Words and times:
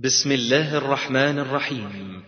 بسم 0.00 0.32
الله 0.32 0.76
الرحمن 0.78 1.38
الرحيم 1.38 2.22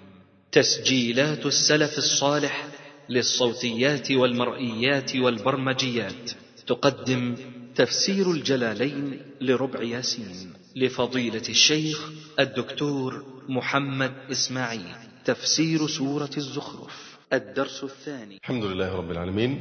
تسجيلات 0.53 1.47
السلف 1.47 1.99
الصالح 1.99 2.67
للصوتيات 3.09 4.13
والمرئيات 4.13 5.17
والبرمجيات 5.17 6.31
تقدم 6.67 7.35
تفسير 7.75 8.31
الجلالين 8.31 9.21
لربع 9.41 9.83
ياسين 9.83 10.53
لفضيلة 10.77 11.43
الشيخ 11.49 12.11
الدكتور 12.41 13.25
محمد 13.49 14.13
إسماعيل 14.31 14.97
تفسير 15.25 15.87
سورة 15.87 16.31
الزخرف 16.37 17.19
الدرس 17.33 17.85
الثاني 17.85 18.37
الحمد 18.37 18.65
لله 18.65 18.95
رب 18.95 19.11
العالمين 19.11 19.61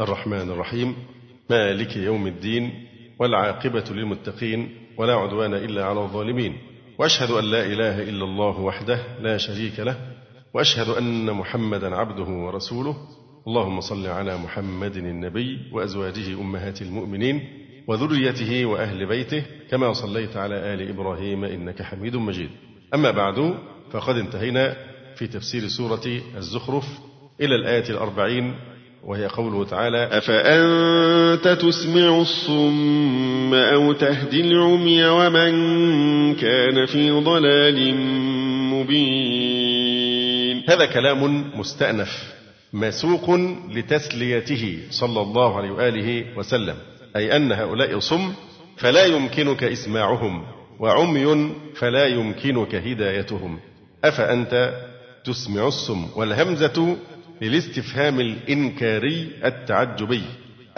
الرحمن 0.00 0.50
الرحيم 0.50 0.96
مالك 1.50 1.96
يوم 1.96 2.26
الدين 2.26 2.86
والعاقبة 3.18 3.84
للمتقين 3.90 4.88
ولا 4.96 5.14
عدوان 5.14 5.54
إلا 5.54 5.84
على 5.84 6.00
الظالمين 6.00 6.73
واشهد 6.98 7.30
ان 7.30 7.44
لا 7.44 7.64
اله 7.66 8.02
الا 8.02 8.24
الله 8.24 8.60
وحده 8.60 8.98
لا 9.20 9.36
شريك 9.36 9.80
له 9.80 9.96
واشهد 10.54 10.88
ان 10.88 11.30
محمدا 11.30 11.94
عبده 11.96 12.24
ورسوله 12.30 12.96
اللهم 13.46 13.80
صل 13.80 14.06
على 14.06 14.36
محمد 14.38 14.96
النبي 14.96 15.58
وازواجه 15.72 16.40
امهات 16.40 16.82
المؤمنين 16.82 17.42
وذريته 17.86 18.64
واهل 18.66 19.06
بيته 19.08 19.42
كما 19.70 19.92
صليت 19.92 20.36
على 20.36 20.54
ال 20.74 20.88
ابراهيم 20.88 21.44
انك 21.44 21.82
حميد 21.82 22.16
مجيد. 22.16 22.50
اما 22.94 23.10
بعد 23.10 23.54
فقد 23.92 24.16
انتهينا 24.16 24.76
في 25.16 25.26
تفسير 25.26 25.68
سوره 25.68 26.04
الزخرف 26.36 26.98
الى 27.40 27.54
الايه 27.54 27.90
الاربعين 27.90 28.54
وهي 29.06 29.26
قوله 29.26 29.64
تعالى 29.64 30.02
أفأنت 30.12 31.48
تسمع 31.60 32.20
الصم 32.20 33.54
أو 33.54 33.92
تهدي 33.92 34.40
العمي 34.40 35.04
ومن 35.06 35.52
كان 36.34 36.86
في 36.86 37.10
ضلال 37.10 37.94
مبين 38.74 40.62
هذا 40.68 40.86
كلام 40.86 41.44
مستأنف 41.60 42.32
مسوق 42.72 43.30
لتسليته 43.74 44.78
صلى 44.90 45.20
الله 45.20 45.56
عليه 45.56 45.70
وآله 45.70 46.24
وسلم 46.38 46.74
أي 47.16 47.36
أن 47.36 47.52
هؤلاء 47.52 47.98
صم 47.98 48.32
فلا 48.76 49.04
يمكنك 49.04 49.64
إسماعهم 49.64 50.44
وعمي 50.80 51.50
فلا 51.74 52.06
يمكنك 52.06 52.74
هدايتهم 52.74 53.58
أفأنت 54.04 54.72
تسمع 55.24 55.66
الصم 55.68 56.06
والهمزة 56.16 56.96
للاستفهام 57.42 58.20
الإنكاري 58.20 59.28
التعجبي 59.44 60.22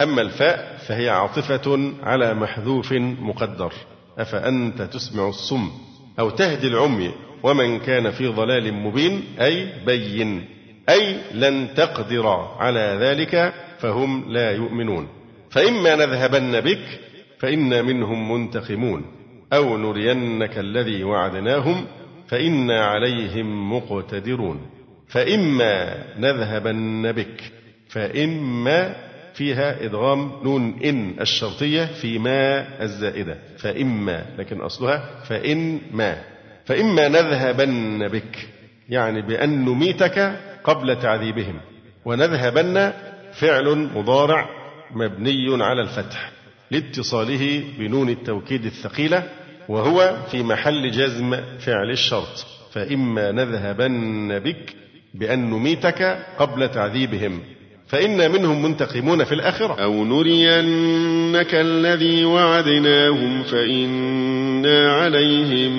أما 0.01 0.21
الفاء 0.21 0.77
فهي 0.87 1.09
عاطفة 1.09 1.93
على 2.03 2.33
محذوف 2.33 2.93
مقدر 3.21 3.73
أفأنت 4.17 4.81
تسمع 4.81 5.27
الصم 5.29 5.71
أو 6.19 6.29
تهدي 6.29 6.67
العمي 6.67 7.11
ومن 7.43 7.79
كان 7.79 8.11
في 8.11 8.27
ضلال 8.27 8.73
مبين 8.73 9.21
أي 9.41 9.67
بين 9.85 10.45
أي 10.89 11.15
لن 11.33 11.67
تقدر 11.75 12.27
على 12.59 12.97
ذلك 13.01 13.53
فهم 13.79 14.31
لا 14.31 14.51
يؤمنون 14.51 15.07
فإما 15.49 15.95
نذهبن 15.95 16.61
بك 16.61 16.99
فإنا 17.39 17.81
منهم 17.81 18.31
منتقمون 18.31 19.05
أو 19.53 19.77
نرينك 19.77 20.57
الذي 20.57 21.03
وعدناهم 21.03 21.85
فإنا 22.27 22.85
عليهم 22.85 23.73
مقتدرون 23.73 24.59
فإما 25.07 26.03
نذهبن 26.19 27.11
بك 27.11 27.51
فإما 27.89 28.95
فيها 29.33 29.83
إدغام 29.85 30.31
نون 30.43 30.79
إن 30.83 31.15
الشرطية 31.21 31.85
في 31.85 32.19
ما 32.19 32.65
الزائدة 32.83 33.37
فإما 33.57 34.25
لكن 34.37 34.61
أصلها 34.61 34.99
فإن 35.25 35.79
ما 35.91 36.17
فإما 36.65 37.07
نذهبن 37.07 38.07
بك 38.07 38.47
يعني 38.89 39.21
بأن 39.21 39.65
نميتك 39.65 40.37
قبل 40.63 40.99
تعذيبهم 40.99 41.59
ونذهبن 42.05 42.91
فعل 43.33 43.89
مضارع 43.95 44.49
مبني 44.91 45.63
على 45.63 45.81
الفتح 45.81 46.31
لاتصاله 46.71 47.63
بنون 47.79 48.09
التوكيد 48.09 48.65
الثقيلة 48.65 49.23
وهو 49.69 50.15
في 50.31 50.43
محل 50.43 50.91
جزم 50.91 51.37
فعل 51.59 51.89
الشرط 51.91 52.47
فإما 52.73 53.31
نذهبن 53.31 54.39
بك 54.39 54.73
بأن 55.13 55.49
نميتك 55.49 56.17
قبل 56.39 56.69
تعذيبهم 56.69 57.39
فإنا 57.87 58.27
منهم 58.27 58.63
منتقمون 58.63 59.23
في 59.23 59.31
الآخرة 59.31 59.83
أو 59.83 60.05
نرينك 60.05 61.55
الذي 61.55 62.25
وعدناهم 62.25 63.43
فإنا 63.43 64.93
عليهم 64.93 65.77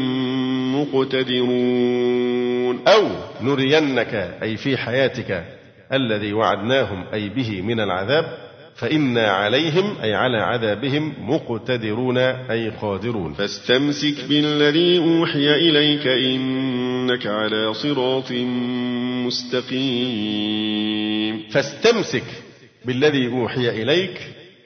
مقتدرون 0.80 2.78
أو 2.88 3.08
نرينك 3.42 4.14
أي 4.42 4.56
في 4.56 4.76
حياتك 4.76 5.44
الذي 5.92 6.32
وعدناهم 6.32 7.04
أي 7.14 7.28
به 7.28 7.62
من 7.62 7.80
العذاب 7.80 8.48
فإنا 8.76 9.26
عليهم 9.30 9.94
أي 10.02 10.14
على 10.14 10.36
عذابهم 10.38 11.12
مقتدرون 11.30 12.18
أي 12.18 12.70
قادرون 12.80 13.32
فاستمسك 13.34 14.14
بالذي 14.28 14.98
أوحي 14.98 15.50
إليك 15.54 16.06
إنك 16.06 17.26
على 17.26 17.74
صراط 17.74 18.30
مستقيم 19.28 21.34
فاستمسك 21.50 22.24
بالذي 22.84 23.26
أوحي 23.28 23.82
إليك 23.82 24.20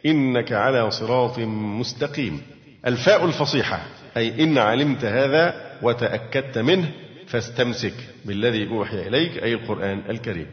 إنك 0.06 0.52
على 0.52 0.90
صراط 0.90 1.38
مستقيم 1.80 2.40
الفاء 2.86 3.24
الفصيحة 3.24 3.80
أي 4.16 4.44
إن 4.44 4.58
علمت 4.58 5.04
هذا 5.04 5.54
وتأكدت 5.82 6.58
منه 6.58 6.90
فاستمسك 7.26 7.94
بالذي 8.24 8.68
أوحي 8.68 9.08
إليك 9.08 9.42
أي 9.42 9.52
القرآن 9.54 10.02
الكريم 10.10 10.46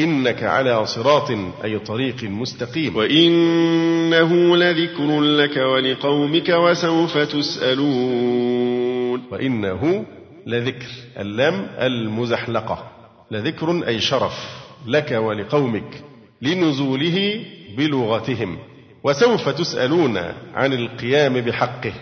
إنك 0.00 0.42
على 0.42 0.86
صراط 0.86 1.30
أي 1.64 1.78
طريق 1.78 2.22
مستقيم 2.24 2.96
وإنه 2.96 4.56
لذكر 4.56 5.20
لك 5.20 5.56
ولقومك 5.56 6.48
وسوف 6.48 7.18
تسألون 7.18 9.22
وإنه 9.32 10.06
لذكر 10.46 10.86
اللام 11.20 11.66
المزحلقة 11.80 12.93
لذكر 13.34 13.86
أي 13.88 14.00
شرف 14.00 14.50
لك 14.86 15.10
ولقومك 15.12 16.02
لنزوله 16.42 17.44
بلغتهم 17.76 18.58
وسوف 19.04 19.48
تسألون 19.48 20.18
عن 20.54 20.72
القيام 20.72 21.34
بحقه 21.40 21.92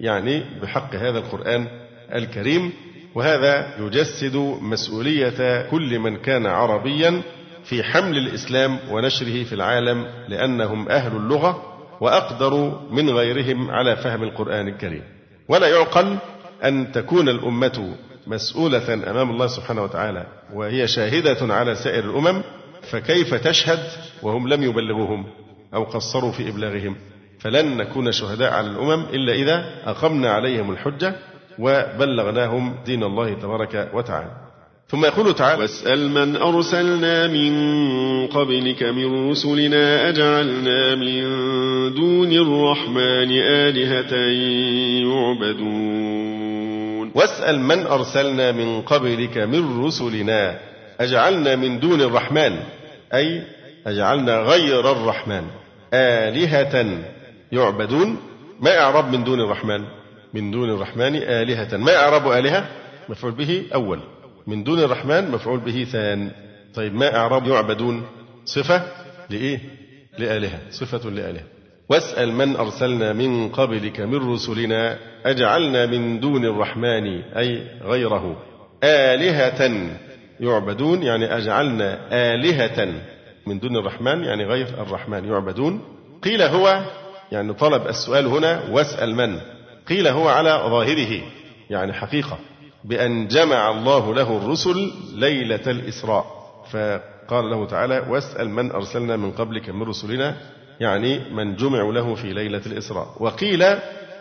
يعني 0.00 0.44
بحق 0.62 0.94
هذا 0.94 1.18
القرآن 1.18 1.66
الكريم 2.14 2.72
وهذا 3.14 3.78
يجسد 3.86 4.36
مسؤولية 4.60 5.70
كل 5.70 5.98
من 5.98 6.16
كان 6.16 6.46
عربيا 6.46 7.22
في 7.64 7.82
حمل 7.82 8.18
الإسلام 8.18 8.78
ونشره 8.90 9.44
في 9.44 9.52
العالم 9.52 10.06
لأنهم 10.28 10.88
أهل 10.88 11.16
اللغة 11.16 11.62
وأقدر 12.00 12.80
من 12.90 13.10
غيرهم 13.10 13.70
على 13.70 13.96
فهم 13.96 14.22
القرآن 14.22 14.68
الكريم 14.68 15.02
ولا 15.48 15.68
يعقل 15.68 16.16
أن 16.64 16.92
تكون 16.92 17.28
الأمة 17.28 17.94
مسؤولة 18.26 18.94
أمام 19.10 19.30
الله 19.30 19.46
سبحانه 19.46 19.82
وتعالى 19.82 20.26
وهي 20.54 20.86
شاهدة 20.86 21.54
على 21.54 21.74
سائر 21.74 22.04
الأمم 22.04 22.42
فكيف 22.90 23.34
تشهد 23.34 23.78
وهم 24.22 24.48
لم 24.48 24.62
يبلغوهم 24.62 25.26
أو 25.74 25.84
قصروا 25.84 26.32
في 26.32 26.48
إبلاغهم 26.48 26.96
فلن 27.40 27.76
نكون 27.76 28.12
شهداء 28.12 28.52
على 28.52 28.66
الأمم 28.66 29.04
إلا 29.12 29.32
إذا 29.32 29.64
أقمنا 29.86 30.30
عليهم 30.30 30.70
الحجة 30.70 31.16
وبلغناهم 31.58 32.74
دين 32.86 33.04
الله 33.04 33.34
تبارك 33.34 33.90
وتعالى 33.94 34.30
ثم 34.88 35.04
يقول 35.04 35.34
تعالى 35.34 35.62
واسأل 35.62 36.10
من 36.10 36.36
أرسلنا 36.36 37.26
من 37.26 37.50
قبلك 38.26 38.82
من 38.82 39.30
رسلنا 39.30 40.08
أجعلنا 40.08 40.94
من 40.94 41.22
دون 41.94 42.32
الرحمن 42.32 43.30
آلهة 43.32 44.14
يعبدون 45.08 46.19
واسأل 47.14 47.60
من 47.60 47.86
أرسلنا 47.86 48.52
من 48.52 48.82
قبلك 48.82 49.38
من 49.38 49.84
رسلنا 49.84 50.58
أجعلنا 51.00 51.56
من 51.56 51.80
دون 51.80 52.00
الرحمن 52.00 52.58
أي 53.14 53.42
أجعلنا 53.86 54.36
غير 54.38 54.92
الرحمن 54.92 55.42
آلهة 55.94 56.98
يعبدون 57.52 58.16
ما 58.60 58.78
إعراب 58.80 59.12
من 59.12 59.24
دون 59.24 59.40
الرحمن 59.40 59.84
من 60.34 60.50
دون 60.50 60.70
الرحمن 60.70 61.16
آلهة 61.16 61.76
ما 61.76 61.96
إعراب 61.96 62.32
آلهة 62.32 62.64
مفعول 63.08 63.32
به 63.32 63.62
أول 63.74 64.00
من 64.46 64.64
دون 64.64 64.78
الرحمن 64.78 65.30
مفعول 65.30 65.58
به 65.60 65.84
ثان 65.92 66.30
طيب 66.74 66.94
ما 66.94 67.16
إعراب 67.16 67.46
يعبدون 67.48 68.02
صفة 68.44 68.82
لإيه 69.30 69.60
لآلهة 70.18 70.58
صفة 70.70 71.10
لآلهة 71.10 71.44
واسأل 71.90 72.32
من 72.34 72.56
أرسلنا 72.56 73.12
من 73.12 73.48
قبلك 73.48 74.00
من 74.00 74.32
رسلنا 74.32 74.98
أجعلنا 75.26 75.86
من 75.86 76.20
دون 76.20 76.44
الرحمن 76.44 77.20
أي 77.36 77.62
غيره 77.82 78.36
آلهة 78.84 79.90
يعبدون 80.40 81.02
يعني 81.02 81.36
أجعلنا 81.36 81.98
آلهة 82.34 82.88
من 83.46 83.58
دون 83.58 83.76
الرحمن 83.76 84.24
يعني 84.24 84.44
غير 84.44 84.66
الرحمن 84.66 85.24
يعبدون 85.24 85.80
قيل 86.22 86.42
هو 86.42 86.80
يعني 87.32 87.52
طلب 87.52 87.86
السؤال 87.86 88.26
هنا 88.26 88.62
واسأل 88.70 89.14
من 89.14 89.40
قيل 89.88 90.08
هو 90.08 90.28
على 90.28 90.50
ظاهره 90.50 91.20
يعني 91.70 91.92
حقيقة 91.92 92.38
بأن 92.84 93.28
جمع 93.28 93.70
الله 93.70 94.14
له 94.14 94.36
الرسل 94.36 94.92
ليلة 95.14 95.66
الإسراء 95.66 96.24
فقال 96.72 97.44
له 97.44 97.66
تعالى 97.66 98.06
واسأل 98.10 98.50
من 98.50 98.70
أرسلنا 98.70 99.16
من 99.16 99.30
قبلك 99.30 99.70
من 99.70 99.82
رسلنا 99.82 100.36
يعني 100.80 101.20
من 101.34 101.56
جمع 101.56 101.82
له 101.82 102.14
في 102.14 102.32
ليلة 102.32 102.62
الإسراء 102.66 103.14
وقيل 103.20 103.62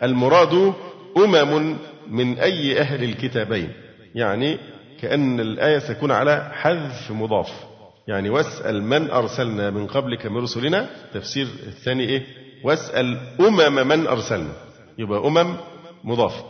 المراد 0.03 0.73
أمم 1.17 1.77
من 2.11 2.39
أي 2.39 2.79
أهل 2.79 3.03
الكتابين 3.03 3.73
يعني 4.15 4.57
كأن 5.01 5.39
الآية 5.39 5.79
ستكون 5.79 6.11
على 6.11 6.51
حذف 6.53 7.11
مضاف 7.11 7.51
يعني 8.07 8.29
واسأل 8.29 8.83
من 8.83 9.09
أرسلنا 9.11 9.69
من 9.69 9.87
قبلك 9.87 10.25
من 10.25 10.37
رسلنا 10.37 10.89
تفسير 11.13 11.47
الثاني 11.67 12.03
إيه 12.03 12.23
واسأل 12.63 13.17
أمم 13.39 13.87
من 13.87 14.07
أرسلنا 14.07 14.51
يبقى 14.97 15.19
أمم 15.27 15.55
مضاف 16.03 16.43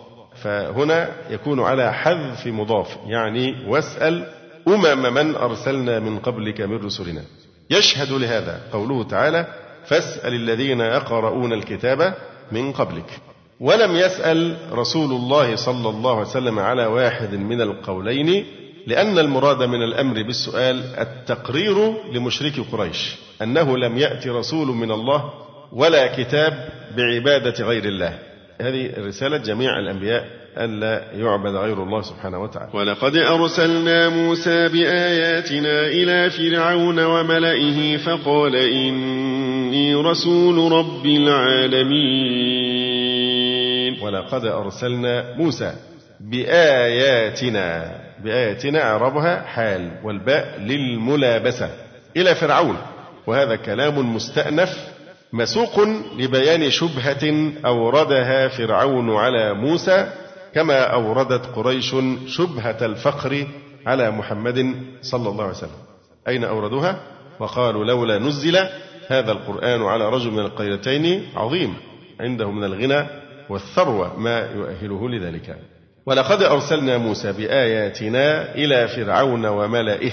فهنا 0.43 1.09
يكون 1.29 1.59
على 1.59 1.93
حذف 1.93 2.47
مضاف 2.47 2.97
يعني 3.07 3.55
واسأل 3.67 4.27
أمم 4.67 5.13
من 5.13 5.35
أرسلنا 5.35 5.99
من 5.99 6.19
قبلك 6.19 6.61
من 6.61 6.77
رسلنا 6.85 7.21
يشهد 7.69 8.11
لهذا 8.11 8.61
قوله 8.71 9.03
تعالى 9.03 9.47
فاسأل 9.89 10.33
الذين 10.33 10.79
يقرؤون 10.81 11.53
الكتاب 11.53 12.13
من 12.51 12.71
قبلك 12.71 13.19
ولم 13.59 13.95
يسأل 13.95 14.55
رسول 14.71 15.11
الله 15.11 15.55
صلى 15.55 15.89
الله 15.89 16.13
عليه 16.17 16.27
وسلم 16.27 16.59
على 16.59 16.85
واحد 16.85 17.33
من 17.33 17.61
القولين 17.61 18.45
لأن 18.87 19.17
المراد 19.19 19.63
من 19.63 19.83
الأمر 19.83 20.23
بالسؤال 20.23 20.83
التقرير 20.99 21.93
لمشرك 22.13 22.53
قريش 22.71 23.15
أنه 23.41 23.77
لم 23.77 23.97
يأتي 23.97 24.29
رسول 24.29 24.67
من 24.67 24.91
الله 24.91 25.33
ولا 25.73 26.07
كتاب 26.07 26.69
بعبادة 26.97 27.65
غير 27.65 27.83
الله 27.85 28.19
هذه 28.61 28.89
رسالة 28.97 29.37
جميع 29.37 29.79
الأنبياء 29.79 30.25
ألا 30.57 31.11
يعبد 31.13 31.55
غير 31.55 31.83
الله 31.83 32.01
سبحانه 32.01 32.39
وتعالى 32.43 32.69
ولقد 32.73 33.15
أرسلنا 33.15 34.09
موسى 34.09 34.67
بآياتنا 34.67 35.87
إلى 35.87 36.29
فرعون 36.29 36.99
وملئه 36.99 37.97
فقال 37.97 38.55
إن 38.55 39.19
إني 39.69 39.93
رسول 39.95 40.71
رب 40.71 41.05
العالمين 41.05 43.99
ولقد 44.01 44.45
أرسلنا 44.45 45.35
موسى 45.37 45.73
بآياتنا 46.19 47.91
بآياتنا 48.23 48.81
عربها 48.83 49.41
حال 49.41 49.91
والباء 50.03 50.59
للملابسة 50.59 51.69
إلى 52.17 52.35
فرعون 52.35 52.77
وهذا 53.27 53.55
كلام 53.55 54.15
مستأنف 54.15 54.87
مسوق 55.33 55.79
لبيان 56.17 56.69
شبهة 56.71 57.51
أوردها 57.65 58.47
فرعون 58.47 59.15
على 59.17 59.53
موسى 59.53 60.09
كما 60.55 60.81
أوردت 60.83 61.45
قريش 61.55 61.95
شبهة 62.27 62.77
الفقر 62.85 63.47
على 63.85 64.11
محمد 64.11 64.75
صلى 65.01 65.29
الله 65.29 65.43
عليه 65.43 65.53
وسلم 65.53 65.79
أين 66.27 66.43
أوردوها؟ 66.43 66.99
وقالوا 67.39 67.85
لولا 67.85 68.17
نزل 68.17 68.57
هذا 69.09 69.31
القرآن 69.31 69.81
على 69.81 70.09
رجل 70.09 70.31
من 70.31 70.39
القريتين 70.39 71.25
عظيم 71.35 71.73
عنده 72.19 72.51
من 72.51 72.63
الغنى 72.63 73.07
والثروة 73.49 74.19
ما 74.19 74.39
يؤهله 74.55 75.09
لذلك 75.09 75.57
ولقد 76.05 76.43
أرسلنا 76.43 76.97
موسى 76.97 77.31
بآياتنا 77.31 78.55
إلى 78.55 78.87
فرعون 78.87 79.45
وملئه 79.45 80.11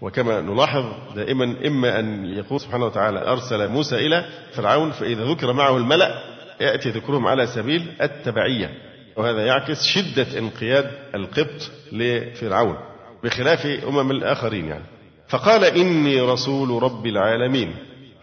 وكما 0.00 0.40
نلاحظ 0.40 0.84
دائما 1.16 1.44
إما 1.66 1.98
أن 2.00 2.24
يقول 2.26 2.60
سبحانه 2.60 2.86
وتعالى 2.86 3.18
أرسل 3.28 3.68
موسى 3.68 3.96
إلى 4.06 4.24
فرعون 4.52 4.90
فإذا 4.90 5.24
ذكر 5.24 5.52
معه 5.52 5.76
الملأ 5.76 6.20
يأتي 6.60 6.88
ذكرهم 6.90 7.26
على 7.26 7.46
سبيل 7.46 7.92
التبعية 8.02 8.70
وهذا 9.16 9.44
يعكس 9.46 9.82
شدة 9.86 10.38
انقياد 10.38 10.90
القبط 11.14 11.70
لفرعون 11.92 12.76
بخلاف 13.24 13.66
أمم 13.66 14.10
الآخرين 14.10 14.64
يعني 14.66 14.84
فقال 15.28 15.64
إني 15.64 16.20
رسول 16.20 16.82
رب 16.82 17.06
العالمين 17.06 17.74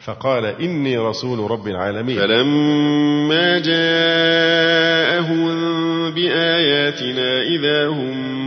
فقال 0.06 0.46
إني 0.46 0.98
رسول 0.98 1.52
رب 1.52 1.68
العالمين 1.68 2.18
فلما 2.20 3.60
جاءهم 3.60 5.42
بآياتنا 6.12 7.42
إذا 7.42 7.88
هم 7.88 8.40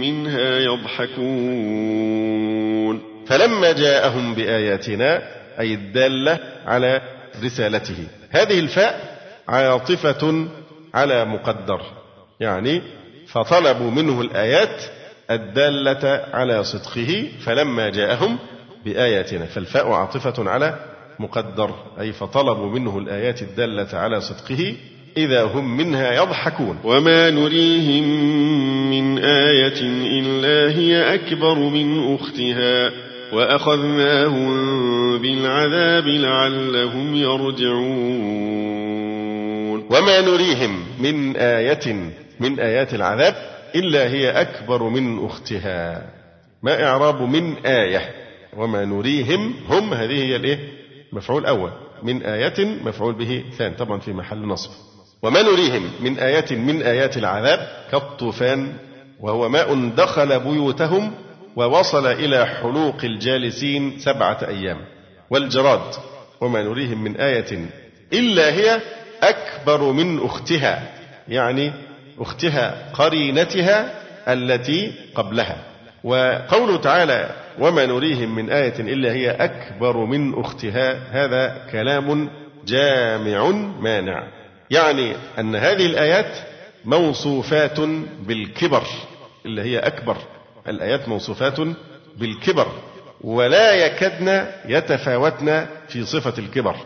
منها 0.00 0.58
يضحكون 0.58 3.02
فلما 3.26 3.72
جاءهم 3.72 4.34
بآياتنا 4.34 5.22
أي 5.60 5.74
الدالة 5.74 6.38
على 6.66 7.00
رسالته 7.44 7.96
هذه 8.30 8.60
الفاء 8.60 9.22
عاطفة 9.48 10.46
على 10.94 11.24
مقدر 11.24 11.80
يعني 12.40 12.82
فطلبوا 13.28 13.90
منه 13.90 14.20
الآيات 14.20 14.82
الدالة 15.30 16.24
على 16.32 16.64
صدقه 16.64 17.26
فلما 17.44 17.88
جاءهم 17.90 18.38
بآياتنا 18.84 19.46
فالفاء 19.46 19.90
عاطفة 19.92 20.50
على 20.50 20.78
مقدر 21.18 21.70
أي 22.00 22.12
فطلبوا 22.12 22.70
منه 22.70 22.98
الآيات 22.98 23.42
الدالة 23.42 23.98
على 23.98 24.20
صدقه 24.20 24.74
إذا 25.16 25.42
هم 25.44 25.76
منها 25.76 26.12
يضحكون 26.14 26.78
وما 26.84 27.30
نريهم 27.30 28.04
من 28.90 29.18
آية 29.18 29.80
إلا 30.20 30.78
هي 30.78 31.14
أكبر 31.14 31.58
من 31.58 32.14
أختها 32.14 32.90
وأخذناهم 33.32 34.48
بالعذاب 35.18 36.04
لعلهم 36.06 37.14
يرجعون 37.16 38.22
وما 39.90 40.20
نريهم 40.20 40.80
من 41.00 41.36
آية 41.36 41.92
من 42.40 42.60
آيات 42.60 42.94
العذاب 42.94 43.34
إلا 43.74 44.08
هي 44.12 44.30
أكبر 44.30 44.82
من 44.82 45.24
أختها 45.26 46.10
ما 46.62 46.84
إعراب 46.86 47.22
من 47.22 47.52
آية 47.66 48.10
وما 48.56 48.84
نريهم 48.84 49.54
هم 49.68 49.94
هذه 49.94 50.12
هي 50.14 50.36
الإيه 50.36 50.71
مفعول 51.12 51.46
أول 51.46 51.70
من 52.02 52.22
آية 52.22 52.66
مفعول 52.84 53.14
به 53.14 53.44
ثان 53.58 53.74
طبعا 53.74 53.98
في 54.00 54.12
محل 54.12 54.38
نصب 54.40 54.70
وما 55.22 55.42
نريهم 55.42 55.90
من 56.00 56.18
آية 56.18 56.56
من 56.56 56.82
آيات 56.82 57.16
العذاب 57.16 57.68
كالطوفان 57.90 58.72
وهو 59.20 59.48
ماء 59.48 59.88
دخل 59.96 60.40
بيوتهم 60.40 61.12
ووصل 61.56 62.06
إلى 62.06 62.46
حلوق 62.46 63.04
الجالسين 63.04 63.98
سبعة 63.98 64.38
أيام 64.48 64.78
والجراد 65.30 65.94
وما 66.40 66.62
نريهم 66.62 67.04
من 67.04 67.16
آية 67.16 67.66
إلا 68.12 68.52
هي 68.54 68.80
أكبر 69.22 69.92
من 69.92 70.20
أختها 70.24 70.92
يعني 71.28 71.72
أختها 72.18 72.92
قرينتها 72.92 73.92
التي 74.32 74.92
قبلها 75.14 75.71
وقوله 76.04 76.76
تعالى 76.76 77.30
وما 77.58 77.86
نريهم 77.86 78.34
من 78.34 78.50
آية 78.50 78.74
إلا 78.80 79.12
هي 79.12 79.30
أكبر 79.30 79.96
من 79.96 80.34
أختها 80.40 80.98
هذا 81.10 81.66
كلام 81.72 82.30
جامع 82.66 83.46
مانع 83.80 84.26
يعني 84.70 85.16
أن 85.38 85.56
هذه 85.56 85.86
الآيات 85.86 86.38
موصوفات 86.84 87.80
بالكبر 88.26 88.82
اللي 89.46 89.62
هي 89.62 89.78
أكبر 89.78 90.16
الآيات 90.68 91.08
موصوفات 91.08 91.58
بالكبر 92.16 92.66
ولا 93.20 93.72
يكدن 93.72 94.44
يتفاوتن 94.64 95.66
في 95.88 96.04
صفة 96.04 96.34
الكبر 96.38 96.76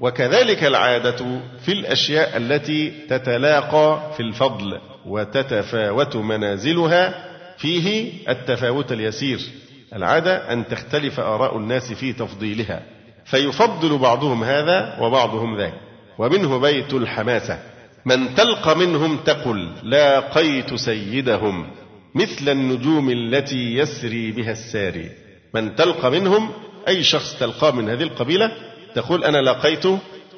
وكذلك 0.00 0.64
العادة 0.64 1.16
في 1.64 1.72
الأشياء 1.72 2.36
التي 2.36 2.90
تتلاقى 3.10 4.02
في 4.16 4.20
الفضل 4.22 4.80
وتتفاوت 5.06 6.16
منازلها 6.16 7.33
فيه 7.58 8.10
التفاوت 8.28 8.92
اليسير 8.92 9.38
العادة 9.94 10.52
أن 10.52 10.68
تختلف 10.68 11.20
آراء 11.20 11.56
الناس 11.56 11.92
في 11.92 12.12
تفضيلها 12.12 12.82
فيفضل 13.24 13.98
بعضهم 13.98 14.44
هذا 14.44 14.96
وبعضهم 15.00 15.56
ذاك 15.56 15.74
ومنه 16.18 16.58
بيت 16.58 16.94
الحماسة 16.94 17.58
من 18.04 18.34
تلقى 18.34 18.76
منهم 18.78 19.16
تقل 19.16 19.68
لاقيت 19.82 20.74
سيدهم 20.74 21.70
مثل 22.14 22.48
النجوم 22.48 23.10
التي 23.10 23.74
يسري 23.76 24.32
بها 24.32 24.50
الساري 24.52 25.10
من 25.54 25.74
تلقى 25.76 26.10
منهم 26.10 26.50
أي 26.88 27.02
شخص 27.02 27.38
تلقاه 27.40 27.70
من 27.70 27.90
هذه 27.90 28.02
القبيلة 28.02 28.52
تقول 28.94 29.24
أنا 29.24 29.38
لقيت 29.42 29.84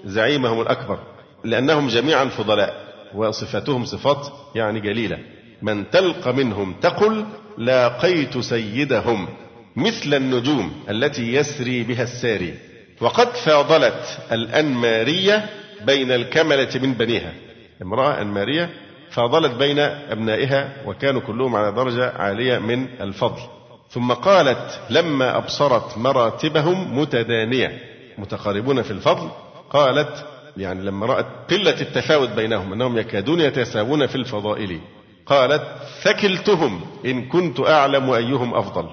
زعيمهم 0.05 0.61
الأكبر 0.61 0.99
لأنهم 1.45 1.89
جميعا 1.89 2.25
فضلاء 2.25 2.87
وصفاتهم 3.15 3.85
صفات 3.85 4.29
يعني 4.55 4.81
جليلة 4.81 5.19
من 5.63 5.91
تلق 5.91 6.29
منهم 6.29 6.73
تقل 6.83 7.25
لاقيت 7.59 8.39
سيدهم 8.39 9.29
مثل 9.77 10.15
النجوم 10.15 10.73
التي 10.91 11.33
يسري 11.33 11.83
بها 11.83 12.03
الساري 12.03 12.55
وقد 13.01 13.29
فاضلت 13.29 14.19
الأنمارية 14.33 15.51
بين 15.87 16.13
الكملة 16.13 16.69
من 16.83 16.93
بنيها 16.95 17.33
امرأة 17.83 18.21
أنمارية 18.23 18.71
فاضلت 19.11 19.53
بين 19.53 19.79
أبنائها 19.79 20.73
وكانوا 20.87 21.21
كلهم 21.21 21.57
على 21.57 21.73
درجة 21.73 22.11
عالية 22.17 22.59
من 22.59 22.87
الفضل 23.01 23.41
ثم 23.91 24.13
قالت 24.13 24.81
لما 24.91 25.37
أبصرت 25.37 25.99
مراتبهم 25.99 26.99
متدانية 26.99 27.81
متقاربون 28.19 28.83
في 28.83 28.91
الفضل 28.91 29.29
قالت 29.71 30.25
يعني 30.57 30.83
لما 30.85 31.07
رأت 31.07 31.27
قلة 31.51 31.81
التفاوت 31.81 32.29
بينهم 32.29 32.73
أنهم 32.73 32.99
يكادون 32.99 33.41
يتساوون 33.41 34.07
في 34.07 34.15
الفضائل 34.15 34.81
قالت 35.27 35.63
ثكلتهم 36.03 36.81
إن 37.07 37.29
كنت 37.29 37.61
أعلم 37.61 38.11
أيهم 38.11 38.55
أفضل 38.55 38.89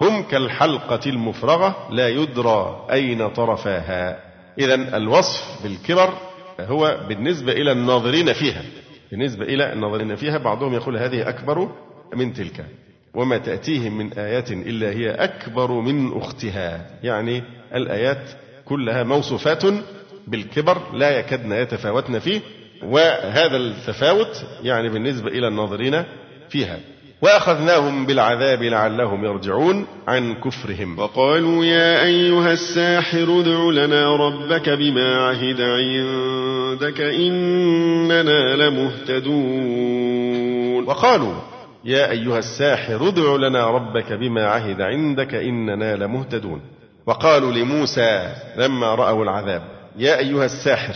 هم 0.00 0.22
كالحلقة 0.22 1.00
المفرغة 1.06 1.88
لا 1.90 2.08
يدرى 2.08 2.86
أين 2.92 3.28
طرفاها 3.28 4.22
إذا 4.58 4.74
الوصف 4.96 5.62
بالكبر 5.62 6.10
هو 6.60 6.98
بالنسبة 7.08 7.52
إلى 7.52 7.72
الناظرين 7.72 8.32
فيها 8.32 8.62
بالنسبة 9.10 9.44
إلى 9.44 9.72
الناظرين 9.72 10.16
فيها 10.16 10.38
بعضهم 10.38 10.74
يقول 10.74 10.96
هذه 10.98 11.28
أكبر 11.28 11.68
من 12.14 12.32
تلك 12.32 12.66
وما 13.14 13.38
تأتيهم 13.38 13.98
من 13.98 14.12
آية 14.12 14.44
إلا 14.50 14.90
هي 14.90 15.10
أكبر 15.10 15.72
من 15.72 16.12
أختها 16.16 16.86
يعني 17.02 17.42
الآيات 17.74 18.30
كلها 18.64 19.02
موصوفات 19.02 19.62
بالكبر 20.26 20.78
لا 20.92 21.18
يكدن 21.18 21.52
يتفاوتن 21.52 22.18
فيه 22.18 22.40
وهذا 22.82 23.56
التفاوت 23.56 24.44
يعني 24.62 24.88
بالنسبة 24.88 25.28
إلى 25.28 25.48
الناظرين 25.48 26.02
فيها 26.48 26.78
واخذناهم 27.22 28.06
بالعذاب 28.06 28.62
لعلهم 28.62 29.24
يرجعون 29.24 29.86
عن 30.08 30.34
كفرهم 30.34 30.98
وقالوا 30.98 31.64
يا 31.64 32.04
ايها 32.04 32.52
الساحر 32.52 33.40
ادع 33.40 33.70
لنا 33.84 34.16
ربك 34.16 34.68
بما 34.68 35.16
عهد 35.28 35.60
عندك 35.60 37.00
اننا 37.00 38.54
لمهتدون 38.56 40.84
وقالوا 40.86 41.34
يا 41.84 42.10
ايها 42.10 42.38
الساحر 42.38 43.08
ادع 43.08 43.36
لنا 43.48 43.66
ربك 43.70 44.12
بما 44.12 44.46
عهد 44.46 44.80
عندك 44.80 45.34
اننا 45.34 45.96
لمهتدون 45.96 46.60
وقالوا 47.06 47.52
لموسى 47.52 48.28
لما 48.56 48.94
راوا 48.94 49.24
العذاب 49.24 49.62
يا 49.98 50.18
ايها 50.18 50.44
الساحر 50.44 50.94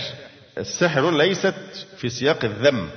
السحر 0.58 1.10
ليست 1.16 1.54
في 1.96 2.08
سياق 2.08 2.44
الذم 2.44 2.88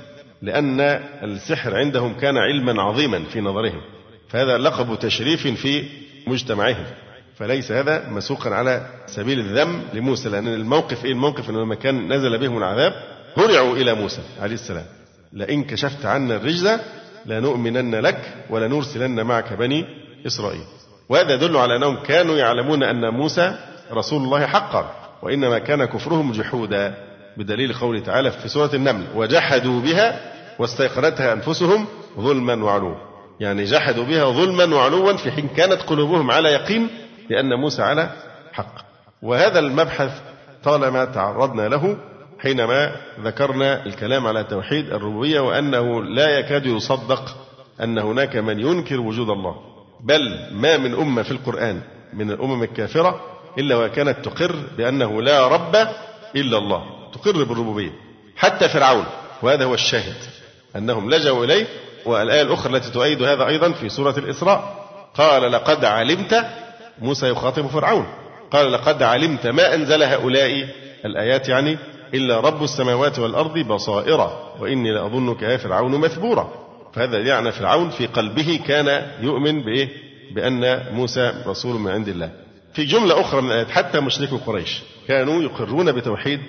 لأن 0.42 0.80
السحر 1.22 1.76
عندهم 1.76 2.14
كان 2.14 2.36
علما 2.36 2.82
عظيما 2.82 3.24
في 3.32 3.40
نظرهم 3.40 3.80
فهذا 4.28 4.58
لقب 4.58 4.98
تشريف 4.98 5.46
في 5.46 5.84
مجتمعهم 6.26 6.84
فليس 7.38 7.72
هذا 7.72 8.08
مسوقا 8.08 8.50
على 8.50 8.86
سبيل 9.06 9.38
الذم 9.40 9.82
لموسى 9.94 10.28
لأن 10.28 10.48
الموقف 10.48 11.04
إيه 11.04 11.12
الموقف 11.12 11.50
أنه 11.50 11.60
لما 11.60 11.74
كان 11.74 12.12
نزل 12.12 12.38
بهم 12.38 12.58
العذاب 12.58 12.92
هرعوا 13.36 13.76
إلى 13.76 13.94
موسى 13.94 14.20
عليه 14.42 14.54
السلام 14.54 14.86
لئن 15.32 15.64
كشفت 15.64 16.06
عنا 16.06 16.36
الرجز 16.36 16.68
لنؤمنن 17.26 17.94
لك 17.94 18.34
ولنرسلن 18.50 19.22
معك 19.26 19.52
بني 19.52 19.84
إسرائيل 20.26 20.64
وهذا 21.08 21.34
يدل 21.34 21.56
على 21.56 21.76
أنهم 21.76 22.02
كانوا 22.02 22.36
يعلمون 22.36 22.82
أن 22.82 23.08
موسى 23.08 23.56
رسول 23.92 24.22
الله 24.22 24.46
حقا 24.46 24.94
وإنما 25.22 25.58
كان 25.58 25.84
كفرهم 25.84 26.32
جحودا 26.32 27.05
بدليل 27.36 27.72
قوله 27.72 28.00
تعالى 28.00 28.30
في 28.30 28.48
سورة 28.48 28.70
النمل 28.74 29.06
وجحدوا 29.14 29.80
بها 29.80 30.20
واستيقنتها 30.58 31.32
أنفسهم 31.32 31.86
ظلما 32.20 32.64
وعلوا 32.64 32.94
يعني 33.40 33.64
جحدوا 33.64 34.04
بها 34.04 34.24
ظلما 34.24 34.76
وعلوا 34.76 35.16
في 35.16 35.30
حين 35.32 35.48
كانت 35.48 35.82
قلوبهم 35.82 36.30
على 36.30 36.48
يقين 36.52 36.88
لأن 37.30 37.48
موسى 37.60 37.82
على 37.82 38.10
حق 38.52 38.74
وهذا 39.22 39.58
المبحث 39.58 40.20
طالما 40.64 41.04
تعرضنا 41.04 41.68
له 41.68 41.96
حينما 42.38 42.92
ذكرنا 43.24 43.86
الكلام 43.86 44.26
على 44.26 44.44
توحيد 44.44 44.92
الربوبية 44.92 45.40
وأنه 45.40 46.02
لا 46.02 46.38
يكاد 46.38 46.66
يصدق 46.66 47.36
أن 47.82 47.98
هناك 47.98 48.36
من 48.36 48.60
ينكر 48.60 49.00
وجود 49.00 49.28
الله 49.28 49.54
بل 50.00 50.36
ما 50.52 50.76
من 50.76 50.94
أمة 50.94 51.22
في 51.22 51.30
القرآن 51.30 51.80
من 52.14 52.30
الأمم 52.30 52.62
الكافرة 52.62 53.20
إلا 53.58 53.76
وكانت 53.76 54.24
تقر 54.24 54.54
بأنه 54.78 55.22
لا 55.22 55.48
رب 55.48 55.76
إلا 56.36 56.58
الله 56.58 56.95
تقر 57.16 57.44
بالربوبية 57.44 57.92
حتى 58.36 58.68
فرعون 58.68 59.04
وهذا 59.42 59.64
هو 59.64 59.74
الشاهد 59.74 60.14
أنهم 60.76 61.10
لجوا 61.10 61.44
إليه 61.44 61.66
والآية 62.06 62.42
الأخرى 62.42 62.76
التي 62.76 62.90
تؤيد 62.90 63.22
هذا 63.22 63.46
أيضا 63.46 63.72
في 63.72 63.88
سورة 63.88 64.18
الإسراء 64.18 64.86
قال 65.14 65.52
لقد 65.52 65.84
علمت 65.84 66.44
موسى 67.02 67.28
يخاطب 67.28 67.66
فرعون 67.66 68.06
قال 68.50 68.72
لقد 68.72 69.02
علمت 69.02 69.46
ما 69.46 69.74
أنزل 69.74 70.02
هؤلاء 70.02 70.68
الآيات 71.04 71.48
يعني 71.48 71.78
إلا 72.14 72.40
رب 72.40 72.62
السماوات 72.62 73.18
والأرض 73.18 73.58
بصائرة 73.58 74.52
وإني 74.60 74.94
لأظنك 74.94 75.42
يا 75.42 75.56
فرعون 75.56 75.90
مثبورا 75.96 76.48
فهذا 76.92 77.18
يعني 77.18 77.52
فرعون 77.52 77.90
في 77.90 78.06
قلبه 78.06 78.60
كان 78.66 79.06
يؤمن 79.20 79.62
بإيه 79.62 79.88
بأن 80.34 80.82
موسى 80.92 81.32
رسول 81.46 81.80
من 81.80 81.90
عند 81.90 82.08
الله 82.08 82.30
في 82.74 82.84
جملة 82.84 83.20
أخرى 83.20 83.42
من 83.42 83.48
الآيات 83.50 83.70
حتى 83.70 84.00
مشركو 84.00 84.36
قريش 84.36 84.80
كانوا 85.08 85.42
يقرون 85.42 85.92
بتوحيد 85.92 86.40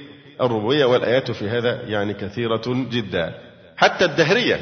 الربوبية 0.41 0.85
والآيات 0.85 1.31
في 1.31 1.49
هذا 1.49 1.81
يعني 1.87 2.13
كثيرة 2.13 2.61
جدا 2.67 3.33
حتى 3.77 4.05
الدهرية 4.05 4.59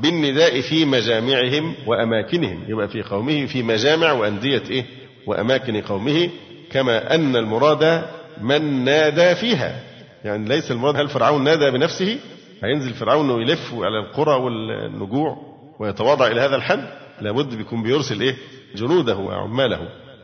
بالنداء 0.00 0.60
في 0.60 0.84
مجامعهم 0.84 1.74
وأماكنهم 1.86 2.64
يبقى 2.68 2.88
في 2.88 3.02
قومه 3.02 3.46
في 3.46 3.62
مجامع 3.62 4.12
وأندية 4.12 4.62
إيه 4.70 4.84
وأماكن 5.26 5.80
قومه 5.80 6.30
كما 6.72 7.14
أن 7.14 7.36
المراد 7.36 8.02
من 8.40 8.84
نادى 8.84 9.34
فيها 9.34 9.80
يعني 10.24 10.48
ليس 10.48 10.70
المراد 10.70 10.96
هل 10.96 11.08
فرعون 11.08 11.44
نادى 11.44 11.70
بنفسه 11.70 12.16
هينزل 12.64 12.94
فرعون 12.94 13.30
ويلف 13.30 13.72
على 13.74 13.98
القرى 14.00 14.34
والنجوع 14.34 15.36
ويتواضع 15.80 16.26
إلى 16.26 16.40
هذا 16.40 16.56
الحد 16.56 16.88
لابد 17.20 17.54
بيكون 17.54 17.82
بيرسل 17.82 18.20
إيه 18.20 18.34
جنوده 18.74 19.16
وعماله 19.16 19.80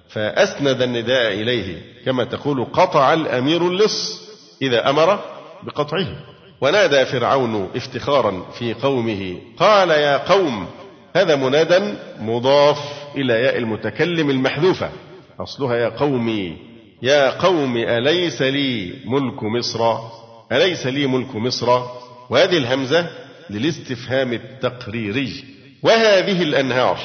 فأسند 0.09 0.83
النداء 0.83 1.33
إليه 1.33 1.77
كما 2.07 2.25
تقول 2.25 2.65
قطع 2.65 3.13
الأمير 3.15 3.63
اللص 3.63 4.29
إذا 4.63 4.91
أمر 4.91 5.21
بقطعه 5.63 6.07
ونادى 6.61 7.05
فرعون 7.07 7.69
افتخارا 7.77 8.47
في 8.59 8.75
قومه 8.75 9.39
قال 9.59 9.91
يا 9.91 10.17
قوم 10.17 10.67
هذا 11.17 11.37
منادى 11.37 11.95
مضاف 12.21 12.79
إلى 13.17 13.35
ياء 13.35 13.59
المتكلم 13.59 14.31
المحذوفة 14.31 14.91
أصلها 15.41 15.77
يا 15.77 15.89
قومي 15.89 16.57
يا 17.03 17.31
قوم 17.31 17.77
أليس 17.77 18.43
لي 18.43 18.93
ملك 19.05 19.43
مصر 19.43 19.99
أليس 20.53 20.87
لي 20.87 21.07
ملك 21.07 21.35
مصر 21.37 21.83
وهذه 22.31 22.57
الهمزة 22.57 23.07
للاستفهام 23.51 24.33
التقريري 24.33 25.45
وهذه 25.83 26.43
الأنهار 26.43 26.99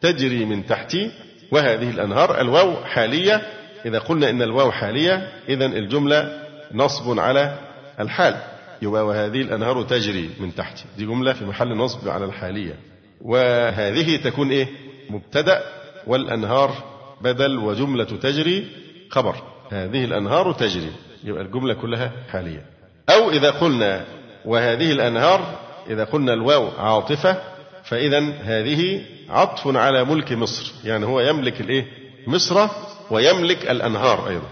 تجري 0.00 0.44
من 0.44 0.66
تحتي 0.66 1.10
وهذه 1.52 1.90
الأنهار 1.90 2.40
الواو 2.40 2.74
حالية 2.84 3.42
إذا 3.86 3.98
قلنا 3.98 4.30
إن 4.30 4.42
الواو 4.42 4.70
حالية 4.72 5.28
إذا 5.48 5.66
الجملة 5.66 6.40
نصب 6.72 7.18
على 7.18 7.58
الحال 8.00 8.36
يبقى 8.82 9.06
وهذه 9.06 9.40
الأنهار 9.40 9.82
تجري 9.82 10.30
من 10.40 10.54
تحتي 10.54 10.84
دي 10.98 11.06
جملة 11.06 11.32
في 11.32 11.44
محل 11.44 11.76
نصب 11.76 12.08
على 12.08 12.24
الحالية 12.24 12.74
وهذه 13.20 14.16
تكون 14.24 14.50
إيه 14.50 14.68
مبتدأ 15.10 15.62
والأنهار 16.06 16.72
بدل 17.20 17.58
وجملة 17.58 18.04
تجري 18.04 18.66
خبر 19.10 19.34
هذه 19.70 20.04
الأنهار 20.04 20.52
تجري 20.52 20.92
يبقى 21.24 21.42
الجملة 21.42 21.74
كلها 21.74 22.12
حالية 22.32 22.64
أو 23.10 23.30
إذا 23.30 23.50
قلنا 23.50 24.04
وهذه 24.44 24.92
الأنهار 24.92 25.58
إذا 25.90 26.04
قلنا 26.04 26.32
الواو 26.34 26.70
عاطفة 26.78 27.42
فإذا 27.84 28.20
هذه 28.42 29.00
عطف 29.28 29.76
على 29.76 30.04
ملك 30.04 30.32
مصر 30.32 30.72
يعني 30.84 31.06
هو 31.06 31.20
يملك 31.20 31.60
الإيه 31.60 31.86
مصر 32.26 32.66
ويملك 33.10 33.70
الأنهار 33.70 34.28
أيضا 34.28 34.46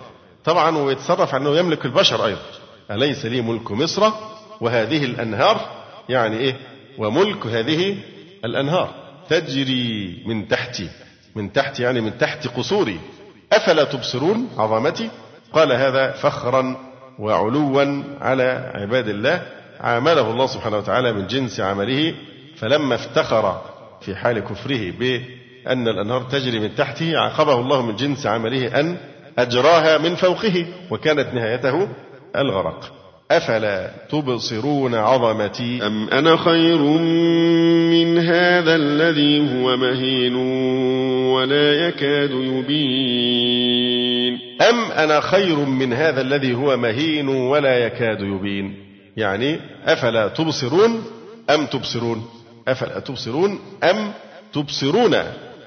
طبعا 0.44 0.78
ويتصرف 0.78 1.34
أنه 1.34 1.56
يملك 1.58 1.84
البشر 1.84 2.26
أيضا 2.26 2.42
أليس 2.90 3.26
لي 3.26 3.40
ملك 3.40 3.70
مصر 3.72 4.12
وهذه 4.60 5.04
الأنهار 5.04 5.60
يعني 6.08 6.38
إيه 6.38 6.54
وملك 6.98 7.46
هذه 7.46 7.96
الأنهار 8.44 8.90
تجري 9.28 10.22
من 10.26 10.48
تحتي 10.48 10.88
من 11.34 11.52
تحت 11.52 11.80
يعني 11.80 12.00
من 12.00 12.18
تحت 12.18 12.48
قصوري 12.48 13.00
أفلا 13.52 13.84
تبصرون 13.84 14.48
عظمتي 14.58 15.10
قال 15.52 15.72
هذا 15.72 16.12
فخرا 16.12 16.76
وعلوا 17.18 18.02
على 18.20 18.72
عباد 18.74 19.08
الله 19.08 19.42
عامله 19.80 20.30
الله 20.30 20.46
سبحانه 20.46 20.76
وتعالى 20.78 21.12
من 21.12 21.26
جنس 21.26 21.60
عمله 21.60 22.14
فلما 22.56 22.94
افتخر 22.94 23.60
في 24.00 24.16
حال 24.16 24.40
كفره 24.40 24.90
بأن 24.90 25.88
الأنهار 25.88 26.22
تجري 26.22 26.60
من 26.60 26.74
تحته 26.74 27.18
عاقبه 27.18 27.54
الله 27.54 27.86
من 27.86 27.96
جنس 27.96 28.26
عمله 28.26 28.80
أن 28.80 28.96
أجراها 29.38 29.98
من 29.98 30.14
فوقه 30.16 30.66
وكانت 30.90 31.34
نهايته 31.34 31.88
الغرق 32.36 32.92
أفلا 33.30 33.90
تبصرون 34.10 34.94
عظمتي 34.94 35.86
أم 35.86 36.08
أنا 36.08 36.36
خير 36.36 36.82
من 37.90 38.18
هذا 38.18 38.76
الذي 38.76 39.40
هو 39.40 39.76
مهين 39.76 40.36
ولا 41.32 41.72
يكاد 41.86 42.30
يبين 42.30 44.38
أم 44.70 44.90
أنا 44.92 45.20
خير 45.20 45.56
من 45.58 45.92
هذا 45.92 46.20
الذي 46.20 46.54
هو 46.54 46.76
مهين 46.76 47.28
ولا 47.28 47.78
يكاد 47.86 48.20
يبين 48.20 48.74
يعني 49.16 49.58
أفلا 49.86 50.28
تبصرون 50.28 51.02
أم 51.50 51.66
تبصرون 51.66 52.26
أفلا 52.68 52.98
تبصرون 53.00 53.58
أم 53.84 54.12
تبصرون 54.54 55.16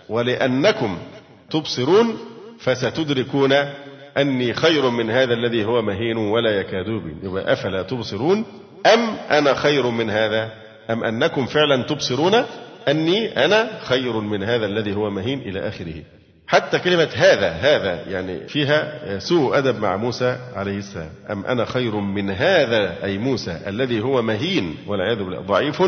ولأنكم 0.09 0.97
تبصرون 1.49 2.17
فستدركون 2.59 3.53
أني 4.18 4.54
خير 4.54 4.89
من 4.89 5.10
هذا 5.10 5.34
الذي 5.34 5.66
هو 5.66 5.82
مهين 5.82 6.18
ولا 6.18 6.50
يكاد 6.51 6.88
يبين 6.88 7.20
يبقى 7.24 7.54
أفلا 7.54 7.82
تبصرون 7.82 8.46
أم 8.94 9.10
أنا 9.32 9.54
خير 9.54 9.89
من 9.89 10.10
هذا 10.10 10.50
أم 10.89 11.04
أنكم 11.04 11.46
فعلا 11.46 11.84
تبصرون 11.84 12.34
أني 12.88 13.46
أنا 13.46 13.70
خير 13.82 14.20
من 14.20 14.44
هذا 14.44 14.66
الذي 14.66 14.96
هو 14.96 15.10
مهين 15.10 15.39
إلى 15.42 15.68
آخره 15.68 15.96
حتى 16.48 16.80
كلمة 16.80 17.10
هذا 17.16 17.50
هذا 17.50 18.01
يعني 18.10 18.48
فيها 18.48 19.00
سوء 19.20 19.58
أدب 19.58 19.80
مع 19.80 19.98
موسى 19.98 20.38
عليه 20.56 20.78
السلام 20.78 21.10
أم 21.32 21.46
أنا 21.46 21.66
خير 21.66 21.96
من 21.96 22.30
هذا 22.30 22.96
أي 23.04 23.18
موسى 23.18 23.60
الذي 23.68 24.01
هو 24.01 24.22
مهين 24.22 24.75
والعياذ 24.88 25.18
بالله 25.18 25.39
ضعيف 25.39 25.84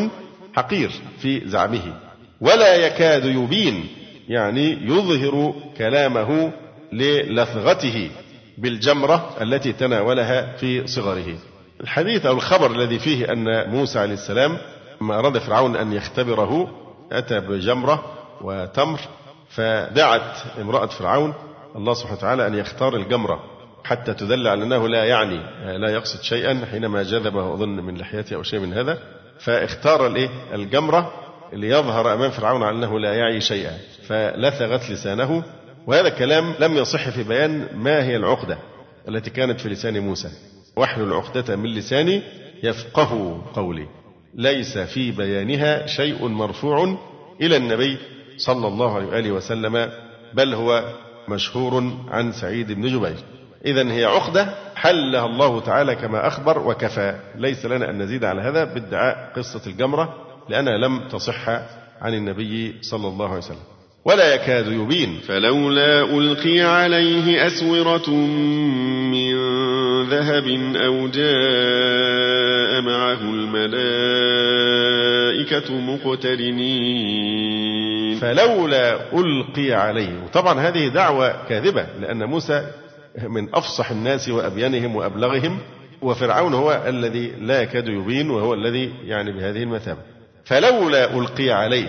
حقير 0.56 0.92
في 1.20 1.42
زعمه 1.50 1.94
ولا 2.42 2.76
يكاد 2.76 3.26
يبين 3.26 3.86
يعني 4.30 4.78
يظهر 4.86 5.54
كلامه 5.78 6.52
للثغته 6.92 8.12
بالجمرة 8.58 9.30
التي 9.42 9.74
تناولها 9.74 10.56
في 10.58 10.88
صغره 10.88 11.38
الحديث 11.82 12.26
أو 12.26 12.34
الخبر 12.34 12.72
الذي 12.72 13.00
فيه 13.00 13.32
أن 13.32 13.70
موسى 13.70 14.00
عليه 14.00 14.14
السلام 14.14 14.58
لما 15.02 15.20
أراد 15.20 15.38
فرعون 15.38 15.76
أن 15.76 15.94
يختبره 15.94 16.68
أتى 17.12 17.40
بجمرة 17.40 18.04
وتمر 18.42 19.00
فدعت 19.50 20.38
امرأة 20.62 20.86
فرعون 20.86 21.34
الله 21.76 21.94
سبحانه 21.94 22.18
وتعالى 22.18 22.48
أن 22.48 22.54
يختار 22.56 22.96
الجمرة 22.96 23.44
حتى 23.84 24.14
تدل 24.14 24.48
على 24.48 24.64
أنه 24.64 24.88
لا 24.88 25.06
يعني 25.06 25.40
لا 25.78 25.90
يقصد 25.92 26.22
شيئا 26.22 26.66
حينما 26.72 27.04
جذبه 27.04 27.54
أظن 27.54 27.70
من 27.76 27.98
لحيته 27.98 28.36
أو 28.36 28.44
شيء 28.44 28.60
من 28.60 28.74
هذا 28.74 28.98
فاختار 29.40 30.08
الإيه 30.08 30.30
الجمرة 30.54 31.14
ليظهر 31.54 32.14
أمام 32.14 32.32
فرعون 32.32 32.64
على 32.64 32.78
أنه 32.78 33.00
لا 33.00 33.14
يعي 33.14 33.42
شيئا 33.42 33.72
فلثغت 34.08 34.90
لسانه 34.90 35.44
وهذا 35.88 36.08
الكلام 36.08 36.54
لم 36.60 36.78
يصح 36.78 37.10
في 37.10 37.24
بيان 37.24 37.66
ما 37.76 38.04
هي 38.04 38.16
العقدة 38.16 38.58
التي 39.08 39.30
كانت 39.30 39.60
في 39.62 39.70
لسان 39.70 40.00
موسى 40.00 40.30
واحلل 40.76 41.04
العقدة 41.08 41.56
من 41.56 41.70
لساني 41.76 42.22
يفقه 42.64 43.42
قولي 43.56 43.88
ليس 44.36 44.78
في 44.78 45.12
بيانها 45.12 45.86
شيء 45.88 46.28
مرفوع 46.28 46.98
إلى 47.42 47.58
النبي 47.58 47.98
صلى 48.38 48.68
الله 48.68 48.96
عليه 48.96 49.06
وآله 49.06 49.32
وسلم 49.32 49.92
بل 50.34 50.54
هو 50.54 50.84
مشهور 51.30 51.94
عن 52.10 52.32
سعيد 52.32 52.72
بن 52.72 52.82
جبير 52.88 53.16
إذا 53.66 53.92
هي 53.92 54.06
عقدة 54.06 54.50
حلها 54.76 55.26
الله 55.26 55.60
تعالى 55.62 55.96
كما 55.96 56.28
أخبر 56.28 56.60
وكفى 56.60 57.20
ليس 57.36 57.66
لنا 57.66 57.90
أن 57.90 58.02
نزيد 58.02 58.24
على 58.26 58.42
هذا 58.42 58.64
بادعاء 58.64 59.34
قصة 59.36 59.62
الجمرة 59.68 60.16
لأنها 60.50 60.78
لم 60.78 61.00
تصح 61.12 61.50
عن 62.02 62.14
النبي 62.14 62.76
صلى 62.82 63.08
الله 63.08 63.28
عليه 63.28 63.38
وسلم 63.38 63.60
ولا 64.06 64.34
يكاد 64.36 64.68
يبين 64.68 65.20
فلولا 65.28 66.02
ألقي 66.04 66.60
عليه 66.62 67.48
أسورة 67.48 68.10
من 69.12 69.38
ذهب 70.10 70.48
أو 70.76 71.08
جاء 71.08 72.82
معه 72.82 73.22
الملائكة 73.34 75.74
مقترنين 75.74 78.16
فلولا 78.20 79.00
ألقي 79.14 79.72
عليه 79.74 80.28
طبعا 80.34 80.60
هذه 80.60 80.88
دعوة 80.88 81.48
كاذبة 81.50 81.86
لأن 82.02 82.24
موسى 82.24 82.66
من 83.28 83.56
أفصح 83.56 83.92
الناس 83.92 84.30
وأبينهم 84.30 84.96
وأبلغهم 84.96 85.58
وفرعون 86.02 86.54
هو 86.54 86.82
الذي 86.88 87.32
لا 87.42 87.62
يكاد 87.62 87.88
يبين 87.88 88.30
وهو 88.30 88.54
الذي 88.54 88.92
يعني 89.06 89.32
بهذه 89.32 89.64
المثابة 89.64 90.00
فلولا 90.46 91.18
ألقي 91.18 91.50
عليه 91.50 91.88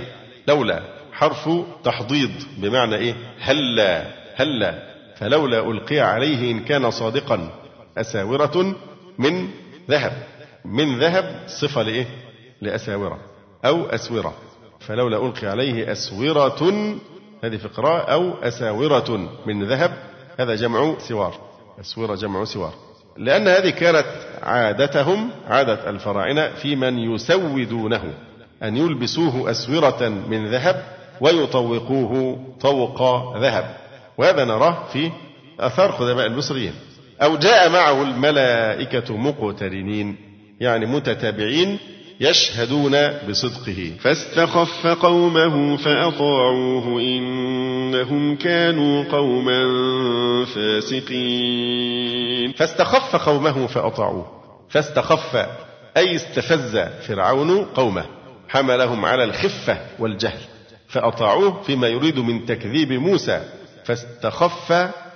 لولا 0.48 0.91
حرف 1.22 1.48
تحضيض 1.85 2.30
بمعنى 2.56 2.94
إيه 2.96 3.14
هلا 3.40 4.02
هلا 4.37 4.74
فلولا 5.16 5.70
ألقي 5.70 6.00
عليه 6.00 6.52
إن 6.52 6.61
كان 6.64 6.90
صادقا 6.90 7.50
أساورة 7.98 8.74
من 9.18 9.48
ذهب 9.90 10.12
من 10.64 10.98
ذهب 10.98 11.42
صفة 11.46 11.82
لإيه 11.82 12.06
لأساورة 12.61 13.18
أو 13.64 13.87
أسورة 13.87 14.35
فلولا 14.80 15.16
ألقي 15.26 15.46
عليه 15.46 15.92
أسورة 15.92 16.56
هذه 17.44 17.56
في 17.56 17.68
قراءة 17.68 18.12
أو 18.12 18.35
أساورة 18.42 19.30
من 19.46 19.64
ذهب 19.64 19.92
هذا 20.38 20.54
جمع 20.54 20.94
سوار 20.98 21.35
أسورة 21.80 22.14
جمع 22.14 22.44
سوار 22.44 22.74
لأن 23.16 23.48
هذه 23.48 23.70
كانت 23.70 24.06
عادتهم 24.42 25.30
عادة 25.48 25.90
الفراعنة 25.90 26.48
في 26.48 26.76
من 26.76 26.98
يسودونه 26.98 28.02
أن 28.62 28.76
يلبسوه 28.76 29.50
أسورة 29.50 30.08
من 30.08 30.46
ذهب 30.50 31.02
ويطوقوه 31.20 32.38
طوق 32.61 33.03
ذهب 33.38 33.77
وهذا 34.18 34.44
نراه 34.44 34.85
في 34.92 35.11
أثار 35.61 35.92
خدماء 35.92 36.27
المصريين 36.27 36.72
أو 37.22 37.37
جاء 37.37 37.70
معه 37.70 38.03
الملائكة 38.03 39.16
مقترنين 39.16 40.16
يعني 40.61 40.87
متتابعين 40.87 41.79
يشهدون 42.20 42.92
بصدقه 43.29 43.90
فاستخف 44.01 44.87
قومه 44.87 45.77
فأطاعوه 45.77 47.01
إنهم 47.01 48.37
كانوا 48.37 49.05
قوما 49.12 49.64
فاسقين 50.55 52.53
فاستخف 52.53 53.29
قومه 53.29 53.66
فأطاعوه 53.66 54.27
فاستخف 54.68 55.46
أي 55.96 56.14
استفز 56.16 56.79
فرعون 56.79 57.64
قومه 57.64 58.05
حملهم 58.48 59.05
على 59.05 59.25
الخفة 59.25 59.79
والجهل 59.98 60.40
فأطاعوه 60.92 61.62
فيما 61.62 61.88
يريد 61.88 62.18
من 62.18 62.46
تكذيب 62.46 62.92
موسى 62.92 63.48
فاستخف 63.85 64.72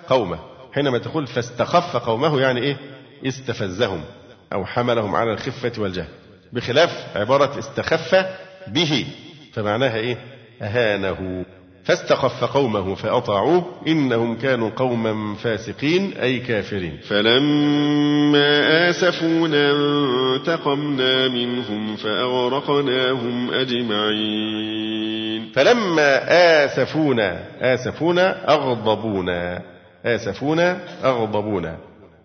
قومه 0.09 0.39
حينما 0.75 0.99
تقول 0.99 1.27
فاستخف 1.27 1.97
قومه 1.97 2.41
يعني 2.41 2.61
إيه 2.63 2.77
استفزهم 3.27 4.01
أو 4.53 4.67
حملهم 4.67 5.15
على 5.15 5.33
الخفة 5.33 5.73
والجهل 5.79 6.09
بخلاف 6.53 7.17
عبارة 7.17 7.59
استخف 7.59 8.27
به 8.67 9.07
فمعناها 9.53 9.97
إيه 9.97 10.17
أهانه 10.63 11.45
فاستخف 11.87 12.45
قومه 12.45 12.95
فأطاعوه 12.95 13.65
إنهم 13.87 14.37
كانوا 14.39 14.71
قوما 14.77 15.35
فاسقين 15.35 16.13
أي 16.23 16.39
كافرين 16.39 17.01
فلما 17.09 18.61
آسفونا 18.91 19.71
انتقمنا 19.71 21.29
منهم 21.29 21.97
فأغرقناهم 21.97 23.51
أجمعين 23.51 25.53
فلما 25.55 26.21
آسفونا 26.65 27.41
آسفونا 27.75 28.55
أغضبونا 28.55 29.63
آسفونا 30.07 30.81
أغضبونا 31.05 31.77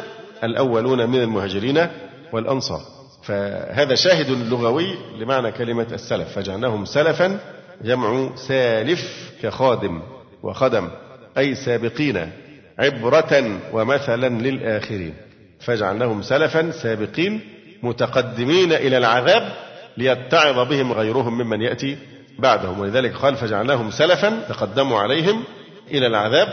الأولون 0.43 1.09
من 1.09 1.21
المهاجرين 1.21 1.87
والأنصار 2.33 2.81
فهذا 3.23 3.95
شاهد 3.95 4.29
لغوي 4.29 4.87
لمعنى 5.19 5.51
كلمة 5.51 5.87
السلف 5.93 6.27
فجعلناهم 6.35 6.85
سلفا 6.85 7.39
جمع 7.83 8.35
سالف 8.35 9.31
كخادم 9.43 10.01
وخدم 10.43 10.89
أي 11.37 11.55
سابقين 11.55 12.31
عبرة 12.79 13.59
ومثلا 13.73 14.29
للآخرين 14.29 15.13
فاجعل 15.59 15.99
لهم 15.99 16.21
سلفا 16.21 16.71
سابقين 16.71 17.39
متقدمين 17.83 18.73
إلى 18.73 18.97
العذاب 18.97 19.53
ليتعظ 19.97 20.67
بهم 20.69 20.91
غيرهم 20.93 21.37
ممن 21.41 21.61
يأتي 21.61 21.97
بعدهم 22.39 22.79
ولذلك 22.79 23.13
قال 23.15 23.35
فاجعل 23.35 23.67
لهم 23.67 23.91
سلفا 23.91 24.41
تقدموا 24.49 24.99
عليهم 24.99 25.43
إلى 25.91 26.07
العذاب 26.07 26.47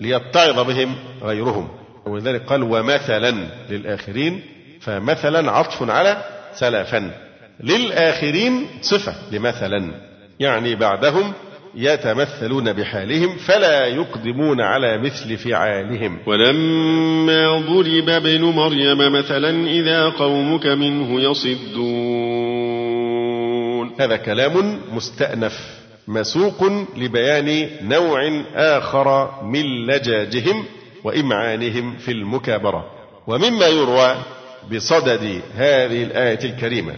ليتعظ 0.00 0.66
بهم 0.66 0.94
غيرهم 1.22 1.68
ولذلك 2.06 2.44
قال 2.44 2.62
ومثلا 2.62 3.46
للآخرين 3.70 4.42
فمثلا 4.80 5.50
عطف 5.50 5.90
على 5.90 6.22
سلفا 6.54 7.10
للآخرين 7.60 8.66
صفة 8.82 9.14
لمثلا 9.32 9.92
يعني 10.40 10.74
بعدهم 10.74 11.32
يتمثلون 11.74 12.72
بحالهم 12.72 13.36
فلا 13.36 13.86
يقدمون 13.86 14.60
على 14.60 14.98
مثل 14.98 15.36
فعالهم 15.36 16.18
ولما 16.26 17.58
ضرب 17.58 18.08
ابن 18.08 18.40
مريم 18.42 18.98
مثلا 19.12 19.66
إذا 19.70 20.08
قومك 20.08 20.66
منه 20.66 21.20
يصدون 21.20 23.90
هذا 24.00 24.16
كلام 24.16 24.78
مستأنف 24.94 25.58
مسوق 26.08 26.64
لبيان 26.96 27.66
نوع 27.88 28.20
آخر 28.54 29.28
من 29.44 29.64
لجاجهم 29.86 30.64
وإمعانهم 31.04 31.96
في 31.96 32.12
المكابرة 32.12 32.84
ومما 33.26 33.66
يروى 33.66 34.16
بصدد 34.72 35.42
هذه 35.56 36.02
الآية 36.02 36.38
الكريمة 36.44 36.92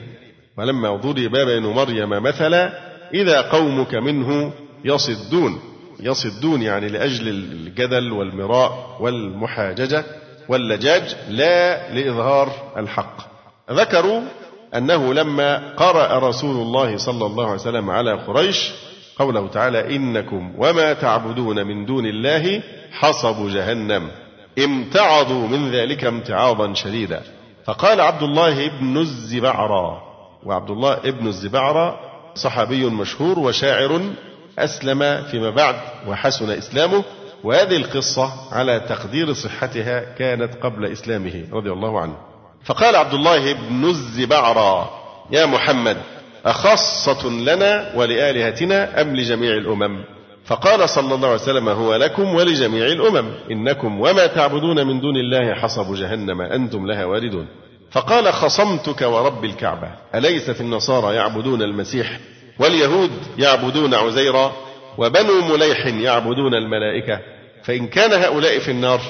ولما 0.59 0.97
ضرب 0.97 1.35
ابن 1.37 1.63
مريم 1.63 2.09
مثلا 2.23 2.84
إذا 3.15 3.41
قومك 3.41 3.95
منه 3.95 4.53
يصدون 4.85 5.61
يصدون 6.01 6.63
يعني 6.63 6.89
لأجل 6.89 7.29
الجدل 7.29 8.13
والمراء 8.13 8.97
والمحاججة 9.01 10.05
واللجاج 10.49 11.17
لا 11.29 11.93
لإظهار 11.95 12.53
الحق 12.77 13.17
ذكروا 13.71 14.21
أنه 14.75 15.15
لما 15.15 15.75
قرأ 15.77 16.29
رسول 16.29 16.57
الله 16.57 16.97
صلى 16.97 17.27
الله 17.27 17.45
عليه 17.45 17.55
وسلم 17.55 17.91
على 17.91 18.13
قريش 18.15 18.71
قوله 19.19 19.49
تعالى 19.49 19.97
إنكم 19.97 20.55
وما 20.59 20.93
تعبدون 20.93 21.67
من 21.67 21.87
دون 21.87 22.07
الله 22.07 22.63
حصب 22.93 23.49
جهنم 23.51 24.09
امتعضوا 24.59 25.49
من 25.49 25.71
ذلك 25.71 26.05
امتعاضا 26.05 26.75
شديدا 26.75 27.23
فقال 27.65 28.01
عبد 28.01 28.23
الله 28.23 28.69
بن 28.69 28.99
الزبعرى 28.99 30.01
وعبد 30.47 30.71
الله 30.71 30.95
بن 31.05 31.27
الزبعرى 31.27 31.99
صحابي 32.35 32.87
مشهور 32.87 33.39
وشاعر 33.39 34.01
أسلم 34.59 35.23
فيما 35.31 35.51
بعد 35.51 35.75
وحسن 36.09 36.51
إسلامه 36.51 37.05
وهذه 37.45 37.77
القصة 37.77 38.33
على 38.53 38.81
تقدير 38.81 39.33
صحتها 39.33 40.15
كانت 40.19 40.55
قبل 40.55 40.87
إسلامه 40.87 41.45
رضي 41.53 41.71
الله 41.71 42.01
عنه 42.01 42.17
فقال 42.65 42.97
عبد 42.97 43.15
الله 43.15 43.53
بن 43.53 43.85
الزبعرى 43.89 44.91
يا 45.31 45.47
محمد 45.47 45.97
أخاصة 46.47 47.29
لنا 47.31 47.93
ولآلهتنا 47.95 49.01
أم 49.01 49.17
لجميع 49.17 49.51
الأمم 49.55 50.05
فقال 50.45 50.89
صلى 50.89 51.15
الله 51.15 51.29
عليه 51.29 51.41
وسلم 51.43 51.69
هو 51.69 51.97
لكم 51.97 52.35
ولجميع 52.35 52.87
الأمم 52.87 53.31
إنكم 53.51 54.01
وما 54.01 54.27
تعبدون 54.27 54.87
من 54.87 55.01
دون 55.01 55.17
الله 55.17 55.55
حصب 55.55 55.95
جهنم 55.95 56.41
أنتم 56.41 56.87
لها 56.87 57.05
واردون 57.05 57.47
فقال 57.95 58.33
خصمتك 58.33 59.03
ورب 59.03 59.45
الكعبة 59.45 59.91
أليست 60.15 60.61
النصارى 60.61 61.15
يعبدون 61.17 61.63
المسيح 61.63 62.19
واليهود 62.59 63.11
يعبدون 63.39 63.95
عزيرا 63.95 64.53
وبنو 64.99 65.45
مليح 65.55 65.87
يعبدون 65.87 66.55
الملائكة 66.55 67.21
فإن 67.65 67.87
كان 67.87 68.13
هؤلاء 68.13 68.59
في 68.59 68.71
النار 68.71 69.01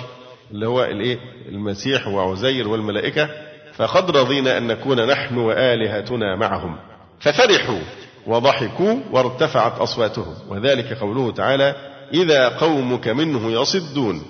اللي 0.51 0.67
هو 0.69 0.85
الإيه 0.85 1.19
المسيح 1.49 2.09
وعزير 2.09 2.69
والملائكة 2.69 3.29
فقد 3.75 4.17
رضينا 4.17 4.59
أن 4.59 4.67
نكون 4.67 5.07
نحن 5.07 5.37
وآلهتنا 5.39 6.37
معهم 6.37 6.77
ففرحوا 7.21 7.79
وضحكوا 8.27 8.95
وارتفعت 9.13 9.79
أصواتهم 9.79 10.35
وذلك 10.49 10.93
قوله 11.01 11.33
تعالى 11.33 11.75
إذا 12.15 12.49
قومك 12.49 13.09
منه 13.09 13.61
يصدون 13.63 14.23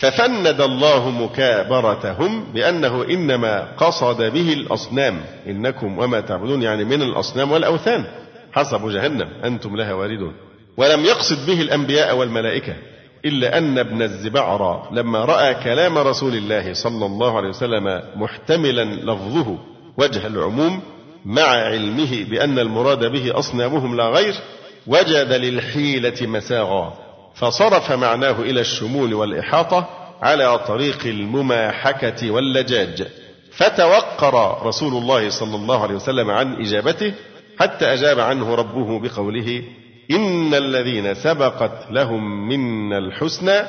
ففند 0.00 0.60
الله 0.60 1.10
مكابرتهم 1.10 2.44
بأنه 2.54 3.02
إنما 3.04 3.68
قصد 3.76 4.22
به 4.22 4.52
الأصنام 4.52 5.20
إنكم 5.46 5.98
وما 5.98 6.20
تعبدون 6.20 6.62
يعني 6.62 6.84
من 6.84 7.02
الأصنام 7.02 7.52
والأوثان 7.52 8.04
حسب 8.52 8.88
جهنم 8.90 9.28
أنتم 9.44 9.76
لها 9.76 9.92
واردون 9.94 10.32
ولم 10.76 11.00
يقصد 11.04 11.46
به 11.46 11.60
الأنبياء 11.60 12.16
والملائكة 12.16 12.74
إلا 13.24 13.58
أن 13.58 13.78
ابن 13.78 14.02
الزبعرى 14.02 14.88
لما 14.92 15.24
رأى 15.24 15.54
كلام 15.54 15.98
رسول 15.98 16.34
الله 16.34 16.72
صلى 16.74 17.06
الله 17.06 17.36
عليه 17.36 17.48
وسلم 17.48 18.02
محتملا 18.16 18.84
لفظه 18.84 19.58
وجه 19.98 20.26
العموم 20.26 20.80
مع 21.24 21.42
علمه 21.42 22.24
بأن 22.30 22.58
المراد 22.58 23.04
به 23.12 23.38
أصنامهم 23.38 23.96
لا 23.96 24.04
غير 24.08 24.34
وجد 24.86 25.32
للحيلة 25.32 26.26
مساغا 26.26 27.00
فصرف 27.34 27.92
معناه 27.92 28.40
إلى 28.40 28.60
الشمول 28.60 29.14
والإحاطة 29.14 29.86
على 30.22 30.58
طريق 30.58 30.98
المماحكة 31.06 32.30
واللجاج 32.30 33.06
فتوقر 33.56 34.66
رسول 34.66 34.92
الله 34.92 35.30
صلى 35.30 35.56
الله 35.56 35.82
عليه 35.82 35.94
وسلم 35.94 36.30
عن 36.30 36.54
إجابته 36.54 37.14
حتى 37.60 37.86
أجاب 37.86 38.20
عنه 38.20 38.54
ربه 38.54 38.98
بقوله 39.00 39.62
إن 40.10 40.54
الذين 40.54 41.14
سبقت 41.14 41.86
لهم 41.90 42.48
منا 42.48 42.98
الحسنى 42.98 43.60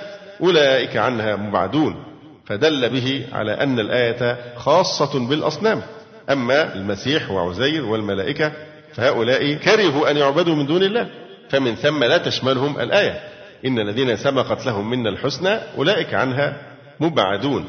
أولئك 0.41 0.97
عنها 0.97 1.35
مبعدون 1.35 2.03
فدل 2.45 2.89
به 2.89 3.25
على 3.33 3.51
أن 3.53 3.79
الآية 3.79 4.37
خاصة 4.57 5.19
بالأصنام 5.27 5.81
أما 6.29 6.73
المسيح 6.75 7.31
وعزير 7.31 7.85
والملائكة 7.85 8.51
فهؤلاء 8.93 9.53
كرهوا 9.53 10.11
أن 10.11 10.17
يعبدوا 10.17 10.55
من 10.55 10.65
دون 10.65 10.83
الله 10.83 11.07
فمن 11.49 11.75
ثم 11.75 12.03
لا 12.03 12.17
تشملهم 12.17 12.79
الآية 12.79 13.21
إن 13.65 13.79
الذين 13.79 14.15
سبقت 14.15 14.65
لهم 14.65 14.89
منا 14.89 15.09
الحسنى 15.09 15.59
أولئك 15.77 16.13
عنها 16.13 16.55
مبعدون 16.99 17.65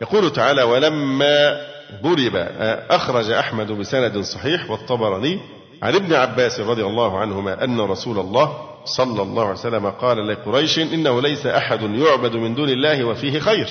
يقول 0.00 0.32
تعالى 0.32 0.62
ولما 0.62 1.60
ضرب 2.02 2.32
أخرج 2.90 3.30
أحمد 3.30 3.72
بسند 3.72 4.18
صحيح 4.18 4.70
والطبراني 4.70 5.38
عن 5.82 5.94
ابن 5.94 6.14
عباس 6.14 6.60
رضي 6.60 6.82
الله 6.84 7.18
عنهما 7.18 7.64
أن 7.64 7.80
رسول 7.80 8.18
الله 8.18 8.68
صلى 8.84 9.22
الله 9.22 9.42
عليه 9.42 9.52
وسلم 9.54 9.90
قال 9.90 10.28
لقريش 10.28 10.78
إنه 10.78 11.20
ليس 11.22 11.46
أحد 11.46 11.80
يعبد 11.82 12.32
من 12.34 12.54
دون 12.54 12.68
الله 12.68 13.04
وفيه 13.04 13.38
خير 13.38 13.66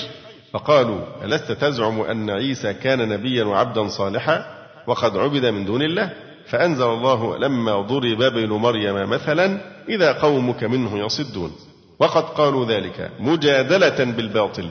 فقالوا 0.54 1.00
ألست 1.24 1.52
تزعم 1.52 2.02
أن 2.02 2.30
عيسى 2.30 2.74
كان 2.74 3.10
نبيا 3.10 3.44
وعبدا 3.44 3.88
صالحا 3.88 4.46
وقد 4.88 5.18
عبد 5.18 5.46
من 5.46 5.66
دون 5.66 5.82
الله 5.82 6.12
فأنزل 6.46 6.84
الله 6.88 7.38
لما 7.38 7.82
ضرب 7.82 8.22
ابن 8.22 8.50
مريم 8.50 9.10
مثلا 9.10 9.62
إذا 9.90 10.12
قومك 10.14 10.64
منه 10.64 11.06
يصدون 11.06 11.52
وقد 12.00 12.24
قالوا 12.24 12.66
ذلك 12.66 13.12
مجادلة 13.20 14.04
بالباطل 14.04 14.70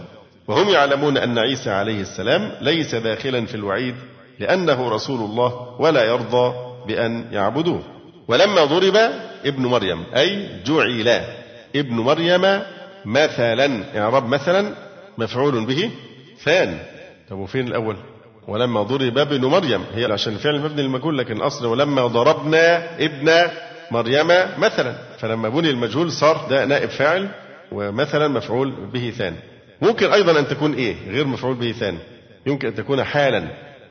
وهم 0.48 0.68
يعلمون 0.68 1.16
أن 1.18 1.38
عيسى 1.38 1.70
عليه 1.70 2.00
السلام 2.00 2.52
ليس 2.60 2.94
داخلا 2.94 3.46
في 3.46 3.54
الوعيد 3.54 3.94
لأنه 4.38 4.88
رسول 4.88 5.20
الله 5.30 5.76
ولا 5.78 6.04
يرضى 6.04 6.54
بأن 6.86 7.24
يعبدوه 7.32 7.82
ولما 8.28 8.64
ضرب 8.64 8.96
ابن 9.44 9.66
مريم 9.66 10.04
أي 10.16 10.48
جعل 10.66 11.20
ابن 11.76 11.94
مريم 11.94 12.62
مثلا 13.04 13.98
إعراب 14.00 14.26
مثلا 14.26 14.74
مفعول 15.18 15.64
به 15.66 15.90
ثان 16.44 16.78
طب 17.30 17.36
وفين 17.38 17.68
الأول؟ 17.68 17.96
ولما 18.48 18.82
ضرب 18.82 19.18
ابن 19.18 19.44
مريم 19.44 19.84
هي 19.94 20.04
عشان 20.12 20.32
الفعل 20.32 20.60
مبني 20.60 20.82
للمجهول 20.82 21.18
لكن 21.18 21.36
الاصل 21.36 21.66
ولما 21.66 22.06
ضربنا 22.06 22.96
ابن 22.98 23.30
مريم 23.90 24.26
مثلا 24.58 24.94
فلما 25.18 25.48
بني 25.48 25.70
المجهول 25.70 26.12
صار 26.12 26.46
ده 26.50 26.64
نائب 26.64 26.88
فاعل 26.90 27.28
ومثلا 27.72 28.28
مفعول 28.28 28.72
به 28.92 29.12
ثاني 29.18 29.36
ممكن 29.82 30.12
ايضا 30.12 30.38
ان 30.38 30.48
تكون 30.48 30.74
ايه 30.74 30.94
غير 31.10 31.26
مفعول 31.26 31.54
به 31.54 31.72
ثاني 31.72 31.98
يمكن 32.46 32.68
ان 32.68 32.74
تكون 32.74 33.04
حالا 33.04 33.44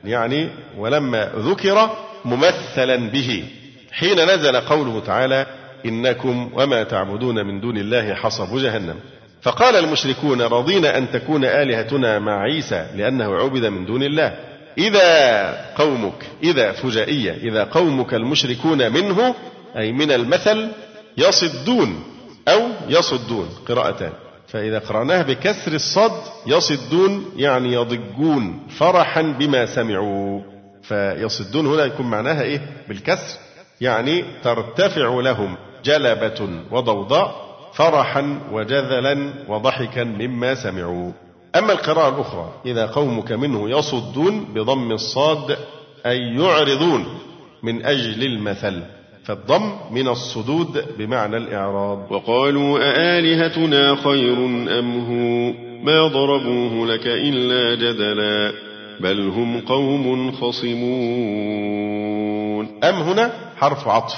يعني 0.04 0.48
ولما 0.78 1.30
ذكر 1.38 1.90
ممثلا 2.24 2.96
به 2.96 3.44
حين 3.92 4.20
نزل 4.34 4.56
قوله 4.56 5.00
تعالى 5.00 5.46
انكم 5.86 6.50
وما 6.54 6.82
تعبدون 6.82 7.46
من 7.46 7.60
دون 7.60 7.76
الله 7.78 8.14
حصب 8.14 8.58
جهنم 8.58 8.96
فقال 9.44 9.76
المشركون 9.76 10.42
رضينا 10.42 10.98
أن 10.98 11.10
تكون 11.10 11.44
آلهتنا 11.44 12.18
مع 12.18 12.40
عيسى 12.42 12.86
لأنه 12.96 13.34
عبد 13.36 13.66
من 13.66 13.84
دون 13.86 14.02
الله 14.02 14.36
إذا 14.78 15.50
قومك 15.78 16.24
إذا 16.42 16.72
فجائية 16.72 17.32
إذا 17.32 17.64
قومك 17.64 18.14
المشركون 18.14 18.92
منه 18.92 19.34
أي 19.76 19.92
من 19.92 20.10
المثل 20.10 20.68
يصدون 21.16 22.04
أو 22.48 22.60
يصدون 22.88 23.48
قراءتان 23.68 24.12
فإذا 24.48 24.78
قرأناها 24.78 25.22
بكسر 25.22 25.72
الصد 25.72 26.12
يصدون 26.46 27.30
يعني 27.36 27.72
يضجون 27.72 28.66
فرحا 28.78 29.22
بما 29.22 29.66
سمعوا 29.66 30.40
فيصدون 30.82 31.66
هنا 31.66 31.84
يكون 31.84 32.06
معناها 32.10 32.42
إيه 32.42 32.60
بالكسر 32.88 33.38
يعني 33.80 34.24
ترتفع 34.42 35.20
لهم 35.20 35.56
جلبة 35.84 36.48
وضوضاء 36.70 37.43
فرحا 37.74 38.38
وجذلا 38.52 39.30
وضحكا 39.48 40.04
مما 40.04 40.54
سمعوا 40.54 41.12
أما 41.56 41.72
القراءة 41.72 42.14
الأخرى 42.14 42.52
إذا 42.66 42.86
قومك 42.86 43.32
منه 43.32 43.70
يصدون 43.78 44.44
بضم 44.54 44.92
الصاد 44.92 45.56
أي 46.06 46.18
يعرضون 46.20 47.04
من 47.62 47.86
أجل 47.86 48.22
المثل 48.22 48.82
فالضم 49.24 49.72
من 49.90 50.08
الصدود 50.08 50.84
بمعنى 50.98 51.36
الإعراض 51.36 52.12
وقالوا 52.12 52.78
أآلهتنا 52.78 53.94
خير 53.96 54.36
أم 54.78 54.98
هو 55.06 55.52
ما 55.84 56.06
ضربوه 56.06 56.86
لك 56.86 57.06
إلا 57.06 57.74
جدلا 57.74 58.52
بل 59.00 59.28
هم 59.28 59.60
قوم 59.60 60.32
خصمون 60.32 62.84
أم 62.84 62.94
هنا 62.94 63.32
حرف 63.56 63.88
عطف 63.88 64.16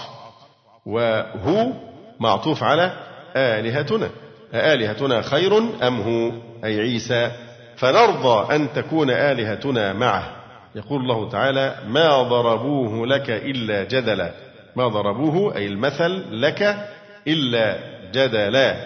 وهو 0.86 1.72
معطوف 2.20 2.62
على 2.62 2.92
آلهتنا 3.36 4.10
أآلهتنا 4.54 5.22
خير 5.22 5.56
أم 5.58 6.00
هو 6.00 6.32
أي 6.64 6.80
عيسى 6.80 7.30
فنرضى 7.76 8.54
أن 8.56 8.68
تكون 8.72 9.10
آلهتنا 9.10 9.92
معه 9.92 10.36
يقول 10.74 11.00
الله 11.02 11.28
تعالى 11.30 11.76
ما 11.88 12.22
ضربوه 12.22 13.06
لك 13.06 13.30
إلا 13.30 13.84
جدلا 13.84 14.30
ما 14.76 14.88
ضربوه 14.88 15.56
أي 15.56 15.66
المثل 15.66 16.24
لك 16.40 16.88
إلا 17.28 17.78
جدلا 18.12 18.76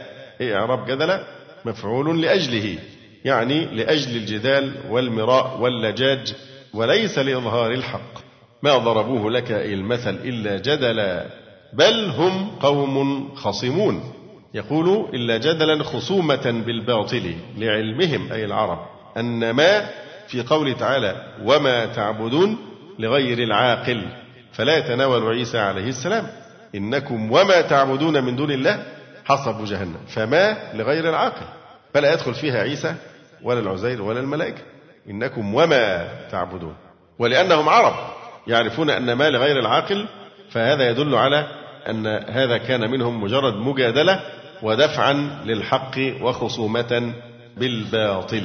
إيه 0.40 0.56
إعراب 0.56 0.86
جدلا 0.86 1.24
مفعول 1.64 2.22
لأجله 2.22 2.78
يعني 3.24 3.64
لأجل 3.64 4.16
الجدال 4.16 4.70
والمراء 4.90 5.58
واللجاج 5.60 6.34
وليس 6.74 7.18
لإظهار 7.18 7.70
الحق 7.70 8.12
ما 8.62 8.78
ضربوه 8.78 9.30
لك 9.30 9.52
المثل 9.52 10.14
إلا 10.24 10.56
جدلا 10.56 11.24
بل 11.72 12.04
هم 12.04 12.50
قوم 12.62 13.28
خصمون 13.34 14.02
يقول 14.54 15.08
إلا 15.14 15.38
جدلا 15.38 15.84
خصومة 15.84 16.62
بالباطل 16.66 17.34
لعلمهم 17.58 18.32
أي 18.32 18.44
العرب 18.44 18.78
أن 19.16 19.50
ما 19.50 19.88
في 20.28 20.42
قوله 20.42 20.72
تعالى 20.72 21.14
وما 21.44 21.86
تعبدون 21.86 22.58
لغير 22.98 23.38
العاقل 23.38 24.02
فلا 24.52 24.76
يتناول 24.78 25.28
عيسى 25.36 25.58
عليه 25.58 25.88
السلام 25.88 26.26
إنكم 26.74 27.32
وما 27.32 27.60
تعبدون 27.60 28.24
من 28.24 28.36
دون 28.36 28.50
الله 28.50 28.82
حصب 29.24 29.64
جهنم 29.64 30.00
فما 30.08 30.56
لغير 30.74 31.08
العاقل 31.08 31.46
فلا 31.94 32.12
يدخل 32.12 32.34
فيها 32.34 32.62
عيسى 32.62 32.94
ولا 33.42 33.60
العزير 33.60 34.02
ولا 34.02 34.20
الملائكة 34.20 34.62
إنكم 35.10 35.54
وما 35.54 36.08
تعبدون 36.30 36.74
ولأنهم 37.18 37.68
عرب 37.68 37.94
يعرفون 38.46 38.90
أن 38.90 39.12
ما 39.12 39.30
لغير 39.30 39.58
العاقل 39.58 40.06
فهذا 40.50 40.88
يدل 40.90 41.14
على 41.14 41.46
أن 41.88 42.06
هذا 42.06 42.58
كان 42.58 42.90
منهم 42.90 43.22
مجرد 43.22 43.54
مجادلة 43.54 44.20
ودفعا 44.62 45.31
للحق 45.44 45.99
وخصومة 46.23 47.12
بالباطل 47.57 48.42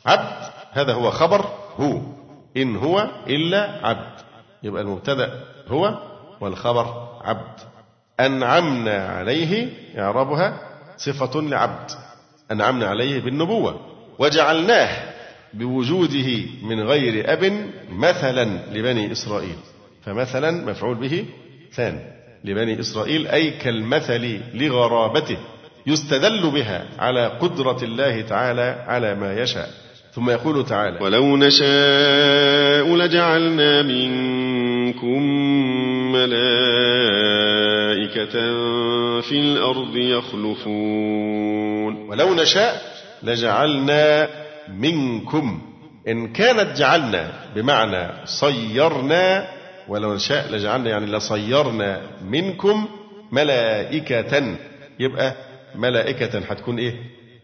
عبد 0.06 0.32
هذا 0.72 0.92
هو 0.92 1.10
خبر 1.10 1.44
هو 1.80 2.00
إن 2.62 2.76
هو 2.76 3.10
إلا 3.26 3.86
عبد 3.86 4.12
يبقى 4.62 4.82
المبتدأ 4.82 5.40
هو 5.68 5.98
والخبر 6.40 7.08
عبد 7.24 7.60
أنعمنا 8.20 9.06
عليه 9.06 9.68
إعرابها 9.98 10.60
صفة 10.96 11.40
لعبد 11.42 11.90
أنعمنا 12.52 12.86
عليه 12.86 13.20
بالنبوة 13.20 13.80
وجعلناه 14.18 15.14
بوجوده 15.54 16.36
من 16.62 16.80
غير 16.80 17.32
أب 17.32 17.70
مثلا 17.92 18.44
لبني 18.72 19.12
إسرائيل 19.12 19.56
فمثلا 20.02 20.50
مفعول 20.50 20.94
به 20.94 21.24
ثان 21.72 22.00
لبني 22.44 22.80
إسرائيل 22.80 23.26
أي 23.26 23.50
كالمثل 23.50 24.40
لغرابته 24.54 25.38
يستدل 25.86 26.50
بها 26.50 26.86
على 26.98 27.26
قدرة 27.26 27.78
الله 27.84 28.20
تعالى 28.22 28.84
على 28.88 29.14
ما 29.14 29.34
يشاء 29.42 29.68
ثم 30.14 30.30
يقول 30.30 30.66
تعالى 30.66 30.98
ولو 31.00 31.36
نشاء 31.36 32.96
لجعلنا 32.96 33.82
منكم 33.82 35.22
ملائكة 36.12 36.48
في 39.20 39.32
الأرض 39.32 39.96
يخلفون 39.96 42.08
ولو 42.10 42.34
نشاء 42.34 42.82
لجعلنا 43.22 44.28
منكم 44.80 45.62
إن 46.08 46.28
كانت 46.32 46.78
جعلنا 46.78 47.30
بمعنى 47.56 48.26
صيرنا 48.26 49.48
ولو 49.88 50.14
نشاء 50.14 50.52
لجعلنا 50.52 50.90
يعني 50.90 51.06
لصيرنا 51.06 52.00
منكم 52.28 52.88
ملائكة 53.32 54.56
يبقى 55.00 55.34
ملائكة 55.74 56.38
هتكون 56.38 56.78
إيه 56.78 56.94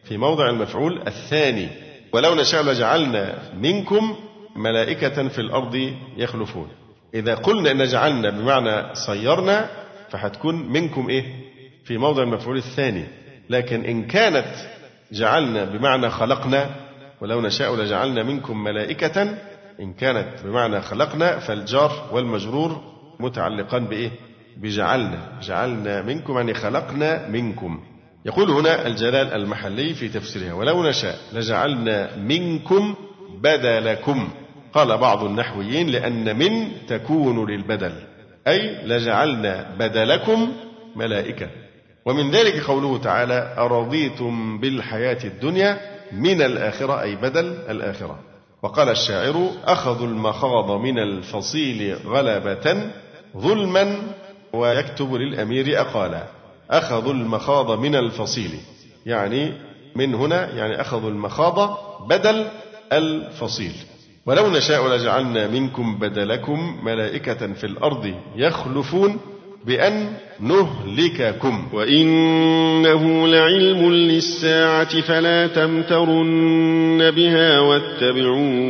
في 0.05 0.17
موضع 0.17 0.51
المفعول 0.51 1.03
الثاني 1.07 1.69
ولو 2.15 2.35
نشاء 2.35 2.63
لجعلنا 2.63 3.39
منكم 3.59 4.17
ملائكة 4.57 5.29
في 5.29 5.39
الأرض 5.39 5.93
يخلفون 6.17 6.69
إذا 7.15 7.35
قلنا 7.35 7.71
إن 7.71 7.85
جعلنا 7.85 8.31
بمعنى 8.31 8.95
صيرنا 8.95 9.69
فهتكون 10.11 10.73
منكم 10.73 11.09
إيه 11.09 11.25
في 11.85 11.99
موضع 11.99 12.23
المفعول 12.23 12.57
الثاني 12.57 13.05
لكن 13.51 13.85
إن 13.85 14.03
كانت 14.07 14.45
جعلنا 15.13 15.65
بمعنى 15.65 16.11
خلقنا 16.11 16.71
ولو 17.21 17.41
نشاء 17.41 17.77
لجعلنا 17.77 18.23
منكم 18.23 18.65
ملائكة 18.65 19.23
إن 19.81 19.93
كانت 19.93 20.41
بمعنى 20.45 20.81
خلقنا 20.81 21.39
فالجار 21.39 22.09
والمجرور 22.13 22.81
متعلقان 23.21 23.85
بإيه 23.85 24.11
بجعلنا 24.57 25.39
جعلنا 25.43 26.03
منكم 26.03 26.37
يعني 26.37 26.55
خلقنا 26.55 27.29
منكم 27.29 27.81
يقول 28.27 28.51
هنا 28.51 28.87
الجلال 28.87 29.33
المحلي 29.33 29.95
في 29.95 30.09
تفسيرها 30.09 30.53
ولو 30.53 30.83
نشاء 30.83 31.19
لجعلنا 31.33 32.17
منكم 32.17 32.95
بدلكم 33.43 34.29
قال 34.75 34.99
بعض 34.99 35.25
النحويين 35.25 35.89
لأن 35.89 36.37
من 36.39 36.69
تكون 36.89 37.51
للبدل 37.51 37.93
أي 38.49 38.85
لجعلنا 38.87 39.67
بدلكم 39.79 40.53
ملائكة 40.97 41.49
ومن 42.05 42.31
ذلك 42.31 42.65
قوله 42.67 42.99
تعالى 42.99 43.55
أرضيتم 43.59 44.59
بالحياة 44.61 45.19
الدنيا 45.25 45.81
من 46.13 46.43
الآخرة 46.43 47.03
أي 47.03 47.17
بدل 47.17 47.47
الآخرة 47.71 48.19
وقال 48.63 48.89
الشاعر 48.89 49.49
أخذوا 49.65 50.07
المخاض 50.07 50.71
من 50.81 50.99
الفصيل 50.99 51.95
غلبة 52.07 52.91
ظلما 53.39 53.97
ويكتب 54.53 55.15
للأمير 55.15 55.81
أقالا 55.81 56.23
أخذوا 56.71 57.13
المخاض 57.13 57.79
من 57.79 57.95
الفصيل 57.95 58.51
يعني 59.07 59.53
من 59.95 60.15
هنا 60.15 60.51
يعني 60.57 60.81
أخذوا 60.81 61.11
المخاض 61.11 61.79
بدل 62.09 62.45
الفصيل 62.93 63.73
ولو 64.27 64.49
نشاء 64.51 64.89
لجعلنا 64.89 65.47
منكم 65.47 65.99
بدلكم 65.99 66.85
ملائكة 66.85 67.53
في 67.53 67.65
الأرض 67.65 68.15
يخلفون 68.37 69.17
بأن 69.67 70.13
نهلككم 70.41 71.69
وإنه 71.73 73.29
لعلم 73.29 73.93
للساعة 73.93 75.01
فلا 75.01 75.47
تمترن 75.47 77.11
بها 77.11 77.59
واتبعون 77.59 78.65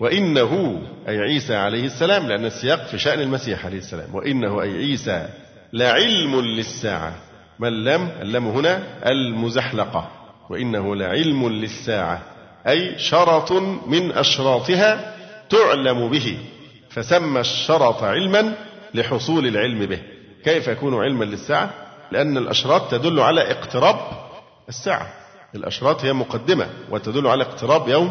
وإنه 0.00 0.80
أي 1.08 1.18
عيسى 1.18 1.54
عليه 1.54 1.84
السلام 1.84 2.28
لأن 2.28 2.44
السياق 2.44 2.86
في 2.86 2.98
شأن 2.98 3.20
المسيح 3.20 3.66
عليه 3.66 3.78
السلام 3.78 4.14
وإنه 4.14 4.62
أي 4.62 4.70
عيسى 4.76 5.28
لعلم 5.72 6.40
للساعة 6.40 7.14
ما 7.58 7.68
اللام 7.68 8.08
اللام 8.22 8.48
هنا 8.48 8.82
المزحلقة 9.10 10.10
وإنه 10.50 10.96
لعلم 10.96 11.48
للساعة 11.48 12.22
أي 12.68 12.98
شرط 12.98 13.52
من 13.86 14.12
أشراطها 14.12 15.14
تعلم 15.50 16.08
به 16.08 16.38
فسمى 16.90 17.40
الشرط 17.40 18.02
علما 18.02 18.54
لحصول 18.94 19.46
العلم 19.46 19.86
به 19.86 19.98
كيف 20.44 20.68
يكون 20.68 20.94
علما 21.02 21.24
للساعة 21.24 21.70
لأن 22.12 22.36
الأشراط 22.36 22.90
تدل 22.90 23.20
على 23.20 23.50
اقتراب 23.50 23.96
الساعة 24.68 25.08
الأشراط 25.54 26.04
هي 26.04 26.12
مقدمة 26.12 26.66
وتدل 26.90 27.26
على 27.26 27.42
اقتراب 27.44 27.88
يوم 27.88 28.10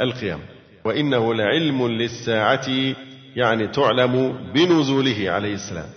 القيامة 0.00 0.42
وإنه 0.84 1.34
لعلم 1.34 1.88
للساعة 1.88 2.68
يعني 3.36 3.68
تعلم 3.68 4.32
بنزوله 4.54 5.24
عليه 5.30 5.54
السلام 5.54 5.90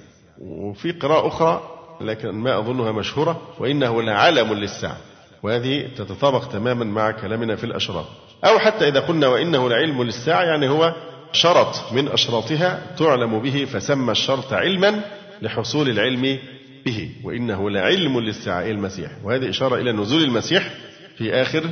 وفي 0.50 0.92
قراءة 0.92 1.28
أخرى 1.28 1.62
لكن 2.02 2.30
ما 2.30 2.58
أظنها 2.60 2.92
مشهورة 2.92 3.42
وإنه 3.60 4.02
لعلم 4.02 4.54
للساعة 4.54 4.98
وهذه 5.44 5.88
تتطابق 5.98 6.46
تماما 6.48 6.86
مع 6.86 7.12
كلامنا 7.12 7.56
في 7.56 7.64
الأشراط 7.64 8.06
أو 8.46 8.60
حتى 8.60 8.88
إذا 8.88 9.00
قلنا 9.00 9.28
وإنه 9.28 9.70
لعلم 9.70 10.04
للساعة 10.04 10.44
يعني 10.44 10.70
هو 10.70 10.94
شرط 11.32 11.92
من 11.94 12.08
أشراطها 12.08 12.82
تعلم 12.98 13.40
به 13.42 13.66
فسمى 13.72 14.12
الشرط 14.12 14.54
علما 14.54 15.02
لحصول 15.42 15.90
العلم 15.90 16.40
به 16.86 17.10
وإنه 17.24 17.70
لعلم 17.70 18.20
للساعة 18.20 18.62
المسيح 18.66 19.12
وهذه 19.24 19.50
إشارة 19.50 19.76
إلى 19.76 19.92
نزول 19.92 20.24
المسيح 20.24 20.70
في 21.18 21.34
آخر 21.34 21.64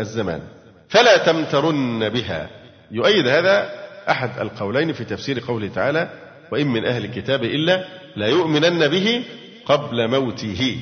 الزمان 0.00 0.42
فلا 0.88 1.16
تمترن 1.26 2.08
بها 2.08 2.48
يؤيد 2.90 3.26
هذا 3.26 3.70
أحد 4.10 4.38
القولين 4.40 4.92
في 4.92 5.04
تفسير 5.04 5.42
قوله 5.48 5.68
تعالى 5.74 6.08
وإن 6.52 6.66
من 6.66 6.84
أهل 6.84 7.04
الكتاب 7.04 7.44
إلا 7.44 7.84
لا 8.16 8.26
يؤمنن 8.28 8.88
به 8.88 9.22
قبل 9.66 10.08
موته 10.08 10.76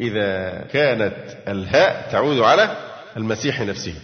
إذا 0.00 0.50
كانت 0.72 1.14
الهاء 1.48 2.08
تعود 2.12 2.38
على 2.38 2.76
المسيح 3.16 3.60
نفسه 3.60 3.94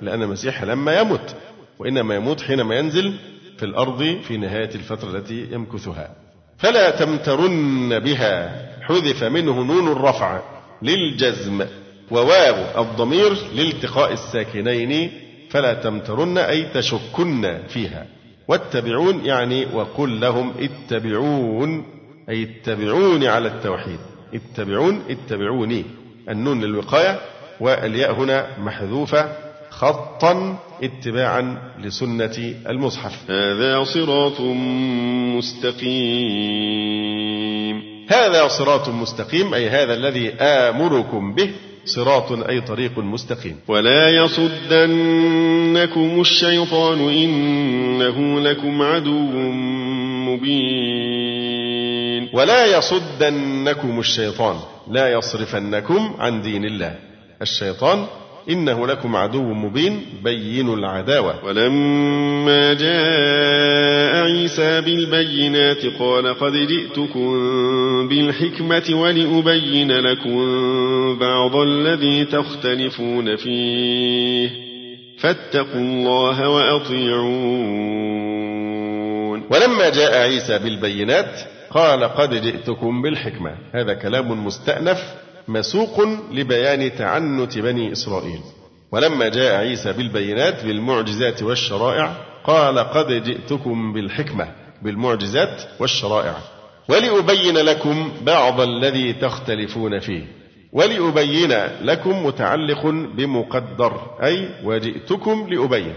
لأن 0.00 0.22
المسيح 0.22 0.62
لما 0.62 0.98
يمت 1.00 1.36
وإنما 1.78 2.14
يموت 2.14 2.40
حينما 2.40 2.74
ينزل 2.74 3.12
في 3.58 3.64
الأرض 3.64 4.20
في 4.28 4.36
نهاية 4.36 4.70
الفترة 4.74 5.16
التي 5.18 5.46
يمكثها 5.52 6.10
فلا 6.58 6.90
تمترن 6.90 7.98
بها 7.98 8.52
حذف 8.82 9.24
منه 9.24 9.62
نون 9.62 9.88
الرفع 9.92 10.40
للجزم 10.82 11.64
وواو 12.10 12.82
الضمير 12.82 13.32
لالتقاء 13.54 14.12
الساكنين 14.12 15.10
فلا 15.50 15.74
تمترن 15.74 16.38
أي 16.38 16.62
تشكن 16.62 17.58
فيها 17.68 18.06
واتبعون 18.48 19.24
يعني 19.26 19.66
وقل 19.74 20.20
لهم 20.20 20.52
اتبعون 20.58 21.84
أي 22.28 22.42
اتبعوني 22.42 23.28
على 23.28 23.48
التوحيد 23.48 23.98
اتبعون 24.34 25.02
اتبعوني 25.10 25.84
النون 26.30 26.64
للوقاية 26.64 27.20
والياء 27.60 28.12
هنا 28.20 28.46
محذوفة 28.58 29.32
خطا 29.70 30.58
اتباعا 30.82 31.72
لسنة 31.84 32.54
المصحف 32.68 33.30
هذا 33.30 33.84
صراط 33.84 34.40
مستقيم 35.36 37.82
هذا 38.08 38.48
صراط 38.48 38.88
مستقيم 38.88 39.54
أي 39.54 39.68
هذا 39.68 39.94
الذي 39.94 40.32
آمركم 40.34 41.34
به 41.34 41.50
صراط 41.84 42.32
أي 42.32 42.60
طريق 42.60 42.98
مستقيم 42.98 43.56
ولا 43.68 44.08
يصدنكم 44.08 46.20
الشيطان 46.20 46.98
إنه 47.08 48.40
لكم 48.40 48.82
عدو 48.82 49.18
مبين 50.28 51.21
ولا 52.32 52.76
يصدنكم 52.78 53.98
الشيطان 54.00 54.56
لا 54.90 55.12
يصرفنكم 55.12 56.14
عن 56.18 56.42
دين 56.42 56.64
الله 56.64 56.98
الشيطان 57.42 58.06
إنه 58.50 58.86
لكم 58.86 59.16
عدو 59.16 59.42
مبين 59.52 60.00
بين 60.24 60.74
العداوة 60.74 61.44
ولما 61.44 62.74
جاء 62.74 64.24
عيسى 64.24 64.80
بالبينات 64.80 65.86
قال 65.98 66.28
قد 66.40 66.52
جئتكم 66.52 67.28
بالحكمة 68.08 69.00
ولأبين 69.02 69.92
لكم 69.92 70.38
بعض 71.18 71.56
الذي 71.56 72.24
تختلفون 72.24 73.36
فيه 73.36 74.50
فاتقوا 75.20 75.80
الله 75.80 76.48
وأطيعون 76.48 79.42
ولما 79.50 79.88
جاء 79.88 80.18
عيسى 80.22 80.58
بالبينات 80.58 81.30
قال 81.74 82.04
قد 82.04 82.34
جئتكم 82.34 83.02
بالحكمة 83.02 83.50
هذا 83.74 83.94
كلام 83.94 84.46
مستأنف 84.46 85.14
مسوق 85.48 86.00
لبيان 86.32 86.96
تعنت 86.96 87.58
بني 87.58 87.92
إسرائيل 87.92 88.40
ولما 88.92 89.28
جاء 89.28 89.60
عيسى 89.60 89.92
بالبينات 89.92 90.64
بالمعجزات 90.64 91.42
والشرائع 91.42 92.12
قال 92.44 92.78
قد 92.78 93.12
جئتكم 93.12 93.92
بالحكمة 93.92 94.48
بالمعجزات 94.82 95.62
والشرائع 95.80 96.34
ولأبين 96.88 97.54
لكم 97.54 98.12
بعض 98.22 98.60
الذي 98.60 99.12
تختلفون 99.12 99.98
فيه 99.98 100.22
ولأبين 100.72 101.52
لكم 101.82 102.26
متعلق 102.26 102.86
بمقدر 103.16 103.94
أي 104.22 104.48
وجئتكم 104.64 105.46
لأبين 105.50 105.92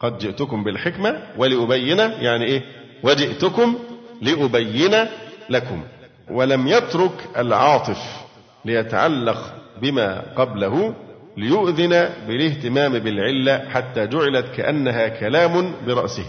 قد 0.00 0.18
جئتكم 0.18 0.64
بالحكمة 0.64 1.22
ولأبين 1.38 1.98
يعني 1.98 2.44
إيه 2.44 2.62
وجئتكم 3.02 3.74
لأبين 4.20 4.94
لكم 5.50 5.82
ولم 6.30 6.68
يترك 6.68 7.26
العاطف 7.38 7.98
ليتعلق 8.64 9.54
بما 9.82 10.22
قبله 10.36 10.94
ليؤذن 11.36 12.10
بالاهتمام 12.26 12.98
بالعلة 12.98 13.68
حتى 13.70 14.06
جعلت 14.06 14.46
كأنها 14.56 15.08
كلام 15.08 15.72
برأسه 15.86 16.26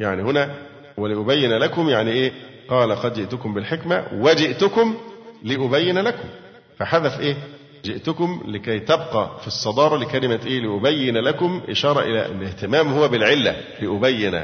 يعني 0.00 0.22
هنا 0.22 0.54
ولأبين 0.96 1.52
لكم 1.58 1.88
يعني 1.88 2.10
إيه 2.10 2.32
قال 2.68 2.92
قد 2.92 3.14
جئتكم 3.14 3.54
بالحكمة 3.54 4.04
وجئتكم 4.12 4.94
لأبين 5.42 5.98
لكم 5.98 6.28
فحذف 6.78 7.20
إيه 7.20 7.36
جئتكم 7.84 8.42
لكي 8.48 8.78
تبقى 8.78 9.30
في 9.40 9.46
الصدارة 9.46 9.96
لكلمة 9.96 10.40
إيه 10.46 10.60
لأبين 10.60 11.16
لكم 11.16 11.60
إشارة 11.68 12.00
إلى 12.00 12.26
الاهتمام 12.26 12.88
هو 12.92 13.08
بالعلة 13.08 13.56
لأبين 13.82 14.38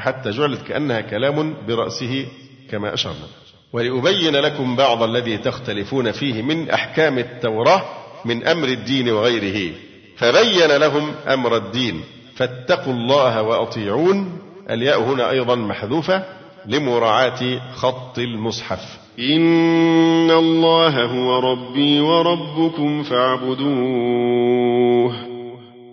حتى 0.00 0.30
جعلت 0.30 0.62
كأنها 0.66 1.00
كلام 1.00 1.54
برأسه 1.68 2.26
كما 2.70 2.94
أشرنا 2.94 3.26
ولأبين 3.72 4.36
لكم 4.36 4.76
بعض 4.76 5.02
الذي 5.02 5.38
تختلفون 5.38 6.12
فيه 6.12 6.42
من 6.42 6.70
أحكام 6.70 7.18
التوراة 7.18 7.82
من 8.24 8.46
أمر 8.46 8.68
الدين 8.68 9.08
وغيره 9.10 9.72
فبين 10.16 10.76
لهم 10.76 11.12
أمر 11.28 11.56
الدين 11.56 12.00
فاتقوا 12.36 12.92
الله 12.92 13.42
وأطيعون 13.42 14.38
الياء 14.70 15.02
هنا 15.02 15.30
أيضا 15.30 15.54
محذوفة 15.54 16.24
لمراعاة 16.66 17.72
خط 17.74 18.18
المصحف 18.18 18.98
إن 19.18 20.30
الله 20.30 21.04
هو 21.04 21.38
ربي 21.52 22.00
وربكم 22.00 23.02
فاعبدوه 23.02 25.37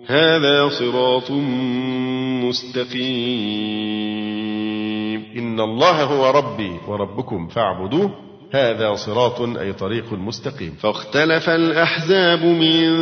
هذا 0.08 0.68
صراط 0.68 1.30
مستقيم 2.46 5.24
إن 5.36 5.60
الله 5.60 6.04
هو 6.04 6.30
ربي 6.30 6.72
وربكم 6.88 7.48
فاعبدوه 7.48 8.10
هذا 8.54 8.94
صراط 8.94 9.40
أي 9.40 9.72
طريق 9.72 10.12
مستقيم 10.12 10.72
فاختلف 10.82 11.48
الأحزاب 11.50 12.44
من 12.44 12.96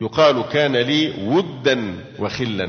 يقال 0.00 0.42
كان 0.52 0.76
لي 0.76 1.12
ودا 1.24 1.94
وخلا 2.18 2.68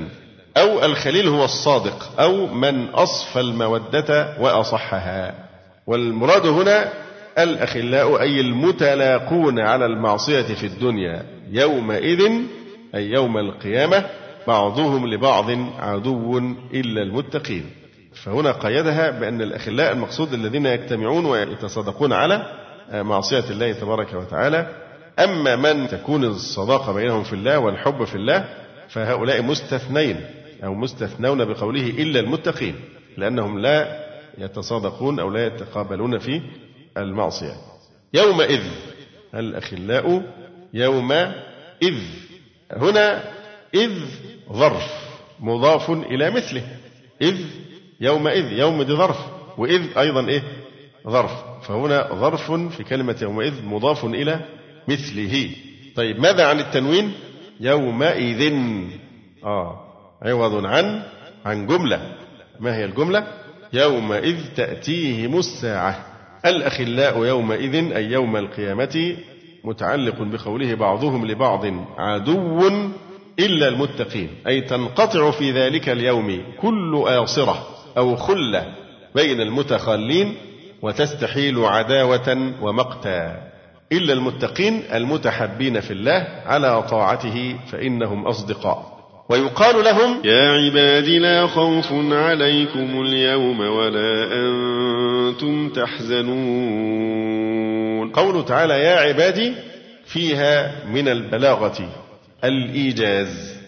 أو 0.58 0.86
الخليل 0.86 1.28
هو 1.28 1.44
الصادق 1.46 2.20
أو 2.22 2.48
من 2.48 2.86
أصفى 2.90 3.40
المودة 3.40 4.36
وأصحها 4.40 5.46
والمراد 5.88 6.46
هنا 6.46 6.90
الأخلاء 7.38 8.22
أي 8.22 8.42
المتلاقون 8.42 9.60
على 9.60 9.86
المعصية 9.86 10.42
في 10.42 10.66
الدنيا 10.66 11.26
يومئذ 11.52 12.22
أي 12.96 13.10
يوم 13.12 13.38
القيامة 13.38 14.06
بعضهم 14.48 15.08
لبعض 15.08 15.46
عدو 15.80 16.38
إلا 16.74 17.02
المتقين 17.02 17.79
فهنا 18.24 18.52
قيدها 18.52 19.12
بأن 19.20 19.42
الأخلاء 19.42 19.92
المقصود 19.92 20.34
الذين 20.34 20.66
يجتمعون 20.66 21.26
ويتصادقون 21.26 22.14
على 22.14 22.42
معصية 22.94 23.44
الله 23.50 23.72
تبارك 23.74 24.14
وتعالى 24.14 24.68
أما 25.20 25.56
من 25.56 25.88
تكون 25.88 26.24
الصداقة 26.26 26.94
بينهم 26.94 27.24
في 27.24 27.34
الله 27.34 27.60
والحب 27.60 28.04
في 28.04 28.16
الله 28.16 28.46
فهؤلاء 28.90 29.42
مستثنين 29.42 30.22
أو 30.64 30.74
مستثنون 30.74 31.46
بقوله 31.46 31.82
إلا 31.82 32.20
المتقين 32.20 32.76
لأنهم 33.18 33.60
لا 33.60 34.00
يتصادقون 34.38 35.20
أو 35.20 35.30
لا 35.30 35.46
يتقابلون 35.46 36.18
في 36.18 36.42
المعصية 36.98 37.54
يومئذ 38.14 38.62
الأخلاء 39.36 40.22
يومئذ 40.74 41.98
هنا 42.72 43.24
إذ 43.74 43.92
ظرف 44.54 45.06
مضاف 45.40 45.90
إلى 45.92 46.32
مثله 46.32 46.64
إذ 47.22 47.38
يومئذ 48.02 48.52
يوم 48.54 48.84
دي 48.84 48.94
ظرف 48.96 49.18
وإذ 49.58 49.98
أيضا 49.98 50.28
إيه 50.28 50.44
ظرف 51.10 51.32
فهنا 51.64 52.10
ظرف 52.14 52.52
في 52.52 52.84
كلمة 52.84 53.18
يومئذ 53.22 53.66
مضاف 53.66 54.06
إلى 54.06 54.40
مثله 54.88 55.50
طيب 55.96 56.20
ماذا 56.20 56.48
عن 56.50 56.60
التنوين 56.60 57.12
يومئذ 57.60 58.54
آه 59.46 59.84
عوض 60.22 60.66
عن 60.66 61.02
عن 61.46 61.68
جملة 61.68 62.16
ما 62.60 62.76
هي 62.78 62.86
الجملة 62.86 63.28
يومئذ 63.74 64.38
تأتيهم 64.56 65.38
الساعة 65.38 66.06
الأخلاء 66.46 67.26
يومئذ 67.26 67.92
أي 67.94 68.06
يوم 68.06 68.36
القيامة 68.38 69.16
متعلق 69.64 70.16
بقوله 70.22 70.76
بعضهم 70.76 71.26
لبعض 71.26 71.66
عدو 71.98 72.64
إلا 73.40 73.68
المتقين 73.68 74.30
أي 74.48 74.62
تنقطع 74.62 75.32
في 75.32 75.52
ذلك 75.52 75.90
اليوم 75.90 76.42
كل 76.62 77.04
آصرة 77.08 77.76
أو 77.98 78.16
خلة 78.16 78.66
بين 79.16 79.42
المتخلين 79.42 80.36
وتستحيل 80.82 81.66
عداوة 81.66 82.54
ومقتا 82.62 83.50
إلا 83.92 84.14
المتقين 84.14 84.84
المتحبين 84.94 85.80
في 85.80 85.92
الله 85.92 86.28
على 86.46 86.84
طاعته 86.84 87.56
فإنهم 87.72 88.28
أصدقاء 88.28 89.00
ويقال 89.30 89.84
لهم 89.84 90.22
يا 90.26 90.50
عباد 90.52 91.06
لا 91.08 91.48
خوف 91.48 91.92
عليكم 92.14 93.02
اليوم 93.02 93.60
ولا 93.60 94.24
أنتم 94.34 95.70
تحزنون 95.70 98.10
قوله 98.10 98.42
تعالى 98.42 98.80
يا 98.84 98.96
عبادي 98.96 99.54
فيها 100.06 100.72
من 100.94 101.08
البلاغة 101.08 101.92
الإيجاز 102.44 103.60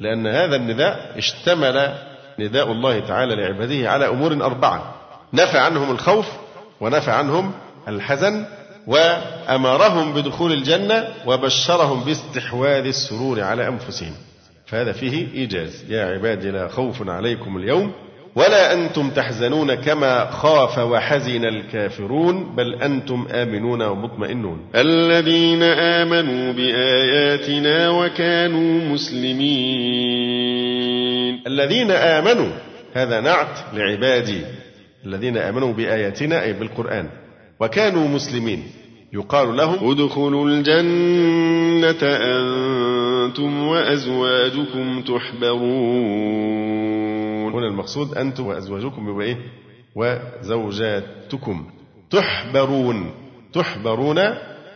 لأن 0.00 0.26
هذا 0.26 0.56
النداء 0.56 1.14
اشتمل 1.16 1.92
نداء 2.38 2.72
الله 2.72 3.00
تعالى 3.00 3.34
لعباده 3.36 3.90
على 3.90 4.08
أمور 4.08 4.32
أربعة 4.32 4.94
نفى 5.32 5.58
عنهم 5.58 5.90
الخوف 5.90 6.26
ونفى 6.80 7.10
عنهم 7.10 7.52
الحزن 7.88 8.46
وأمرهم 8.86 10.12
بدخول 10.14 10.52
الجنة 10.52 11.08
وبشرهم 11.26 12.04
باستحواذ 12.04 12.86
السرور 12.86 13.40
على 13.40 13.68
أنفسهم 13.68 14.12
فهذا 14.66 14.92
فيه 14.92 15.32
إيجاز 15.34 15.84
يا 15.90 16.06
عبادي 16.06 16.50
لا 16.50 16.68
خوف 16.68 17.08
عليكم 17.08 17.56
اليوم 17.56 17.92
ولا 18.36 18.72
أنتم 18.74 19.10
تحزنون 19.10 19.74
كما 19.74 20.30
خاف 20.30 20.78
وحزن 20.78 21.44
الكافرون 21.44 22.54
بل 22.56 22.74
أنتم 22.82 23.26
آمنون 23.30 23.82
ومطمئنون 23.82 24.60
الذين 24.74 25.62
آمنوا 25.62 26.52
بآياتنا 26.52 27.88
وكانوا 27.90 28.80
مسلمين 28.94 31.40
الذين 31.46 31.90
آمنوا 31.90 32.48
هذا 32.94 33.20
نعت 33.20 33.58
لعبادي 33.74 34.40
الذين 35.06 35.36
آمنوا 35.36 35.72
بآياتنا 35.72 36.44
أي 36.44 36.52
بالقرآن 36.52 37.08
وكانوا 37.60 38.08
مسلمين 38.08 38.62
يقال 39.12 39.56
لهم 39.56 39.90
ادخلوا 39.90 40.48
الجنة 40.48 42.14
أنتم 42.22 43.66
وأزواجكم 43.68 45.02
تحبرون 45.02 46.87
المقصود 47.68 48.14
أنتم 48.14 48.46
وأزواجكم 48.46 49.08
يبقى 49.08 49.26
إيه 49.26 49.38
وزوجاتكم 49.96 51.64
تحبرون 52.10 53.10
تحبرون 53.52 54.18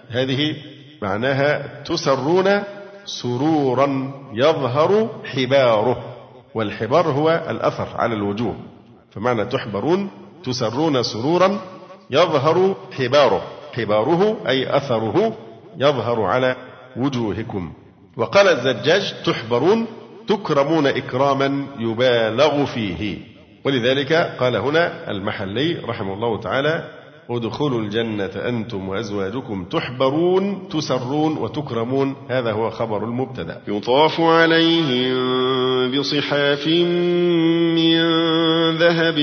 هذه 0.08 0.56
معناها 1.02 1.82
تسرون 1.82 2.62
سرورا 3.04 4.12
يظهر 4.32 5.10
حباره 5.24 6.04
والحبار 6.54 7.06
هو 7.06 7.44
الأثر 7.50 7.88
على 7.96 8.14
الوجوه 8.14 8.54
فمعنى 9.10 9.44
تحبرون 9.44 10.10
تسرون 10.44 11.02
سرورا 11.02 11.60
يظهر 12.10 12.76
حباره 12.92 13.42
حباره 13.74 14.36
أي 14.48 14.76
أثره 14.76 15.36
يظهر 15.76 16.20
على 16.22 16.56
وجوهكم 16.96 17.72
وقال 18.16 18.48
الزجاج 18.48 19.14
تحبرون 19.24 19.86
تكرمون 20.32 20.86
إكراما 20.86 21.66
يبالغ 21.78 22.64
فيه 22.64 23.16
ولذلك 23.64 24.12
قال 24.40 24.56
هنا 24.56 25.10
المحلي 25.10 25.76
رحمه 25.84 26.14
الله 26.14 26.40
تعالى 26.40 26.88
ادخلوا 27.30 27.80
الجنة 27.80 28.30
أنتم 28.48 28.88
وأزواجكم 28.88 29.64
تحبرون 29.64 30.68
تسرون 30.72 31.36
وتكرمون 31.38 32.16
هذا 32.30 32.52
هو 32.52 32.70
خبر 32.70 33.04
المبتدأ 33.04 33.60
يطاف 33.68 34.20
عليهم 34.20 35.20
بصحاف 35.98 36.66
من 37.76 38.00
ذهب 38.76 39.18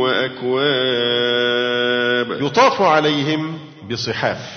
وأكواب 0.00 2.42
يطاف 2.42 2.80
عليهم 2.82 3.58
بصحاف 3.90 4.52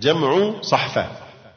جمع 0.00 0.50
صحفة 0.62 1.06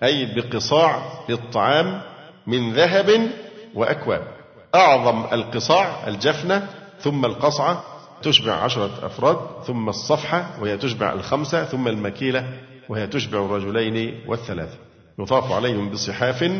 أي 0.03 0.25
بقصاع 0.35 1.03
للطعام 1.29 2.01
من 2.47 2.73
ذهب 2.73 3.29
وأكواب 3.73 4.27
أعظم 4.75 5.25
القصاع 5.33 6.07
الجفنة 6.07 6.67
ثم 6.99 7.25
القصعة 7.25 7.83
تشبع 8.21 8.53
عشرة 8.53 8.91
أفراد 9.03 9.37
ثم 9.67 9.89
الصفحة 9.89 10.45
وهي 10.61 10.77
تشبع 10.77 11.13
الخمسة 11.13 11.65
ثم 11.65 11.87
المكيلة 11.87 12.43
وهي 12.89 13.07
تشبع 13.07 13.39
الرجلين 13.45 14.21
والثلاثة 14.27 14.77
يطاف 15.19 15.51
عليهم 15.51 15.89
بصحاف 15.89 16.51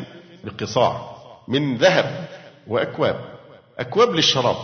بقصاع 0.44 1.02
من 1.48 1.78
ذهب 1.78 2.26
وأكواب 2.68 3.20
أكواب 3.80 4.10
للشراب 4.16 4.56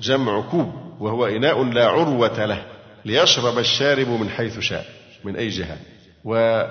جمع 0.00 0.40
كوب 0.50 0.72
وهو 1.00 1.26
إناء 1.26 1.62
لا 1.64 1.86
عروة 1.88 2.44
له 2.44 2.62
ليشرب 3.04 3.58
الشارب 3.58 4.08
من 4.08 4.28
حيث 4.30 4.58
شاء 4.58 4.86
من 5.24 5.36
أي 5.36 5.48
جهة 5.48 5.76
و 6.24 6.64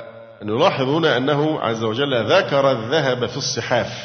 نلاحظ 0.44 0.90
هنا 0.90 1.18
أنه 1.18 1.60
عز 1.60 1.84
وجل 1.84 2.26
ذكر 2.38 2.72
الذهب 2.72 3.26
في 3.26 3.38
الصحاف 3.38 4.04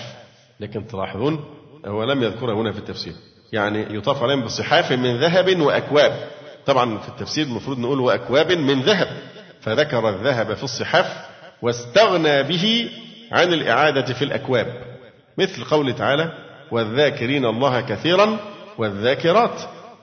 لكن 0.61 0.87
تلاحظون 0.87 1.45
هو 1.87 2.05
لم 2.05 2.23
يذكره 2.23 2.55
هنا 2.55 2.73
في 2.73 2.79
التفسير 2.79 3.13
يعني 3.53 3.95
يطاف 3.97 4.23
عليهم 4.23 4.43
بصحاف 4.45 4.93
من 4.93 5.17
ذهب 5.21 5.61
وأكواب 5.61 6.13
طبعا 6.67 6.99
في 6.99 7.09
التفسير 7.09 7.45
المفروض 7.47 7.79
نقول 7.79 8.01
وأكواب 8.01 8.53
من 8.53 8.83
ذهب 8.83 9.09
فذكر 9.61 10.09
الذهب 10.09 10.55
في 10.55 10.65
الصحاف 10.65 11.19
واستغنى 11.63 12.43
به 12.43 12.91
عن 13.33 13.53
الإعادة 13.53 14.15
في 14.15 14.25
الأكواب 14.25 14.67
مثل 15.39 15.65
قوله 15.65 15.93
تعالى 15.93 16.33
والذاكرين 16.71 17.45
الله 17.45 17.81
كثيرا 17.81 18.37
والذاكرات 18.79 19.61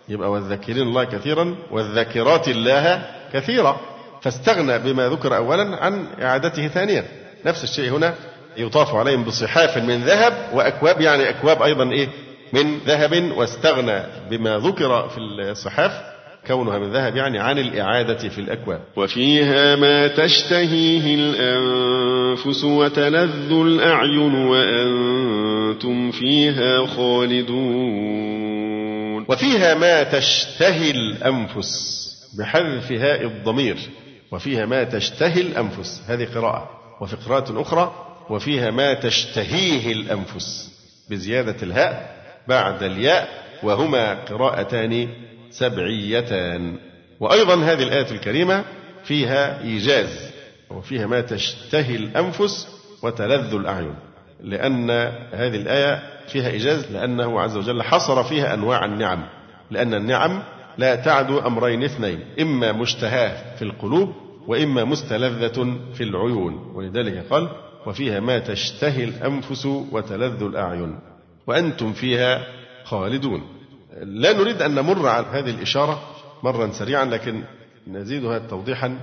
يبقى 0.10 0.32
والذاكرين 0.32 0.88
الله 0.88 1.04
كثيرا 1.04 1.56
والذاكرات 1.72 2.48
الله 2.48 3.06
كثيرا 3.34 3.78
فاستغنى 4.24 4.80
بما 4.80 5.08
ذكر 5.10 5.36
أولا 5.36 5.84
عن 5.84 6.06
إعادته 6.22 6.68
ثانيا 6.68 7.04
نفس 7.46 7.64
الشيء 7.64 7.90
هنا 7.92 8.14
يطاف 8.58 8.96
عليهم 8.96 9.24
بصحاف 9.24 9.78
من 9.78 10.00
ذهب 10.04 10.34
وأكواب 10.54 11.02
يعني 11.02 11.30
أكواب 11.30 11.62
أيضا 11.62 11.92
إيه 11.92 12.08
من 12.54 12.78
ذهب 12.78 13.32
واستغنى 13.38 14.00
بما 14.32 14.58
ذكر 14.58 15.10
في 15.10 15.18
الصحاف 15.18 15.92
كونها 16.48 16.80
من 16.80 16.94
ذهب 16.94 17.16
يعني 17.16 17.40
عن 17.40 17.60
الإعادة 17.60 18.30
في 18.30 18.40
الأكواب 18.42 18.80
وفيها 18.96 19.76
ما 19.76 20.08
تشتهيه 20.08 21.16
الأنفس 21.16 22.64
وتلذ 22.64 23.52
الأعين 23.52 24.36
وأنتم 24.36 26.12
فيها 26.12 26.86
خالدون 26.86 29.26
وفيها 29.30 29.74
ما 29.74 30.04
تشتهي 30.04 30.92
الأنفس 30.92 32.00
بحذف 32.40 32.92
هاء 32.92 33.22
الضمير 33.22 33.78
وفيها 34.34 34.66
ما 34.66 34.84
تشتهي 34.84 35.42
الأنفس 35.42 36.02
هذه 36.08 36.28
قراءة 36.36 36.70
وفي 37.02 37.16
قراءة 37.16 37.62
أخرى 37.62 37.92
وفيها 38.30 38.72
ما 38.72 38.94
تشتهيه 38.94 39.94
الأنفس 39.94 40.70
بزيادة 41.10 41.56
الهاء 41.64 42.16
بعد 42.48 42.84
الياء 42.84 43.28
وهما 43.64 44.14
قراءتان 44.24 45.08
سبعيتان 45.50 46.78
وأيضا 47.20 47.56
هذه 47.64 47.84
الآية 47.84 48.12
الكريمة 48.12 48.64
فيها 49.04 49.62
إيجاز 49.64 50.30
وفيها 50.70 51.08
ما 51.08 51.22
تشتهي 51.22 51.96
الأنفس 51.96 52.68
وتلذ 53.04 53.54
الأعين 53.54 53.96
لأن 54.44 54.90
هذه 55.34 55.56
الآية 55.56 56.04
فيها 56.28 56.48
إيجاز 56.50 56.92
لأنه 56.92 57.42
عز 57.42 57.58
وجل 57.58 57.84
حصر 57.84 58.24
فيها 58.24 58.54
أنواع 58.54 58.86
النعم 58.86 59.28
لأن 59.72 59.94
النعم 59.94 60.44
لا 60.78 60.96
تعدو 60.96 61.40
أمرين 61.40 61.84
اثنين 61.84 62.22
إما 62.42 62.72
مشتهاه 62.72 63.56
في 63.56 63.62
القلوب 63.62 64.23
وإما 64.48 64.84
مستلذة 64.84 65.78
في 65.94 66.04
العيون 66.04 66.72
ولذلك 66.76 67.26
قال 67.30 67.50
وفيها 67.88 68.20
ما 68.20 68.40
تشتهي 68.40 69.04
الأنفس 69.04 69.66
وتلذ 69.66 70.44
الأعين 70.44 71.00
وأنتم 71.48 71.94
فيها 71.94 72.48
خالدون 72.84 73.42
لا 74.04 74.34
نريد 74.34 74.62
أن 74.62 74.76
نمر 74.76 75.08
عن 75.08 75.24
هذه 75.24 75.50
الإشارة 75.50 76.02
مرا 76.44 76.72
سريعا 76.72 77.06
لكن 77.06 77.44
نزيدها 77.88 78.40
توضيحا 78.40 79.00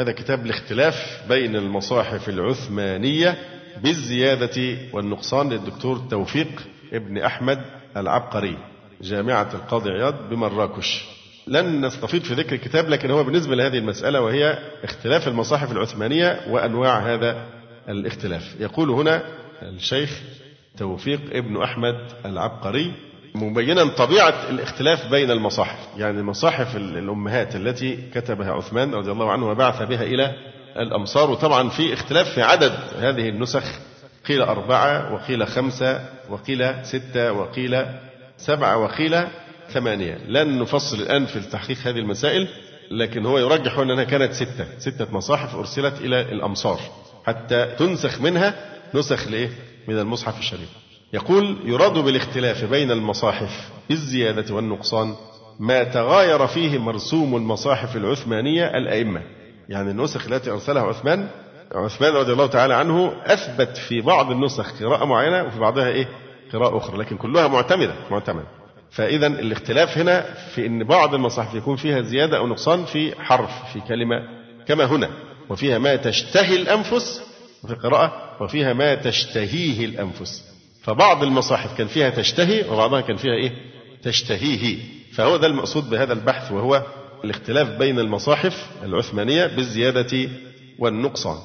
هذا 0.00 0.12
كتاب 0.12 0.46
الاختلاف 0.46 1.24
بين 1.28 1.56
المصاحف 1.56 2.28
العثمانية 2.28 3.38
بالزيادة 3.82 4.76
والنقصان 4.92 5.48
للدكتور 5.48 5.96
توفيق 6.10 6.62
ابن 6.92 7.18
أحمد 7.18 7.58
العبقري 7.96 8.56
جامعة 9.02 9.48
القاضي 9.54 9.90
عياض 9.90 10.14
بمراكش 10.30 11.19
لن 11.50 11.80
نستفيض 11.86 12.22
في 12.22 12.34
ذكر 12.34 12.54
الكتاب 12.54 12.88
لكن 12.88 13.10
هو 13.10 13.24
بالنسبة 13.24 13.56
لهذه 13.56 13.78
المسألة 13.78 14.20
وهي 14.20 14.58
اختلاف 14.84 15.28
المصاحف 15.28 15.72
العثمانية 15.72 16.40
وأنواع 16.50 16.98
هذا 16.98 17.44
الاختلاف 17.88 18.56
يقول 18.60 18.90
هنا 18.90 19.22
الشيخ 19.62 20.10
توفيق 20.78 21.20
ابن 21.32 21.62
أحمد 21.62 21.94
العبقري 22.24 22.92
مبينا 23.34 23.84
طبيعة 23.84 24.34
الاختلاف 24.50 25.10
بين 25.10 25.30
المصاحف 25.30 25.78
يعني 25.96 26.22
مصاحف 26.22 26.76
الأمهات 26.76 27.56
التي 27.56 27.98
كتبها 28.14 28.52
عثمان 28.52 28.94
رضي 28.94 29.10
الله 29.12 29.32
عنه 29.32 29.48
وبعث 29.50 29.82
بها 29.82 30.02
إلى 30.02 30.32
الأمصار 30.76 31.30
وطبعا 31.30 31.68
في 31.68 31.92
اختلاف 31.92 32.28
في 32.34 32.42
عدد 32.42 32.72
هذه 33.00 33.28
النسخ 33.28 33.62
قيل 34.28 34.42
أربعة 34.42 35.14
وقيل 35.14 35.46
خمسة 35.46 36.00
وقيل 36.28 36.84
ستة 36.86 37.32
وقيل 37.32 37.84
سبعة 38.38 38.76
وقيل 38.78 39.24
ثمانية 39.72 40.18
لن 40.28 40.58
نفصل 40.58 40.96
الآن 40.96 41.26
في 41.26 41.40
تحقيق 41.40 41.76
هذه 41.84 41.98
المسائل 41.98 42.48
لكن 42.90 43.26
هو 43.26 43.38
يرجح 43.38 43.78
أنها 43.78 44.04
كانت 44.04 44.32
ستة 44.32 44.66
ستة 44.78 45.14
مصاحف 45.14 45.56
أرسلت 45.56 46.00
إلى 46.00 46.20
الأمصار 46.20 46.80
حتى 47.26 47.66
تنسخ 47.78 48.20
منها 48.20 48.54
نسخ 48.94 49.28
لإيه؟ 49.28 49.48
من 49.88 49.98
المصحف 49.98 50.38
الشريف 50.38 50.68
يقول 51.12 51.56
يراد 51.64 51.92
بالاختلاف 51.98 52.64
بين 52.64 52.90
المصاحف 52.90 53.68
الزيادة 53.90 54.54
والنقصان 54.54 55.14
ما 55.60 55.82
تغاير 55.84 56.46
فيه 56.46 56.78
مرسوم 56.78 57.36
المصاحف 57.36 57.96
العثمانية 57.96 58.64
الأئمة 58.78 59.22
يعني 59.68 59.90
النسخ 59.90 60.26
التي 60.26 60.50
أرسلها 60.50 60.82
عثمان 60.82 61.28
عثمان 61.72 62.12
رضي 62.12 62.32
الله 62.32 62.46
تعالى 62.46 62.74
عنه 62.74 63.12
أثبت 63.24 63.76
في 63.76 64.00
بعض 64.00 64.30
النسخ 64.30 64.82
قراءة 64.82 65.04
معينة 65.04 65.42
وفي 65.44 65.58
بعضها 65.58 65.88
إيه 65.88 66.08
قراءة 66.52 66.76
أخرى 66.76 66.98
لكن 66.98 67.16
كلها 67.16 67.48
معتمدة 67.48 67.94
معتمدة 68.10 68.59
فإذا 68.90 69.26
الاختلاف 69.26 69.98
هنا 69.98 70.34
في 70.54 70.66
أن 70.66 70.84
بعض 70.84 71.14
المصاحف 71.14 71.54
يكون 71.54 71.76
فيها 71.76 72.00
زيادة 72.00 72.38
أو 72.38 72.46
نقصان 72.46 72.84
في 72.84 73.14
حرف 73.22 73.50
في 73.72 73.80
كلمة 73.80 74.22
كما 74.68 74.84
هنا 74.84 75.10
وفيها 75.48 75.78
ما 75.78 75.96
تشتهي 75.96 76.56
الأنفس 76.56 77.20
وفي 77.64 77.72
القراءة 77.74 78.36
وفيها 78.42 78.72
ما 78.72 78.94
تشتهيه 78.94 79.84
الأنفس 79.84 80.44
فبعض 80.82 81.22
المصاحف 81.22 81.78
كان 81.78 81.86
فيها 81.86 82.10
تشتهي 82.10 82.64
وبعضها 82.70 83.00
كان 83.00 83.16
فيها 83.16 83.32
إيه 83.34 83.50
تشتهيه 84.02 84.78
فهو 85.12 85.36
ده 85.36 85.46
المقصود 85.46 85.90
بهذا 85.90 86.12
البحث 86.12 86.52
وهو 86.52 86.82
الاختلاف 87.24 87.68
بين 87.68 87.98
المصاحف 87.98 88.66
العثمانية 88.82 89.46
بالزيادة 89.46 90.28
والنقصان 90.78 91.36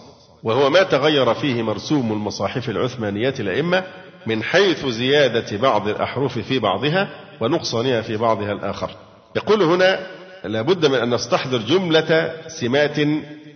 وهو 0.43 0.69
ما 0.69 0.83
تغير 0.83 1.33
فيه 1.33 1.61
مرسوم 1.63 2.11
المصاحف 2.11 2.69
العثمانية 2.69 3.33
الأئمة 3.39 3.83
من 4.25 4.43
حيث 4.43 4.85
زيادة 4.85 5.57
بعض 5.57 5.87
الأحرف 5.87 6.39
في 6.39 6.59
بعضها 6.59 7.24
ونقصانها 7.39 8.01
في 8.01 8.17
بعضها 8.17 8.51
الآخر 8.51 8.91
يقول 9.35 9.63
هنا 9.63 9.99
لابد 10.43 10.85
من 10.85 10.95
أن 10.95 11.13
نستحضر 11.13 11.57
جملة 11.57 12.31
سمات 12.47 12.95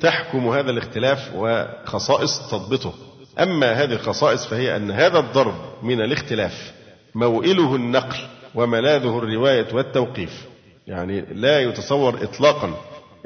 تحكم 0.01 0.47
هذا 0.49 0.71
الاختلاف 0.71 1.31
وخصائص 1.35 2.49
تضبطه 2.51 2.93
أما 3.39 3.73
هذه 3.73 3.93
الخصائص 3.93 4.45
فهي 4.45 4.75
أن 4.75 4.91
هذا 4.91 5.19
الضرب 5.19 5.53
من 5.83 6.01
الاختلاف 6.01 6.71
موئله 7.15 7.75
النقل 7.75 8.17
وملاذه 8.55 9.17
الرواية 9.17 9.67
والتوقيف 9.73 10.45
يعني 10.87 11.21
لا 11.33 11.59
يتصور 11.59 12.23
إطلاقا 12.23 12.73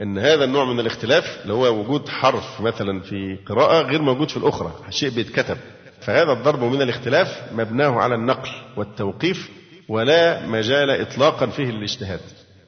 أن 0.02 0.18
هذا 0.20 0.44
النوع 0.44 0.66
من 0.66 0.80
الاختلاف 0.80 1.38
اللي 1.44 1.54
هو 1.54 1.80
وجود 1.80 2.10
حرف 2.10 2.62
مثلا 2.62 3.00
في 3.00 3.38
قراءة 3.48 3.82
غير 3.86 4.02
موجود 4.02 4.30
في 4.32 4.38
الأخرى 4.38 4.72
شيء 4.90 5.10
بيتكتب 5.10 5.58
فهذا 6.02 6.32
الضرب 6.32 6.64
من 6.64 6.82
الاختلاف 6.82 7.42
مبناه 7.56 7.92
على 8.00 8.16
النقل 8.16 8.50
والتوقيف 8.78 9.50
ولا 9.90 10.46
مجال 10.48 10.90
إطلاقا 11.02 11.46
فيه 11.46 11.66
للاجتهاد 11.66 12.20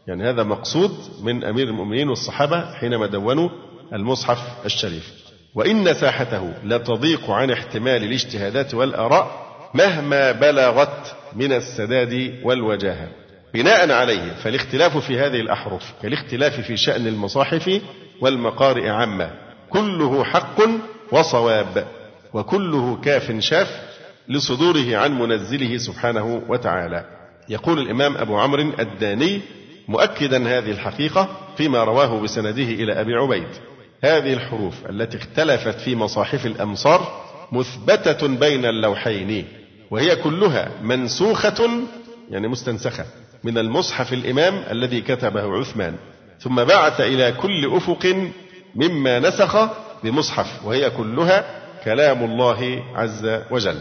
يعني 0.08 0.30
هذا 0.30 0.44
مقصود 0.44 0.92
من 1.22 1.44
أمير 1.44 1.68
المؤمنين 1.68 2.10
والصحابة 2.10 2.74
حينما 2.74 3.06
دونوا 3.08 3.50
المصحف 3.94 4.66
الشريف 4.66 5.14
وإن 5.56 5.94
ساحته 5.94 6.54
لتضيق 6.64 7.32
عن 7.32 7.52
احتمال 7.52 8.04
الاجتهادات 8.04 8.74
والآراء 8.74 9.46
مهما 9.74 10.32
بلغت 10.32 11.16
من 11.36 11.52
السداد 11.54 12.40
والوجاهة 12.44 13.08
بناء 13.54 13.92
عليه 13.92 14.34
فالاختلاف 14.44 14.98
في 14.98 15.20
هذه 15.20 15.40
الأحرف 15.40 15.94
كالاختلاف 16.02 16.60
في 16.60 16.78
شأن 16.78 17.08
المصاحف 17.08 17.82
والمقارئ 18.22 18.90
عامة 18.90 19.30
كله 19.70 20.24
حق 20.24 20.60
وصواب 21.12 21.88
وكله 22.34 23.02
كاف 23.02 23.40
شاف 23.40 23.95
لصدوره 24.30 24.96
عن 24.98 25.20
منزله 25.20 25.78
سبحانه 25.78 26.42
وتعالى. 26.50 27.06
يقول 27.50 27.80
الامام 27.80 28.18
ابو 28.18 28.38
عمرو 28.38 28.72
الداني 28.80 29.42
مؤكدا 29.88 30.58
هذه 30.58 30.72
الحقيقه 30.72 31.28
فيما 31.58 31.84
رواه 31.84 32.22
بسنده 32.22 32.64
الى 32.64 33.02
ابي 33.02 33.14
عبيد. 33.14 33.48
هذه 34.04 34.34
الحروف 34.34 34.76
التي 34.90 35.18
اختلفت 35.18 35.80
في 35.80 35.96
مصاحف 35.96 36.46
الامصار 36.46 37.26
مثبته 37.52 38.28
بين 38.28 38.66
اللوحين 38.66 39.46
وهي 39.92 40.16
كلها 40.16 40.72
منسوخه 40.84 41.70
يعني 42.30 42.48
مستنسخه 42.48 43.06
من 43.44 43.58
المصحف 43.58 44.14
الامام 44.14 44.64
الذي 44.72 45.02
كتبه 45.02 45.60
عثمان 45.60 45.96
ثم 46.40 46.64
بعث 46.64 47.02
الى 47.02 47.32
كل 47.32 47.72
افق 47.76 48.30
مما 48.76 49.20
نسخ 49.20 49.58
بمصحف 50.04 50.66
وهي 50.66 50.90
كلها 50.90 51.46
كلام 51.84 52.24
الله 52.24 52.84
عز 52.96 53.40
وجل 53.52 53.80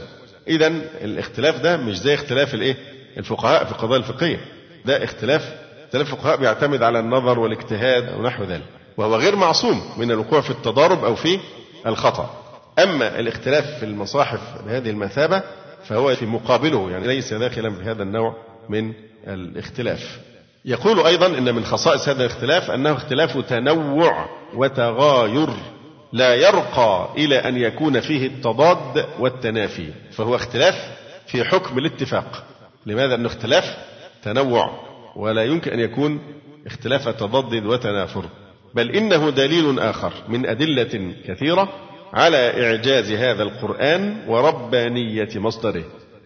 إذا 0.49 0.67
الاختلاف 1.03 1.61
ده 1.61 1.77
مش 1.77 1.99
زي 1.99 2.15
اختلاف 2.15 2.55
الإيه؟ 2.55 2.77
الفقهاء 3.19 3.65
في 3.65 3.73
القضايا 3.73 3.99
الفقهية 4.01 4.41
ده 4.85 5.05
اختلاف 5.05 5.55
اختلاف 5.85 6.13
الفقهاء 6.13 6.37
بيعتمد 6.37 6.83
على 6.83 6.99
النظر 6.99 7.39
والاجتهاد 7.39 8.19
ونحو 8.19 8.45
ذلك 8.45 8.65
وهو 8.97 9.17
غير 9.17 9.37
معصوم 9.37 9.83
من 9.97 10.11
الوقوع 10.11 10.41
في 10.41 10.51
التضارب 10.51 11.05
أو 11.05 11.15
في 11.15 11.39
الخطأ 11.87 12.31
أما 12.79 13.19
الاختلاف 13.21 13.65
في 13.79 13.85
المصاحف 13.85 14.41
بهذه 14.67 14.91
المثابة 14.91 15.43
فهو 15.85 16.15
في 16.15 16.27
مقابله 16.27 16.91
يعني 16.91 17.07
ليس 17.07 17.33
داخلا 17.35 17.71
في 17.71 17.83
هذا 17.91 18.03
النوع 18.03 18.37
من 18.69 18.93
الاختلاف 19.27 20.19
يقول 20.65 21.01
أيضا 21.07 21.27
أن 21.27 21.55
من 21.55 21.65
خصائص 21.65 22.09
هذا 22.09 22.21
الاختلاف 22.21 22.71
أنه 22.71 22.93
اختلاف 22.93 23.39
تنوع 23.39 24.27
وتغاير 24.55 25.49
لا 26.15 26.35
يرقى 26.35 27.09
إلى 27.17 27.37
أن 27.37 27.57
يكون 27.57 28.01
فيه 28.01 28.27
التضاد 28.27 29.07
والتنافي 29.19 29.89
فهو 30.13 30.35
اختلاف 30.35 30.75
في 31.27 31.45
حكم 31.45 31.79
الاتفاق 31.79 32.45
لماذا؟ 32.87 33.15
ان 33.15 33.27
اختلاف 33.27 33.77
تنوع 34.23 34.81
ولا 35.17 35.45
يمكن 35.45 35.71
أن 35.71 35.81
يكون 35.81 36.21
اختلاف 36.67 37.09
تضاد 37.09 37.67
وتنافر 37.67 38.25
بل 38.75 38.91
إنه 38.91 39.31
دليل 39.31 39.81
آخر 39.81 40.13
من 40.29 40.47
أدلة 40.47 41.15
كثيرة 41.29 41.69
على 42.13 42.65
إعجاز 42.67 43.13
هذا 43.13 43.43
القرآن 43.43 44.17
وربانية 44.29 45.29
مصدره 45.37 45.85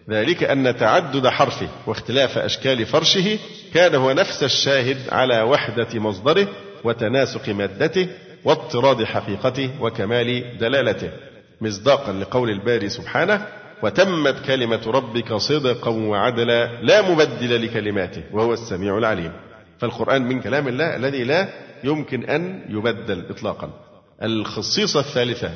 ذلك 0.09 0.43
أن 0.43 0.77
تعدد 0.77 1.27
حرفه 1.27 1.67
واختلاف 1.87 2.37
أشكال 2.37 2.85
فرشه 2.85 3.39
كان 3.73 3.95
هو 3.95 4.11
نفس 4.11 4.43
الشاهد 4.43 4.97
على 5.11 5.41
وحدة 5.41 5.99
مصدره 5.99 6.47
وتناسق 6.83 7.49
مادته 7.49 8.07
واطراد 8.45 9.03
حقيقته 9.03 9.69
وكمال 9.81 10.57
دلالته 10.59 11.09
مصداقا 11.61 12.13
لقول 12.13 12.49
الباري 12.49 12.89
سبحانه 12.89 13.45
وتمت 13.83 14.35
كلمة 14.47 14.81
ربك 14.87 15.33
صدقا 15.33 15.89
وعدلا 15.91 16.81
لا 16.81 17.11
مبدل 17.11 17.65
لكلماته 17.65 18.23
وهو 18.33 18.53
السميع 18.53 18.97
العليم 18.97 19.31
فالقرآن 19.79 20.21
من 20.21 20.41
كلام 20.41 20.67
الله 20.67 20.95
الذي 20.95 21.23
لا 21.23 21.49
يمكن 21.83 22.23
أن 22.23 22.61
يبدل 22.69 23.23
إطلاقا 23.29 23.69
الخصيصة 24.23 24.99
الثالثة 24.99 25.51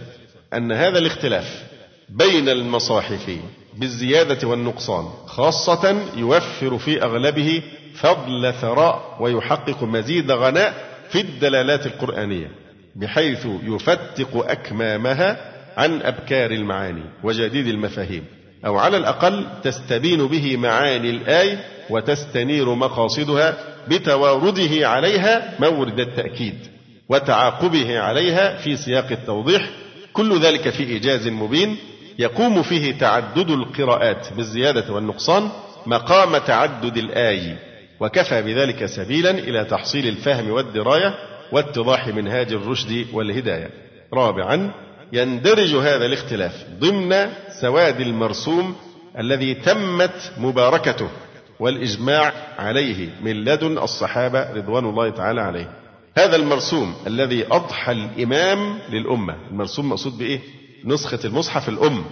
أن 0.54 0.72
هذا 0.72 1.00
الاختلاف 1.00 1.64
بين 2.10 2.50
المصاحف 2.50 3.38
بالزيادة 3.78 4.48
والنقصان 4.48 5.06
خاصة 5.26 5.98
يوفر 6.18 6.78
في 6.78 7.04
أغلبه 7.04 7.64
فضل 7.96 8.54
ثراء 8.54 9.18
ويحقق 9.20 9.84
مزيد 9.84 10.32
غناء 10.32 10.74
في 11.10 11.22
الدلالات 11.22 11.86
القرآنية 11.86 12.63
بحيث 12.96 13.48
يفتق 13.64 14.50
أكمامها 14.52 15.54
عن 15.78 16.02
أبكار 16.02 16.52
المعاني 16.52 17.04
وجديد 17.24 17.68
المفاهيم 17.68 18.24
أو 18.66 18.78
على 18.78 18.98
الأقل 18.98 19.46
تستبين 19.64 20.28
به 20.28 20.58
معاني 20.58 21.10
الآية 21.10 21.64
وتستنير 21.90 22.74
مقاصدها 22.74 23.58
بتوارده 23.88 24.90
عليها 24.90 25.54
مورد 25.60 26.00
التأكيد 26.00 26.56
وتعاقبه 27.10 28.00
عليها 28.00 28.58
في 28.58 28.78
سياق 28.78 29.08
التوضيح 29.12 29.70
كل 30.14 30.40
ذلك 30.42 30.70
في 30.70 30.84
إيجاز 30.84 31.28
مبين 31.28 31.78
يقوم 32.20 32.64
فيه 32.64 32.98
تعدد 33.00 33.50
القراءات 33.50 34.28
بالزيادة 34.36 34.94
والنقصان 34.94 35.50
مقام 35.86 36.38
تعدد 36.38 36.98
الآي 36.98 37.56
وكفى 38.00 38.42
بذلك 38.42 38.86
سبيلا 38.86 39.32
إلى 39.32 39.66
تحصيل 39.66 40.08
الفهم 40.08 40.50
والدراية 40.50 41.14
واتضاح 41.54 42.08
منهاج 42.08 42.54
الرشد 42.54 43.06
والهداية 43.14 43.70
رابعا 44.14 44.72
يندرج 45.14 45.76
هذا 45.76 46.06
الاختلاف 46.06 46.66
ضمن 46.80 47.28
سواد 47.62 48.00
المرسوم 48.02 48.76
الذي 49.20 49.54
تمت 49.54 50.32
مباركته 50.38 51.08
والإجماع 51.60 52.34
عليه 52.60 53.10
من 53.22 53.32
لدن 53.32 53.78
الصحابة 53.78 54.54
رضوان 54.54 54.86
الله 54.86 55.10
تعالى 55.10 55.42
عليه 55.42 55.72
هذا 56.18 56.36
المرسوم 56.36 56.94
الذي 57.08 57.46
أضحى 57.52 57.92
الإمام 57.92 58.80
للأمة 58.90 59.36
المرسوم 59.52 59.90
مقصود 59.90 60.18
بإيه؟ 60.18 60.40
نسخة 60.86 61.20
المصحف 61.26 61.70
الأم 61.70 62.04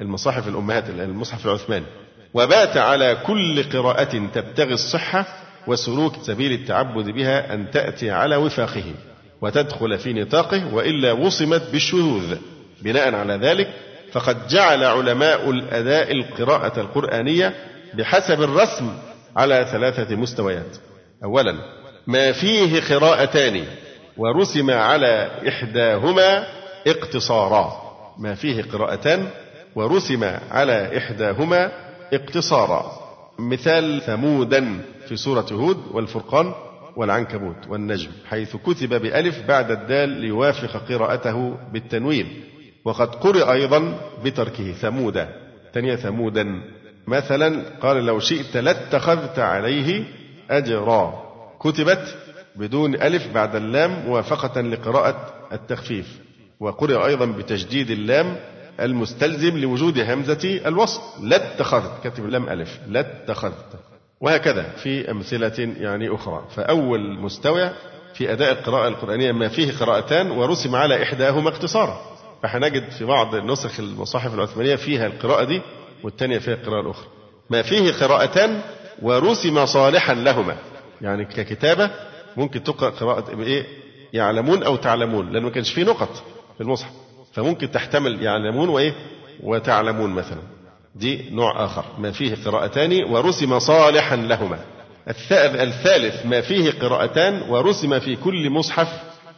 المصاحف 0.00 0.48
الأمهات 0.48 0.90
المصحف 0.90 1.46
العثماني 1.46 1.86
وبات 2.34 2.76
على 2.76 3.16
كل 3.26 3.62
قراءة 3.62 4.22
تبتغي 4.34 4.74
الصحة 4.74 5.39
وسلوك 5.66 6.12
سبيل 6.22 6.52
التعبد 6.52 7.04
بها 7.10 7.54
أن 7.54 7.70
تأتي 7.70 8.10
على 8.10 8.36
وفاقه 8.36 8.84
وتدخل 9.40 9.98
في 9.98 10.12
نطاقه 10.12 10.74
وإلا 10.74 11.12
وصمت 11.12 11.62
بالشذوذ 11.72 12.36
بناء 12.82 13.14
على 13.14 13.34
ذلك 13.34 13.68
فقد 14.12 14.48
جعل 14.48 14.84
علماء 14.84 15.50
الأداء 15.50 16.12
القراءة 16.12 16.80
القرآنية 16.80 17.54
بحسب 17.94 18.42
الرسم 18.42 18.94
على 19.36 19.66
ثلاثة 19.72 20.16
مستويات 20.16 20.76
أولا 21.24 21.54
ما 22.06 22.32
فيه 22.32 22.80
قراءتان 22.80 23.64
ورسم 24.16 24.70
على 24.70 25.28
إحداهما 25.48 26.46
اقتصارا 26.86 27.80
ما 28.18 28.34
فيه 28.34 28.62
قراءتان 28.62 29.28
ورسم 29.76 30.24
على 30.50 30.98
إحداهما 30.98 31.72
اقتصارا 32.12 32.92
مثال 33.38 34.00
ثمودا 34.02 34.80
في 35.10 35.16
سورة 35.16 35.46
هود 35.52 35.78
والفرقان 35.90 36.52
والعنكبوت 36.96 37.56
والنجم 37.68 38.10
حيث 38.28 38.56
كتب 38.56 38.88
بألف 38.88 39.46
بعد 39.48 39.70
الدال 39.70 40.08
ليوافق 40.08 40.82
قراءته 40.92 41.56
بالتنوين 41.72 42.44
وقد 42.84 43.14
قرأ 43.14 43.52
أيضا 43.52 44.00
بتركه 44.24 44.72
ثمودا 44.72 45.28
تنيا 45.72 45.96
ثمودا 45.96 46.46
مثلا 47.06 47.62
قال 47.82 48.06
لو 48.06 48.18
شئت 48.20 48.56
لاتخذت 48.56 49.38
عليه 49.38 50.04
أجرا 50.50 51.22
كتبت 51.60 52.16
بدون 52.56 52.94
ألف 52.94 53.34
بعد 53.34 53.56
اللام 53.56 54.02
موافقة 54.06 54.60
لقراءة 54.60 55.34
التخفيف 55.52 56.18
وقرأ 56.60 57.06
أيضا 57.06 57.24
بتشديد 57.26 57.90
اللام 57.90 58.36
المستلزم 58.80 59.58
لوجود 59.58 59.98
همزة 59.98 60.60
الوصل 60.66 61.00
لاتخذت 61.28 62.06
كتب 62.08 62.26
لم 62.28 62.48
ألف 62.48 62.78
لاتخذت 62.88 63.66
وهكذا 64.20 64.62
في 64.70 65.10
أمثلة 65.10 65.74
يعني 65.80 66.14
أخرى 66.14 66.44
فأول 66.56 67.20
مستوى 67.20 67.70
في 68.14 68.32
أداء 68.32 68.52
القراءة 68.52 68.88
القرآنية 68.88 69.32
ما 69.32 69.48
فيه 69.48 69.72
قراءتان 69.72 70.30
ورسم 70.30 70.76
على 70.76 71.02
إحداهما 71.02 71.48
اقتصارا 71.48 72.00
فهنجد 72.42 72.90
في 72.98 73.04
بعض 73.04 73.34
النسخ 73.34 73.80
المصاحف 73.80 74.34
العثمانية 74.34 74.76
فيها 74.76 75.06
القراءة 75.06 75.44
دي 75.44 75.60
والثانية 76.04 76.38
فيها 76.38 76.54
القراءة 76.54 76.80
الأخرى 76.80 77.06
ما 77.50 77.62
فيه 77.62 77.92
قراءتان 77.92 78.60
ورسم 79.02 79.66
صالحا 79.66 80.14
لهما 80.14 80.56
يعني 81.00 81.24
ككتابة 81.24 81.90
ممكن 82.36 82.62
تقرأ 82.62 82.90
قراءة 82.90 83.40
إيه 83.42 83.66
يعلمون 84.12 84.62
أو 84.62 84.76
تعلمون 84.76 85.32
لأنه 85.32 85.46
ما 85.48 85.54
كانش 85.54 85.70
فيه 85.72 85.84
نقط 85.84 86.22
في 86.54 86.60
المصحف 86.60 86.90
فممكن 87.32 87.70
تحتمل 87.70 88.22
يعلمون 88.22 88.68
وإيه 88.68 88.94
وتعلمون 89.42 90.10
مثلا 90.10 90.40
دي 90.94 91.24
نوع 91.30 91.64
آخر 91.64 91.84
ما 91.98 92.10
فيه 92.10 92.34
قراءتان 92.44 93.04
ورسم 93.04 93.58
صالحا 93.58 94.16
لهما 94.16 94.58
الثالث 95.62 96.26
ما 96.26 96.40
فيه 96.40 96.70
قراءتان 96.70 97.42
ورسم 97.48 97.98
في 97.98 98.16
كل 98.16 98.50
مصحف 98.50 98.88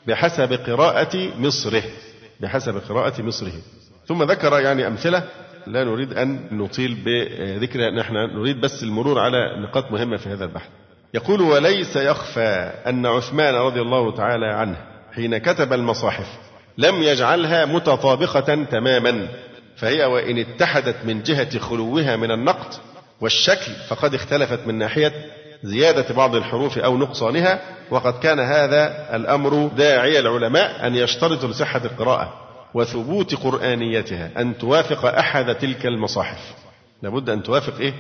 بحسب 0.06 0.52
قراءة 0.52 1.16
مصره 1.38 1.82
بحسب 2.40 2.78
قراءة 2.88 3.22
مصره 3.22 3.52
ثم 4.06 4.22
ذكر 4.22 4.60
يعني 4.60 4.86
أمثلة 4.86 5.24
لا 5.66 5.84
نريد 5.84 6.12
أن 6.12 6.40
نطيل 6.52 6.94
بذكرها 6.94 7.90
نحن 7.90 8.14
نريد 8.14 8.60
بس 8.60 8.82
المرور 8.82 9.18
على 9.18 9.38
نقاط 9.68 9.90
مهمة 9.90 10.16
في 10.16 10.28
هذا 10.28 10.44
البحث 10.44 10.68
يقول 11.14 11.40
وليس 11.42 11.96
يخفى 11.96 12.72
أن 12.86 13.06
عثمان 13.06 13.54
رضي 13.54 13.80
الله 13.80 14.16
تعالى 14.16 14.46
عنه 14.46 14.76
حين 15.14 15.38
كتب 15.38 15.72
المصاحف 15.72 16.26
لم 16.78 17.02
يجعلها 17.02 17.64
متطابقة 17.64 18.64
تماما 18.64 19.28
فهي 19.82 20.04
وإن 20.04 20.38
اتحدت 20.38 20.96
من 21.04 21.22
جهة 21.22 21.58
خلوها 21.58 22.16
من 22.16 22.30
النقد 22.30 22.74
والشكل 23.20 23.72
فقد 23.88 24.14
اختلفت 24.14 24.66
من 24.66 24.74
ناحية 24.74 25.12
زيادة 25.62 26.14
بعض 26.14 26.34
الحروف 26.34 26.78
أو 26.78 26.96
نقصانها 26.96 27.60
وقد 27.90 28.18
كان 28.18 28.40
هذا 28.40 29.16
الأمر 29.16 29.66
داعي 29.76 30.18
العلماء 30.18 30.86
أن 30.86 30.94
يشترطوا 30.96 31.48
لصحة 31.48 31.80
القراءة 31.84 32.32
وثبوت 32.74 33.34
قرآنيتها 33.34 34.30
أن 34.40 34.58
توافق 34.58 35.06
أحد 35.06 35.54
تلك 35.54 35.86
المصاحف 35.86 36.54
لابد 37.02 37.30
أن 37.30 37.42
توافق 37.42 37.80
إيه؟ 37.80 37.92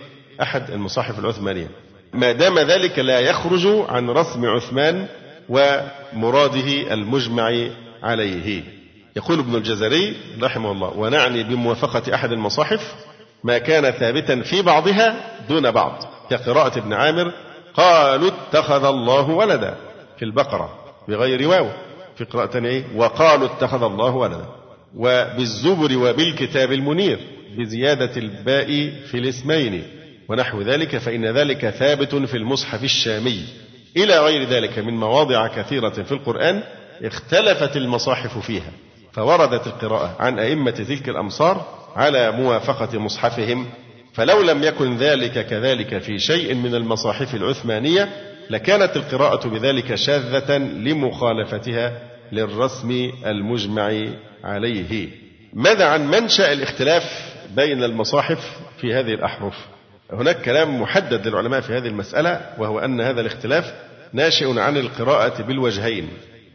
أحد 0.42 0.70
المصاحف 0.70 1.18
العثمانية 1.18 1.70
ما 2.14 2.32
دام 2.32 2.58
ذلك 2.58 2.98
لا 2.98 3.20
يخرج 3.20 3.66
عن 3.88 4.10
رسم 4.10 4.44
عثمان 4.46 5.06
ومراده 5.48 6.92
المجمع 6.92 7.66
عليه 8.02 8.62
يقول 9.16 9.38
ابن 9.38 9.54
الجزري 9.54 10.16
رحمه 10.42 10.72
الله 10.72 10.88
ونعني 10.96 11.42
بموافقة 11.42 12.14
أحد 12.14 12.32
المصاحف 12.32 12.94
ما 13.44 13.58
كان 13.58 13.92
ثابتا 13.92 14.40
في 14.42 14.62
بعضها 14.62 15.16
دون 15.48 15.70
بعض 15.70 16.02
كقراءة 16.30 16.78
ابن 16.78 16.92
عامر 16.92 17.32
قالوا 17.74 18.30
اتخذ 18.50 18.84
الله 18.84 19.30
ولدا 19.30 19.74
في 20.18 20.24
البقرة 20.24 20.78
بغير 21.08 21.48
واو 21.48 21.68
في 22.18 22.24
قراءة 22.24 22.46
ثانية 22.46 22.68
إيه؟ 22.70 22.84
وقالوا 22.96 23.46
اتخذ 23.46 23.82
الله 23.82 24.10
ولدا 24.16 24.46
وبالزبر 24.96 25.96
وبالكتاب 25.98 26.72
المنير 26.72 27.18
بزيادة 27.58 28.16
الباء 28.16 28.66
في 29.10 29.14
الاسمين 29.14 29.82
ونحو 30.28 30.62
ذلك 30.62 30.96
فإن 30.98 31.24
ذلك 31.26 31.70
ثابت 31.70 32.14
في 32.14 32.36
المصحف 32.36 32.84
الشامي 32.84 33.42
إلى 33.96 34.18
غير 34.18 34.48
ذلك 34.48 34.78
من 34.78 34.94
مواضع 35.00 35.46
كثيرة 35.48 35.90
في 36.02 36.12
القرآن 36.12 36.62
اختلفت 37.02 37.76
المصاحف 37.76 38.38
فيها 38.38 38.70
فوردت 39.12 39.66
القراءة 39.66 40.16
عن 40.20 40.38
أئمة 40.38 40.70
تلك 40.70 41.08
الأمصار 41.08 41.66
على 41.96 42.30
موافقة 42.32 42.98
مصحفهم 42.98 43.66
فلو 44.14 44.42
لم 44.42 44.62
يكن 44.62 44.96
ذلك 44.96 45.46
كذلك 45.46 45.98
في 45.98 46.18
شيء 46.18 46.54
من 46.54 46.74
المصاحف 46.74 47.34
العثمانية 47.34 48.08
لكانت 48.50 48.96
القراءة 48.96 49.48
بذلك 49.48 49.94
شاذة 49.94 50.58
لمخالفتها 50.58 51.92
للرسم 52.32 53.10
المجمع 53.26 53.94
عليه. 54.44 55.08
ماذا 55.52 55.86
عن 55.88 56.06
منشأ 56.10 56.52
الاختلاف 56.52 57.04
بين 57.56 57.84
المصاحف 57.84 58.56
في 58.80 58.94
هذه 58.94 59.14
الأحرف؟ 59.14 59.54
هناك 60.12 60.42
كلام 60.42 60.82
محدد 60.82 61.28
للعلماء 61.28 61.60
في 61.60 61.72
هذه 61.72 61.86
المسألة 61.86 62.40
وهو 62.58 62.78
أن 62.78 63.00
هذا 63.00 63.20
الاختلاف 63.20 63.74
ناشئ 64.12 64.58
عن 64.60 64.76
القراءة 64.76 65.42
بالوجهين 65.42 66.08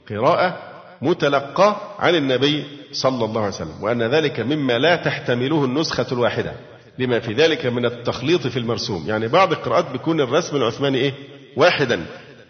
قراءة 0.10 0.58
متلقى 1.02 1.76
عن 2.00 2.16
النبي 2.16 2.64
صلى 2.92 3.26
الله 3.26 3.42
عليه 3.44 3.54
وسلم 3.56 3.72
وأن 3.82 4.04
ذلك 4.04 4.40
مما 4.40 4.78
لا 4.80 4.96
تحتمله 4.96 5.66
النسخة 5.66 6.06
الواحدة 6.12 6.52
لما 7.00 7.20
في 7.20 7.34
ذلك 7.34 7.66
من 7.66 7.86
التخليط 7.86 8.48
في 8.48 8.60
المرسوم 8.60 9.04
يعني 9.08 9.28
بعض 9.28 9.52
القراءات 9.52 9.92
بيكون 9.92 10.22
الرسم 10.22 10.56
العثماني 10.56 10.98
إيه 10.98 11.14
واحدا 11.58 12.06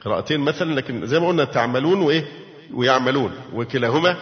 قراءتين 0.06 0.40
مثلا 0.40 0.74
لكن 0.76 1.06
زي 1.06 1.20
ما 1.20 1.28
قلنا 1.28 1.46
تعملون 1.46 2.02
وإيه 2.02 2.26
ويعملون 2.74 3.32
وكلاهما 3.54 4.18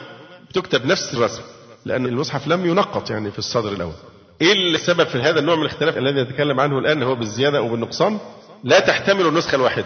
بتكتب 0.49 0.85
نفس 0.85 1.13
الرسم 1.13 1.41
لأن 1.85 2.05
المصحف 2.05 2.47
لم 2.47 2.65
ينقط 2.65 3.09
يعني 3.09 3.31
في 3.31 3.39
الصدر 3.39 3.71
الأول 3.71 3.93
إيه 4.41 4.53
السبب 4.53 5.03
في 5.03 5.17
هذا 5.17 5.39
النوع 5.39 5.55
من 5.55 5.61
الاختلاف 5.61 5.97
الذي 5.97 6.21
نتكلم 6.21 6.59
عنه 6.59 6.79
الآن 6.79 7.03
هو 7.03 7.15
بالزيادة 7.15 7.57
أو 7.57 7.69
بالنقصان 7.69 8.17
لا 8.63 8.79
تحتمل 8.79 9.25
النسخة 9.27 9.55
الواحدة 9.55 9.85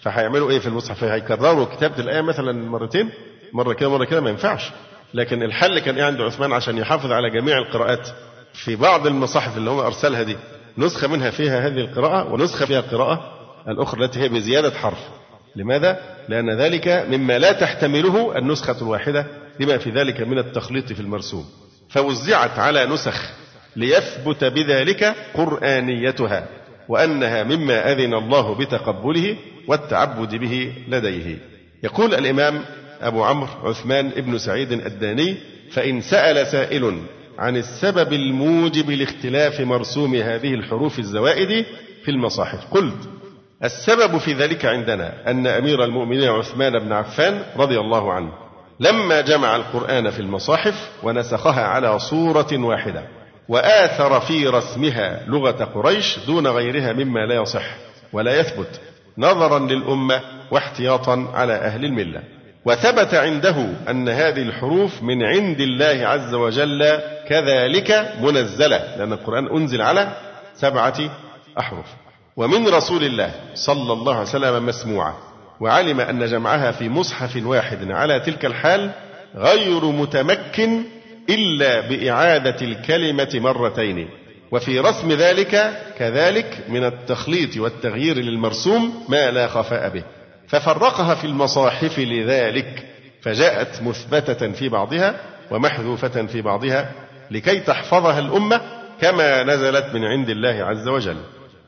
فهيعملوا 0.00 0.50
ايه 0.50 0.58
في 0.58 0.66
المصحف؟ 0.66 1.04
هيكرروا 1.04 1.64
كتابه 1.64 1.98
الايه 1.98 2.20
مثلا 2.20 2.52
مرتين 2.52 3.10
مرة 3.54 3.72
كده 3.72 3.88
مرة 3.90 4.04
كده 4.04 4.20
ما 4.20 4.30
ينفعش 4.30 4.70
لكن 5.14 5.42
الحل 5.42 5.78
كان 5.78 5.96
إيه 5.96 6.04
عند 6.04 6.20
عثمان 6.20 6.52
عشان 6.52 6.78
يحافظ 6.78 7.12
على 7.12 7.30
جميع 7.30 7.58
القراءات 7.58 8.08
في 8.54 8.76
بعض 8.76 9.06
المصاحف 9.06 9.56
اللي 9.56 9.70
هو 9.70 9.86
أرسلها 9.86 10.22
دي 10.22 10.36
نسخة 10.78 11.08
منها 11.08 11.30
فيها 11.30 11.66
هذه 11.66 11.80
القراءة 11.80 12.32
ونسخة 12.32 12.66
فيها 12.66 12.78
القراءة 12.78 13.30
الأخرى 13.68 14.04
التي 14.04 14.20
هي 14.20 14.28
بزيادة 14.28 14.70
حرف 14.70 14.98
لماذا؟ 15.56 15.98
لأن 16.28 16.50
ذلك 16.50 16.88
مما 17.08 17.38
لا 17.38 17.52
تحتمله 17.52 18.38
النسخة 18.38 18.82
الواحدة 18.82 19.26
لما 19.60 19.78
في 19.78 19.90
ذلك 19.90 20.20
من 20.20 20.38
التخليط 20.38 20.92
في 20.92 21.00
المرسوم 21.00 21.44
فوزعت 21.90 22.58
على 22.58 22.86
نسخ 22.86 23.30
ليثبت 23.76 24.44
بذلك 24.44 25.14
قرآنيتها 25.34 26.46
وأنها 26.88 27.42
مما 27.42 27.92
أذن 27.92 28.14
الله 28.14 28.54
بتقبله 28.54 29.36
والتعبد 29.68 30.34
به 30.34 30.72
لديه 30.88 31.38
يقول 31.84 32.14
الإمام 32.14 32.64
أبو 33.02 33.24
عمرو 33.24 33.48
عثمان 33.68 34.08
بن 34.10 34.38
سعيد 34.38 34.72
الداني 34.72 35.34
فإن 35.70 36.00
سأل 36.00 36.46
سائل 36.46 37.00
عن 37.38 37.56
السبب 37.56 38.12
الموجب 38.12 38.90
لاختلاف 38.90 39.60
مرسوم 39.60 40.14
هذه 40.14 40.54
الحروف 40.54 40.98
الزوائد 40.98 41.64
في 42.04 42.10
المصاحف 42.10 42.66
قلت 42.70 42.94
السبب 43.64 44.18
في 44.18 44.32
ذلك 44.32 44.64
عندنا 44.64 45.30
أن 45.30 45.46
أمير 45.46 45.84
المؤمنين 45.84 46.28
عثمان 46.28 46.78
بن 46.78 46.92
عفان 46.92 47.42
رضي 47.56 47.80
الله 47.80 48.12
عنه 48.12 48.32
لما 48.80 49.20
جمع 49.20 49.56
القرآن 49.56 50.10
في 50.10 50.20
المصاحف 50.20 50.88
ونسخها 51.02 51.64
على 51.66 51.98
صورة 51.98 52.46
واحدة 52.52 53.02
وآثر 53.48 54.20
في 54.20 54.46
رسمها 54.46 55.24
لغة 55.26 55.64
قريش 55.64 56.18
دون 56.26 56.46
غيرها 56.46 56.92
مما 56.92 57.26
لا 57.26 57.34
يصح 57.34 57.66
ولا 58.12 58.40
يثبت 58.40 58.80
نظرا 59.18 59.58
للأمة 59.58 60.20
واحتياطا 60.50 61.28
على 61.34 61.52
أهل 61.54 61.84
الملة 61.84 62.22
وثبت 62.66 63.14
عنده 63.14 63.66
أن 63.90 64.08
هذه 64.08 64.42
الحروف 64.42 65.02
من 65.02 65.22
عند 65.22 65.60
الله 65.60 66.06
عز 66.06 66.34
وجل 66.34 66.98
كذلك 67.28 68.12
منزلة 68.20 68.96
لأن 68.98 69.12
القرآن 69.12 69.46
أنزل 69.56 69.82
على 69.82 70.12
سبعة 70.54 70.94
أحرف 71.58 71.86
ومن 72.36 72.68
رسول 72.68 73.04
الله 73.04 73.30
صلى 73.54 73.92
الله 73.92 74.12
عليه 74.12 74.28
وسلم 74.28 74.66
مسموعة 74.66 75.18
وعلم 75.60 76.00
أن 76.00 76.26
جمعها 76.26 76.70
في 76.70 76.88
مصحف 76.88 77.46
واحد 77.46 77.90
على 77.90 78.20
تلك 78.20 78.44
الحال 78.44 78.90
غير 79.36 79.84
متمكن 79.84 80.82
إلا 81.30 81.80
بإعادة 81.80 82.56
الكلمة 82.62 83.30
مرتين 83.34 84.08
وفي 84.52 84.80
رسم 84.80 85.12
ذلك 85.12 85.78
كذلك 85.98 86.58
من 86.68 86.84
التخليط 86.84 87.56
والتغيير 87.56 88.16
للمرسوم 88.16 89.04
ما 89.08 89.30
لا 89.30 89.46
خفاء 89.48 89.88
به 89.88 90.02
ففرقها 90.48 91.14
في 91.14 91.24
المصاحف 91.26 91.98
لذلك 91.98 92.84
فجاءت 93.22 93.82
مثبتة 93.82 94.52
في 94.52 94.68
بعضها 94.68 95.20
ومحذوفة 95.50 96.26
في 96.26 96.42
بعضها 96.42 96.92
لكي 97.30 97.60
تحفظها 97.60 98.18
الأمة 98.18 98.60
كما 99.00 99.42
نزلت 99.42 99.84
من 99.94 100.04
عند 100.04 100.28
الله 100.30 100.64
عز 100.64 100.88
وجل 100.88 101.16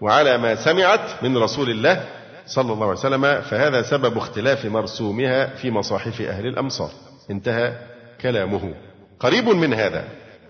وعلى 0.01 0.39
ما 0.39 0.55
سمعت 0.55 1.23
من 1.23 1.39
رسول 1.39 1.71
الله 1.71 2.05
صلى 2.47 2.73
الله 2.73 2.87
عليه 2.89 2.99
وسلم 2.99 3.41
فهذا 3.41 3.83
سبب 3.83 4.17
اختلاف 4.17 4.65
مرسومها 4.67 5.47
في 5.57 5.71
مصاحف 5.71 6.21
أهل 6.21 6.47
الأمصار 6.47 6.91
انتهى 7.31 7.73
كلامه 8.21 8.75
قريب 9.21 9.49
من 9.49 9.75
هذا 9.75 10.05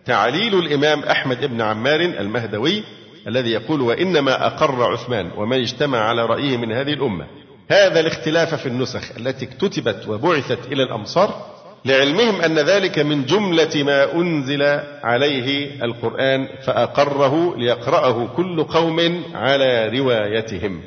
تعليل 0.05 0.59
الإمام 0.59 1.03
أحمد 1.03 1.45
بن 1.45 1.61
عمار 1.61 2.01
المهدوي 2.01 2.83
الذي 3.29 3.51
يقول 3.51 3.81
وإنما 3.81 4.47
أقر 4.47 4.93
عثمان 4.93 5.31
ومن 5.37 5.61
اجتمع 5.61 5.99
على 6.09 6.27
رأيه 6.27 6.57
من 6.57 6.73
هذه 6.73 6.93
الأمة 6.93 7.27
هذا 7.69 8.01
الاختلاف 8.01 8.55
في 8.55 8.67
النسخ 8.67 9.11
التي 9.17 9.45
اكتتبت 9.45 10.09
وبعثت 10.09 10.59
إلى 10.73 10.83
الأمصار 10.83 11.47
لعلمهم 11.85 12.41
أن 12.41 12.59
ذلك 12.59 12.99
من 12.99 13.25
جملة 13.25 13.71
ما 13.83 14.15
أنزل 14.15 14.63
عليه 15.03 15.71
القرآن 15.85 16.49
فأقره 16.65 17.57
ليقرأه 17.57 18.27
كل 18.37 18.65
قوم 18.65 19.23
على 19.35 19.99
روايتهم 20.01 20.83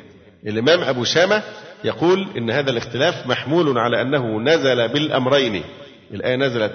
الإمام 0.46 0.80
أبو 0.80 1.04
شامة 1.04 1.42
يقول 1.84 2.26
إن 2.36 2.50
هذا 2.50 2.70
الاختلاف 2.70 3.26
محمول 3.26 3.78
على 3.78 4.02
أنه 4.02 4.40
نزل 4.40 4.88
بالأمرين 4.88 5.62
الآية 6.10 6.36
نزلت 6.36 6.72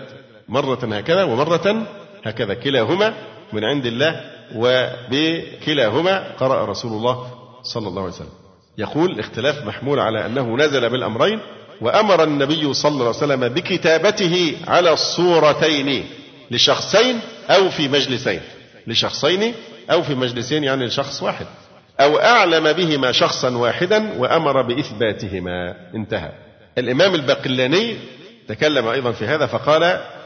مرة 0.47 0.89
هكذا 0.95 1.23
ومرة 1.23 1.87
هكذا 2.25 2.53
كلاهما 2.53 3.13
من 3.53 3.63
عند 3.63 3.85
الله 3.85 4.21
وبكلاهما 4.55 6.27
قرأ 6.39 6.65
رسول 6.65 6.91
الله 6.91 7.27
صلى 7.63 7.87
الله 7.87 8.01
عليه 8.01 8.11
وسلم 8.13 8.44
يقول 8.77 9.19
اختلاف 9.19 9.65
محمول 9.67 9.99
على 9.99 10.25
أنه 10.25 10.55
نزل 10.57 10.89
بالأمرين 10.89 11.39
وأمر 11.81 12.23
النبي 12.23 12.73
صلى 12.73 12.91
الله 12.91 13.05
عليه 13.05 13.09
وسلم 13.17 13.47
بكتابته 13.47 14.55
على 14.67 14.93
الصورتين 14.93 16.05
لشخصين 16.51 17.19
أو 17.49 17.69
في 17.69 17.87
مجلسين 17.87 18.41
لشخصين 18.87 19.53
أو 19.91 20.03
في 20.03 20.15
مجلسين 20.15 20.63
يعني 20.63 20.85
لشخص 20.85 21.23
واحد 21.23 21.45
أو 21.99 22.17
أعلم 22.19 22.73
بهما 22.73 23.11
شخصا 23.11 23.49
واحدا 23.49 24.17
وأمر 24.17 24.61
بإثباتهما 24.61 25.75
انتهى 25.95 26.31
الإمام 26.77 27.15
البقلاني 27.15 27.95
تكلم 28.47 28.87
أيضا 28.87 29.11
في 29.11 29.25
هذا 29.25 29.45
فقال 29.45 29.81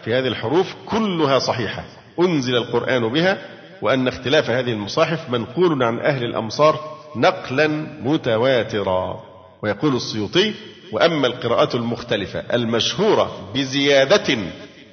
في 0.06 0.16
هذه 0.16 0.28
الحروف 0.28 0.76
كلها 0.86 1.39
صحيحة 1.39 1.84
أنزل 2.20 2.56
القرآن 2.56 3.10
بها 3.14 3.38
وأن 3.82 4.08
اختلاف 4.08 4.50
هذه 4.50 4.72
المصاحف 4.72 5.30
منقول 5.30 5.84
عن 5.84 6.00
أهل 6.00 6.24
الأمصار 6.24 6.99
نقلا 7.16 7.68
متواترا 8.03 9.24
ويقول 9.64 9.95
السيوطي 9.95 10.53
وأما 10.91 11.28
القراءة 11.28 11.76
المختلفة 11.76 12.43
المشهورة 12.53 13.51
بزيادة 13.55 14.38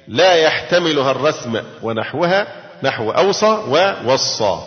لا 0.07 0.33
يحتملها 0.35 1.11
الرسم 1.11 1.59
ونحوها 1.83 2.47
نحو 2.83 3.11
أوصى 3.11 3.61
ووصى 3.67 4.57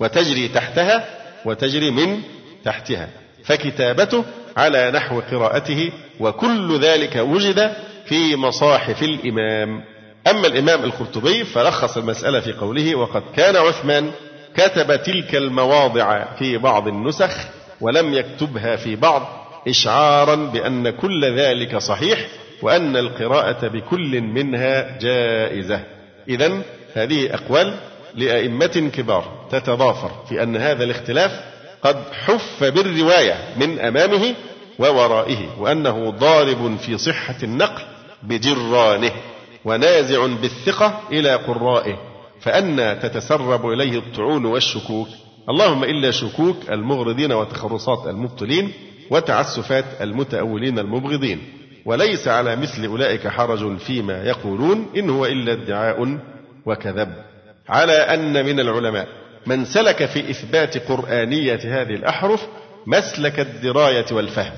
وتجري 0.00 0.48
تحتها 0.48 1.04
وتجري 1.44 1.90
من 1.90 2.20
تحتها 2.64 3.08
فكتابته 3.44 4.24
على 4.56 4.90
نحو 4.90 5.20
قراءته 5.20 5.92
وكل 6.20 6.80
ذلك 6.80 7.16
وجد 7.16 7.72
في 8.06 8.36
مصاحف 8.36 9.02
الإمام 9.02 9.84
أما 10.30 10.46
الإمام 10.46 10.82
القرطبي 10.84 11.44
فلخص 11.44 11.96
المسألة 11.96 12.40
في 12.40 12.52
قوله 12.52 12.94
وقد 12.94 13.22
كان 13.36 13.56
عثمان 13.56 14.10
كتب 14.58 15.02
تلك 15.02 15.34
المواضع 15.34 16.24
في 16.38 16.58
بعض 16.58 16.88
النسخ 16.88 17.36
ولم 17.80 18.14
يكتبها 18.14 18.76
في 18.76 18.96
بعض 18.96 19.28
إشعارا 19.68 20.34
بأن 20.34 20.90
كل 20.90 21.24
ذلك 21.24 21.76
صحيح 21.78 22.18
وأن 22.62 22.96
القراءة 22.96 23.68
بكل 23.68 24.20
منها 24.20 24.98
جائزة 24.98 25.80
إذا 26.28 26.52
هذه 26.94 27.34
أقوال 27.34 27.74
لأئمة 28.14 28.90
كبار 28.94 29.46
تتضافر 29.50 30.10
في 30.28 30.42
أن 30.42 30.56
هذا 30.56 30.84
الاختلاف 30.84 31.40
قد 31.82 31.96
حف 32.26 32.64
بالرواية 32.64 33.34
من 33.56 33.80
أمامه 33.80 34.34
وورائه 34.78 35.46
وأنه 35.58 36.10
ضارب 36.10 36.76
في 36.76 36.98
صحة 36.98 37.36
النقل 37.42 37.82
بجرانه 38.22 39.12
ونازع 39.64 40.26
بالثقة 40.26 41.00
إلى 41.12 41.34
قرائه 41.34 42.07
فأنى 42.40 42.94
تتسرب 42.94 43.66
إليه 43.68 43.98
الطعون 43.98 44.44
والشكوك 44.44 45.08
اللهم 45.48 45.84
إلا 45.84 46.10
شكوك 46.10 46.56
المغرضين 46.70 47.32
وتخرصات 47.32 48.06
المبطلين 48.06 48.72
وتعسفات 49.10 49.84
المتأولين 50.00 50.78
المبغضين 50.78 51.38
وليس 51.86 52.28
على 52.28 52.56
مثل 52.56 52.84
أولئك 52.86 53.28
حرج 53.28 53.76
فيما 53.76 54.22
يقولون 54.24 54.86
إن 54.96 55.10
هو 55.10 55.26
إلا 55.26 55.52
ادعاء 55.52 56.18
وكذب 56.66 57.08
على 57.68 57.92
أن 57.92 58.46
من 58.46 58.60
العلماء 58.60 59.06
من 59.46 59.64
سلك 59.64 60.04
في 60.06 60.30
إثبات 60.30 60.78
قرآنية 60.88 61.58
هذه 61.64 61.94
الأحرف 61.94 62.46
مسلك 62.86 63.40
الدراية 63.40 64.04
والفهم 64.12 64.52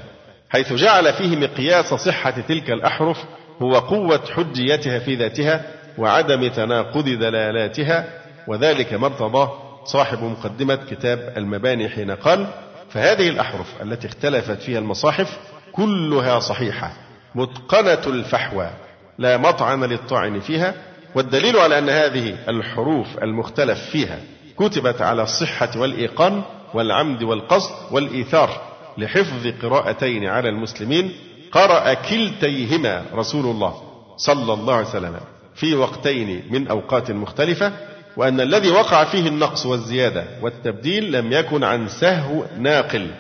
حيث 0.50 0.72
جعل 0.72 1.12
فيه 1.12 1.36
مقياس 1.36 1.94
صحة 1.94 2.30
تلك 2.48 2.70
الأحرف 2.70 3.24
هو 3.62 3.74
قوة 3.78 4.20
حجيتها 4.36 4.98
في 4.98 5.14
ذاتها 5.14 5.79
وعدم 6.00 6.48
تناقض 6.48 7.04
دلالاتها 7.04 8.04
وذلك 8.46 8.94
ما 8.94 9.06
ارتضاه 9.06 9.52
صاحب 9.84 10.22
مقدمة 10.22 10.74
كتاب 10.90 11.34
المباني 11.36 11.88
حين 11.88 12.10
قال 12.10 12.46
فهذه 12.90 13.28
الأحرف 13.28 13.82
التي 13.82 14.06
اختلفت 14.06 14.60
فيها 14.62 14.78
المصاحف 14.78 15.38
كلها 15.72 16.38
صحيحة 16.38 16.92
متقنة 17.34 18.02
الفحوى 18.14 18.70
لا 19.18 19.36
مطعن 19.36 19.84
للطعن 19.84 20.40
فيها 20.40 20.74
والدليل 21.14 21.56
على 21.56 21.78
أن 21.78 21.88
هذه 21.88 22.36
الحروف 22.48 23.06
المختلف 23.22 23.78
فيها 23.92 24.18
كتبت 24.58 25.02
على 25.02 25.22
الصحة 25.22 25.70
والإيقان 25.80 26.42
والعمد 26.74 27.22
والقصد 27.22 27.74
والإيثار 27.92 28.60
لحفظ 28.98 29.46
قراءتين 29.62 30.26
على 30.26 30.48
المسلمين 30.48 31.12
قرأ 31.52 31.94
كلتيهما 31.94 33.02
رسول 33.14 33.44
الله 33.44 33.74
صلى 34.16 34.52
الله 34.52 34.74
عليه 34.74 34.86
وسلم 34.88 35.14
في 35.60 35.74
وقتين 35.76 36.42
من 36.50 36.68
أوقات 36.68 37.10
مختلفة 37.10 37.72
وأن 38.16 38.40
الذي 38.40 38.68
وقع 38.70 39.04
فيه 39.04 39.28
النقص 39.28 39.66
والزيادة 39.66 40.24
والتبديل 40.42 41.12
لم 41.12 41.32
يكن 41.32 41.64
عن 41.64 41.88
سهو 41.88 42.44
ناقل 42.58 43.10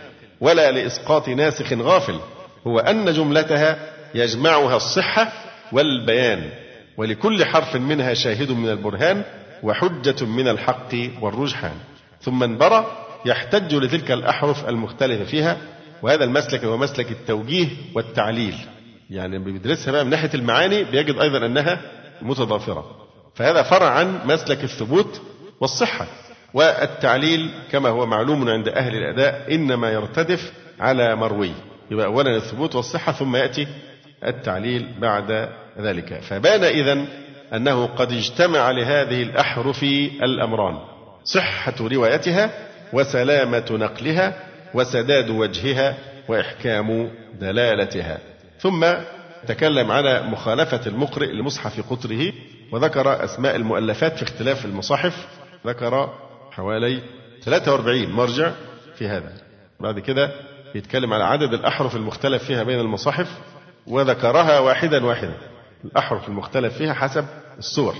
ولا 0.40 0.70
لإسقاط 0.70 1.28
ناسخ 1.28 1.72
غافل 1.72 2.14
هو 2.66 2.78
أن 2.78 3.12
جملتها 3.12 3.76
يجمعها 4.14 4.76
الصحة 4.76 5.32
والبيان 5.72 6.42
ولكل 6.96 7.44
حرف 7.44 7.76
منها 7.76 8.14
شاهد 8.14 8.50
من 8.52 8.68
البرهان 8.68 9.22
وحجة 9.62 10.24
من 10.24 10.48
الحق 10.48 10.94
والرجحان 11.20 11.76
ثم 12.22 12.42
انبرى 12.42 12.86
يحتج 13.26 13.74
لتلك 13.74 14.10
الأحرف 14.10 14.68
المختلفة 14.68 15.24
فيها 15.24 15.56
وهذا 16.02 16.24
المسلك 16.24 16.64
هو 16.64 16.76
مسلك 16.76 17.10
التوجيه 17.10 17.68
والتعليل 17.94 18.54
يعني 19.10 19.38
بيدرسها 19.38 19.92
بقى 19.92 20.04
من 20.04 20.10
ناحية 20.10 20.30
المعاني 20.34 20.84
بيجد 20.84 21.18
أيضا 21.18 21.46
أنها 21.46 21.80
متضافرة 22.22 22.84
فهذا 23.34 23.62
فرع 23.62 23.88
عن 23.88 24.18
مسلك 24.26 24.64
الثبوت 24.64 25.20
والصحة 25.60 26.06
والتعليل 26.54 27.50
كما 27.70 27.88
هو 27.88 28.06
معلوم 28.06 28.48
عند 28.48 28.68
أهل 28.68 28.94
الأداء 28.96 29.54
إنما 29.54 29.90
يرتدف 29.92 30.52
على 30.80 31.16
مروي 31.16 31.50
يبقى 31.90 32.06
أولا 32.06 32.36
الثبوت 32.36 32.74
والصحة 32.74 33.12
ثم 33.12 33.36
يأتي 33.36 33.66
التعليل 34.24 34.88
بعد 35.00 35.48
ذلك 35.80 36.20
فبان 36.22 36.64
إذن 36.64 37.06
أنه 37.54 37.86
قد 37.86 38.12
اجتمع 38.12 38.70
لهذه 38.70 39.22
الأحرف 39.22 39.82
الأمران 40.22 40.78
صحة 41.24 41.74
روايتها 41.80 42.50
وسلامة 42.92 43.64
نقلها 43.70 44.34
وسداد 44.74 45.30
وجهها 45.30 45.94
وإحكام 46.28 47.10
دلالتها 47.40 48.18
ثم 48.60 48.84
تكلم 49.46 49.90
على 49.90 50.22
مخالفة 50.22 50.80
المقرئ 50.86 51.32
لمصحف 51.32 51.90
قطره 51.92 52.32
وذكر 52.72 53.24
أسماء 53.24 53.56
المؤلفات 53.56 54.16
في 54.16 54.22
اختلاف 54.22 54.64
المصاحف 54.64 55.26
ذكر 55.66 56.14
حوالي 56.52 57.02
43 57.44 58.10
مرجع 58.12 58.50
في 58.96 59.08
هذا 59.08 59.32
بعد 59.80 59.98
كده 59.98 60.30
بيتكلم 60.74 61.12
على 61.12 61.24
عدد 61.24 61.54
الأحرف 61.54 61.96
المختلف 61.96 62.44
فيها 62.44 62.62
بين 62.62 62.80
المصاحف 62.80 63.28
وذكرها 63.86 64.58
واحدا 64.58 65.04
واحدا 65.06 65.32
الأحرف 65.84 66.28
المختلف 66.28 66.74
فيها 66.78 66.94
حسب 66.94 67.24
السور 67.58 67.94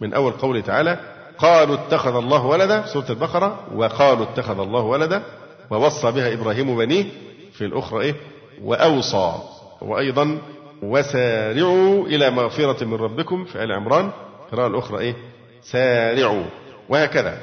من 0.00 0.14
أول 0.14 0.32
قوله 0.32 0.60
تعالى 0.60 0.98
قالوا 1.38 1.74
اتخذ 1.74 2.16
الله 2.16 2.46
ولدا 2.46 2.86
سورة 2.86 3.06
البقرة 3.10 3.62
وقالوا 3.76 4.22
اتخذ 4.24 4.60
الله 4.60 4.80
ولدا 4.80 5.22
ووصى 5.70 6.10
بها 6.10 6.32
إبراهيم 6.32 6.76
بنيه 6.76 7.04
في 7.52 7.64
الأخرى 7.64 8.00
إيه 8.00 8.14
وأوصى 8.62 9.32
وأيضا 9.80 10.38
وسارعوا 10.82 12.06
إلى 12.06 12.30
مغفرة 12.30 12.84
من 12.84 12.94
ربكم 12.96 13.44
في 13.44 13.62
آل 13.64 13.72
عمران 13.72 14.10
القراءة 14.46 14.66
الأخرى 14.70 14.98
إيه 14.98 15.14
سارعوا 15.62 16.44
وهكذا 16.88 17.38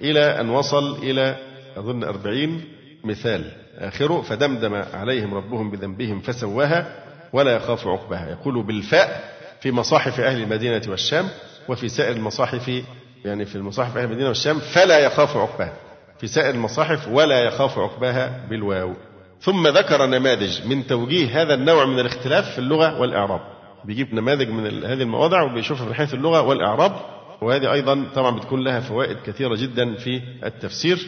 إلى 0.00 0.40
أن 0.40 0.50
وصل 0.50 0.96
إلى 1.02 1.36
أظن 1.76 2.04
أربعين 2.04 2.64
مثال 3.04 3.50
آخره 3.78 4.22
فدمدم 4.22 4.74
عليهم 4.94 5.34
ربهم 5.34 5.70
بذنبهم 5.70 6.20
فسواها 6.20 6.86
ولا 7.32 7.52
يخاف 7.56 7.86
عقبها 7.86 8.30
يقول 8.30 8.62
بالفاء 8.62 9.32
في 9.60 9.70
مصاحف 9.72 10.20
أهل 10.20 10.42
المدينة 10.42 10.82
والشام 10.88 11.28
وفي 11.68 11.88
سائر 11.88 12.16
المصاحف 12.16 12.82
يعني 13.24 13.44
في 13.44 13.56
المصاحف 13.56 13.96
أهل 13.96 14.04
المدينة 14.04 14.28
والشام 14.28 14.58
فلا 14.58 14.98
يخاف 14.98 15.36
عقبها 15.36 15.72
في 16.20 16.26
سائر 16.26 16.50
المصاحف 16.54 17.08
ولا 17.08 17.40
يخاف 17.40 17.78
عقباها 17.78 18.40
بالواو 18.50 18.94
ثم 19.42 19.66
ذكر 19.66 20.06
نماذج 20.06 20.66
من 20.66 20.86
توجيه 20.86 21.42
هذا 21.42 21.54
النوع 21.54 21.86
من 21.86 21.98
الاختلاف 22.00 22.50
في 22.50 22.58
اللغة 22.58 23.00
والإعراب 23.00 23.40
بيجيب 23.84 24.14
نماذج 24.14 24.48
من 24.48 24.84
هذه 24.84 25.02
المواضع 25.02 25.42
وبيشوفها 25.42 25.86
من 25.86 25.94
حيث 25.94 26.14
اللغة 26.14 26.40
والإعراب 26.40 26.92
وهذه 27.40 27.72
أيضا 27.72 28.04
طبعا 28.14 28.30
بتكون 28.36 28.64
لها 28.64 28.80
فوائد 28.80 29.16
كثيرة 29.26 29.56
جدا 29.56 29.94
في 29.94 30.20
التفسير 30.44 30.98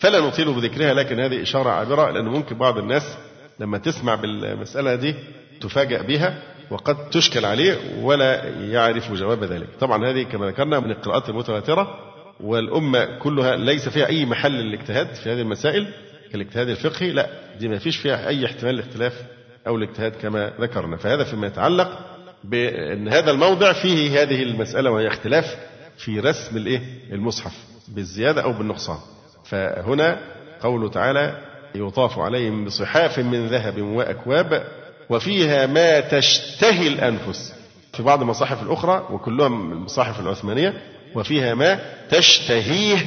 فلا 0.00 0.20
نطيل 0.20 0.52
بذكرها 0.52 0.94
لكن 0.94 1.20
هذه 1.20 1.42
إشارة 1.42 1.70
عابرة 1.70 2.10
لأن 2.10 2.24
ممكن 2.24 2.58
بعض 2.58 2.78
الناس 2.78 3.18
لما 3.60 3.78
تسمع 3.78 4.14
بالمسألة 4.14 4.94
دي 4.94 5.14
تفاجأ 5.60 6.02
بها 6.02 6.42
وقد 6.70 7.10
تشكل 7.10 7.44
عليه 7.44 7.74
ولا 8.02 8.44
يعرف 8.64 9.12
جواب 9.12 9.44
ذلك 9.44 9.66
طبعا 9.80 10.06
هذه 10.10 10.22
كما 10.22 10.46
ذكرنا 10.46 10.80
من 10.80 10.90
القراءات 10.90 11.28
المتواترة 11.28 11.98
والأمة 12.40 13.18
كلها 13.22 13.56
ليس 13.56 13.88
فيها 13.88 14.06
أي 14.06 14.26
محل 14.26 14.52
للاجتهاد 14.52 15.14
في 15.14 15.32
هذه 15.32 15.40
المسائل 15.40 15.86
كالاجتهاد 16.32 16.68
الفقهي 16.68 17.12
لا 17.12 17.26
دي 17.58 17.68
ما 17.68 17.78
فيش 17.78 17.96
فيها 17.96 18.28
أي 18.28 18.46
احتمال 18.46 18.74
الاختلاف 18.74 19.22
أو 19.66 19.76
الاجتهاد 19.76 20.12
كما 20.22 20.52
ذكرنا 20.60 20.96
فهذا 20.96 21.24
فيما 21.24 21.46
يتعلق 21.46 21.98
بأن 22.44 23.08
هذا 23.08 23.30
الموضع 23.30 23.72
فيه 23.72 24.22
هذه 24.22 24.42
المسألة 24.42 24.90
وهي 24.90 25.08
اختلاف 25.08 25.56
في 25.98 26.20
رسم 26.20 26.56
الإيه 26.56 26.80
المصحف 27.12 27.52
بالزيادة 27.88 28.42
أو 28.42 28.52
بالنقصان 28.52 28.98
فهنا 29.44 30.18
قوله 30.60 30.88
تعالى 30.90 31.38
يطاف 31.74 32.18
عليهم 32.18 32.64
بصحاف 32.64 33.18
من 33.18 33.46
ذهب 33.46 33.82
وأكواب 33.82 34.64
وفيها 35.10 35.66
ما 35.66 36.00
تشتهي 36.00 36.88
الأنفس 36.88 37.54
في 37.96 38.02
بعض 38.02 38.20
المصاحف 38.20 38.62
الأخرى 38.62 39.06
وكلها 39.10 39.46
المصاحف 39.46 40.20
العثمانية 40.20 40.74
وفيها 41.14 41.54
ما 41.54 41.80
تشتهيه 42.10 42.98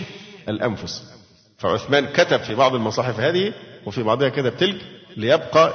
الأنفس 0.49 1.10
فعثمان 1.61 2.05
كتب 2.05 2.39
في 2.39 2.55
بعض 2.55 2.75
المصاحف 2.75 3.19
هذه 3.19 3.53
وفي 3.85 4.03
بعضها 4.03 4.29
كتب 4.29 4.57
تلك 4.57 4.81
ليبقى 5.17 5.73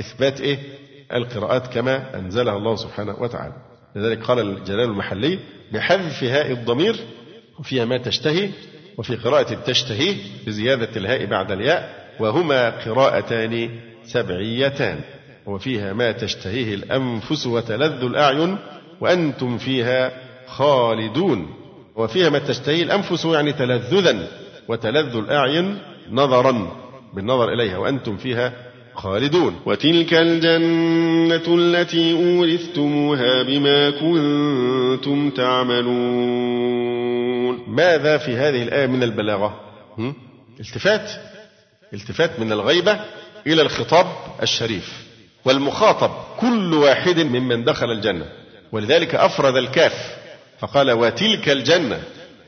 إثبات 0.00 0.40
إيه 0.40 0.58
القراءات 1.12 1.66
كما 1.66 2.18
أنزلها 2.18 2.56
الله 2.56 2.76
سبحانه 2.76 3.16
وتعالى 3.20 3.52
لذلك 3.96 4.22
قال 4.24 4.38
الجلال 4.38 4.80
المحلي 4.88 5.38
بحذف 5.72 6.24
هاء 6.24 6.50
الضمير 6.52 6.96
وفيها 7.60 7.84
ما 7.84 7.98
تشتهي 7.98 8.50
وفي 8.98 9.16
قراءة 9.16 9.54
تشتهيه 9.66 10.16
بزيادة 10.46 10.88
الهاء 10.96 11.26
بعد 11.26 11.52
الياء 11.52 12.06
وهما 12.20 12.70
قراءتان 12.70 13.70
سبعيتان 14.06 15.00
وفيها 15.46 15.92
ما 15.92 16.12
تشتهيه 16.12 16.74
الأنفس 16.74 17.46
وتلذ 17.46 18.04
الأعين 18.04 18.58
وأنتم 19.00 19.58
فيها 19.58 20.12
خالدون 20.46 21.50
وفيها 21.96 22.30
ما 22.30 22.38
تشتهيه 22.38 22.82
الأنفس 22.82 23.24
يعني 23.24 23.52
تلذذا 23.52 24.28
وتلذ 24.68 25.16
الأعين 25.16 25.78
نظرا 26.10 26.72
بالنظر 27.14 27.52
إليها 27.52 27.78
وأنتم 27.78 28.16
فيها 28.16 28.52
خالدون 28.94 29.54
وتلك 29.66 30.14
الجنة 30.14 31.54
التي 31.58 32.12
أورثتموها 32.12 33.42
بما 33.42 33.90
كنتم 33.90 35.30
تعملون 35.30 37.64
ماذا 37.68 38.18
في 38.18 38.36
هذه 38.36 38.62
الآية 38.62 38.86
من 38.86 39.02
البلاغة 39.02 39.60
التفات 40.60 41.10
التفات 41.94 42.40
من 42.40 42.52
الغيبة 42.52 43.00
إلى 43.46 43.62
الخطاب 43.62 44.06
الشريف 44.42 45.06
والمخاطب 45.44 46.10
كل 46.40 46.74
واحد 46.74 47.18
ممن 47.20 47.64
دخل 47.64 47.90
الجنة 47.90 48.26
ولذلك 48.72 49.14
أفرد 49.14 49.56
الكاف 49.56 50.14
فقال 50.58 50.90
وتلك 50.90 51.48
الجنة 51.48 52.00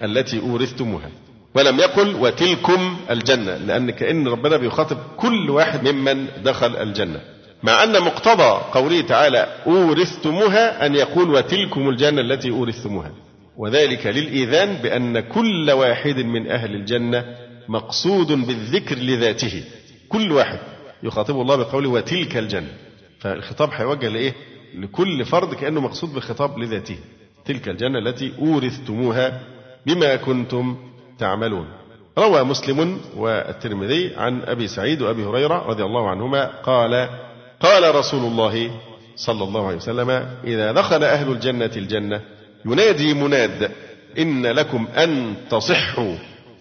التي 0.02 0.40
أورثتموها 0.40 1.10
ولم 1.58 1.80
يقل 1.80 2.14
وتلكم 2.14 2.96
الجنة 3.10 3.56
لأن 3.56 3.90
كأن 3.90 4.28
ربنا 4.28 4.56
بيخاطب 4.56 4.98
كل 5.16 5.50
واحد 5.50 5.88
ممن 5.88 6.26
دخل 6.44 6.76
الجنة 6.76 7.20
مع 7.62 7.84
أن 7.84 8.00
مقتضى 8.02 8.60
قوله 8.72 9.00
تعالى 9.00 9.56
أورثتموها 9.66 10.86
أن 10.86 10.94
يقول 10.94 11.30
وتلكم 11.34 11.88
الجنة 11.88 12.20
التي 12.20 12.50
أورثتموها 12.50 13.12
وذلك 13.56 14.06
للإيذان 14.06 14.74
بأن 14.74 15.20
كل 15.20 15.70
واحد 15.70 16.16
من 16.16 16.50
أهل 16.50 16.74
الجنة 16.74 17.24
مقصود 17.68 18.26
بالذكر 18.32 18.94
لذاته 18.98 19.64
كل 20.08 20.32
واحد 20.32 20.58
يخاطبه 21.02 21.42
الله 21.42 21.56
بقوله 21.56 21.88
وتلك 21.88 22.36
الجنة 22.36 22.72
فالخطاب 23.20 23.70
هيوجه 23.72 24.08
لإيه؟ 24.08 24.34
لكل 24.78 25.24
فرد 25.24 25.54
كأنه 25.54 25.80
مقصود 25.80 26.14
بخطاب 26.14 26.58
لذاته 26.58 26.96
تلك 27.44 27.68
الجنة 27.68 27.98
التي 27.98 28.32
أورثتموها 28.38 29.40
بما 29.86 30.16
كنتم 30.16 30.76
تعملون 31.18 31.66
روى 32.18 32.42
مسلم 32.44 33.00
والترمذي 33.16 34.14
عن 34.16 34.42
أبي 34.42 34.68
سعيد 34.68 35.02
وأبي 35.02 35.24
هريرة 35.24 35.66
رضي 35.66 35.82
الله 35.84 36.10
عنهما 36.10 36.46
قال 36.60 37.08
قال 37.60 37.94
رسول 37.94 38.20
الله 38.24 38.70
صلى 39.16 39.44
الله 39.44 39.66
عليه 39.66 39.76
وسلم 39.76 40.10
إذا 40.44 40.72
دخل 40.72 41.04
أهل 41.04 41.28
الجنة 41.32 41.70
الجنة 41.76 42.20
ينادي 42.66 43.14
مناد 43.14 43.70
إن 44.18 44.46
لكم 44.46 44.88
أن 44.96 45.34
تصحوا 45.50 46.14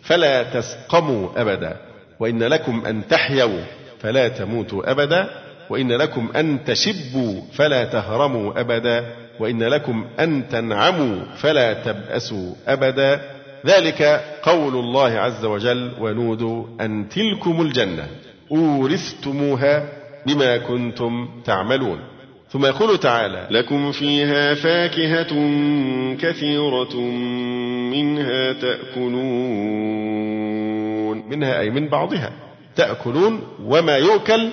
فلا 0.03 0.43
تسقموا 0.43 1.29
أبدا 1.37 1.77
وإن 2.19 2.43
لكم 2.43 2.85
أن 2.85 3.07
تحيوا 3.07 3.61
فلا 3.99 4.27
تموتوا 4.27 4.91
أبدا 4.91 5.29
وإن 5.69 5.91
لكم 5.91 6.29
أن 6.35 6.63
تشبوا 6.65 7.41
فلا 7.53 7.85
تهرموا 7.85 8.59
أبدا 8.59 9.05
وإن 9.39 9.63
لكم 9.63 10.05
أن 10.19 10.49
تنعموا 10.49 11.21
فلا 11.35 11.73
تبأسوا 11.73 12.53
أبدا 12.67 13.36
ذلك 13.65 14.03
قول 14.43 14.75
الله 14.75 15.09
عز 15.11 15.45
وجل 15.45 15.91
ونودوا 15.99 16.65
أن 16.81 17.09
تلكم 17.09 17.61
الجنة 17.61 18.07
أورثتموها 18.51 19.89
بما 20.25 20.57
كنتم 20.57 21.27
تعملون 21.45 21.99
ثم 22.49 22.65
يقول 22.65 22.97
تعالى 22.97 23.47
لكم 23.51 23.91
فيها 23.91 24.53
فاكهة 24.53 25.27
كثيرة 26.19 26.95
منها 27.91 28.53
تأكلون 28.53 31.29
منها 31.29 31.59
أي 31.59 31.69
من 31.69 31.89
بعضها 31.89 32.31
تأكلون 32.75 33.41
وما 33.65 33.97
يؤكل 33.97 34.49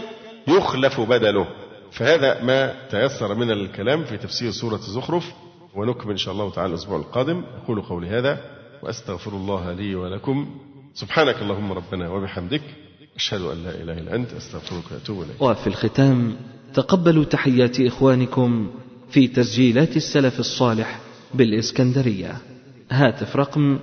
يخلف 0.48 1.00
بدله 1.00 1.46
فهذا 1.90 2.42
ما 2.42 2.74
تيسر 2.90 3.34
من 3.34 3.50
الكلام 3.50 4.04
في 4.04 4.16
تفسير 4.16 4.50
سورة 4.50 4.74
الزخرف 4.74 5.32
ونكمل 5.74 6.10
إن 6.10 6.16
شاء 6.16 6.34
الله 6.34 6.50
تعالى 6.50 6.70
الأسبوع 6.70 6.96
القادم 6.98 7.42
أقول 7.64 7.80
قولي 7.82 8.08
هذا 8.08 8.38
وأستغفر 8.82 9.32
الله 9.32 9.72
لي 9.72 9.94
ولكم 9.94 10.46
سبحانك 10.94 11.42
اللهم 11.42 11.72
ربنا 11.72 12.08
وبحمدك 12.08 12.62
أشهد 13.16 13.40
أن 13.40 13.64
لا 13.64 13.70
إله 13.70 13.92
إلا 13.98 14.14
أنت 14.14 14.32
أستغفرك 14.32 14.92
وأتوب 14.92 15.22
إليك 15.22 15.42
وفي 15.42 15.66
الختام 15.66 16.36
تقبلوا 16.74 17.24
تحيات 17.24 17.80
إخوانكم 17.80 18.70
في 19.10 19.28
تسجيلات 19.28 19.96
السلف 19.96 20.40
الصالح 20.40 20.98
بالإسكندرية 21.34 22.36
هاتف 22.90 23.36
رقم 23.36 23.80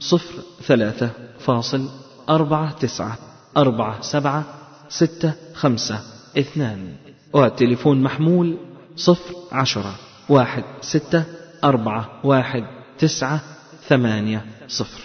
صفر 0.00 0.34
ثلاثة 0.62 1.10
فاصل 1.38 1.88
أربعة 2.28 2.72
تسعة 2.72 3.18
أربعة 3.56 4.00
سبعة 4.00 4.44
ستة 4.88 5.32
خمسة 5.54 6.00
اثنان 6.38 6.94
وتليفون 7.32 8.02
محمول 8.02 8.56
صفر 8.96 9.34
عشرة 9.52 9.94
واحد 10.28 10.64
ستة 10.80 11.24
أربعة 11.64 12.20
واحد 12.24 12.62
تسعة 12.98 13.40
ثمانية 13.88 14.44
صفر 14.68 15.00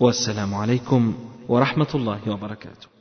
والسلام 0.00 0.54
عليكم 0.54 1.14
ورحمة 1.48 1.88
الله 1.94 2.30
وبركاته 2.30 2.99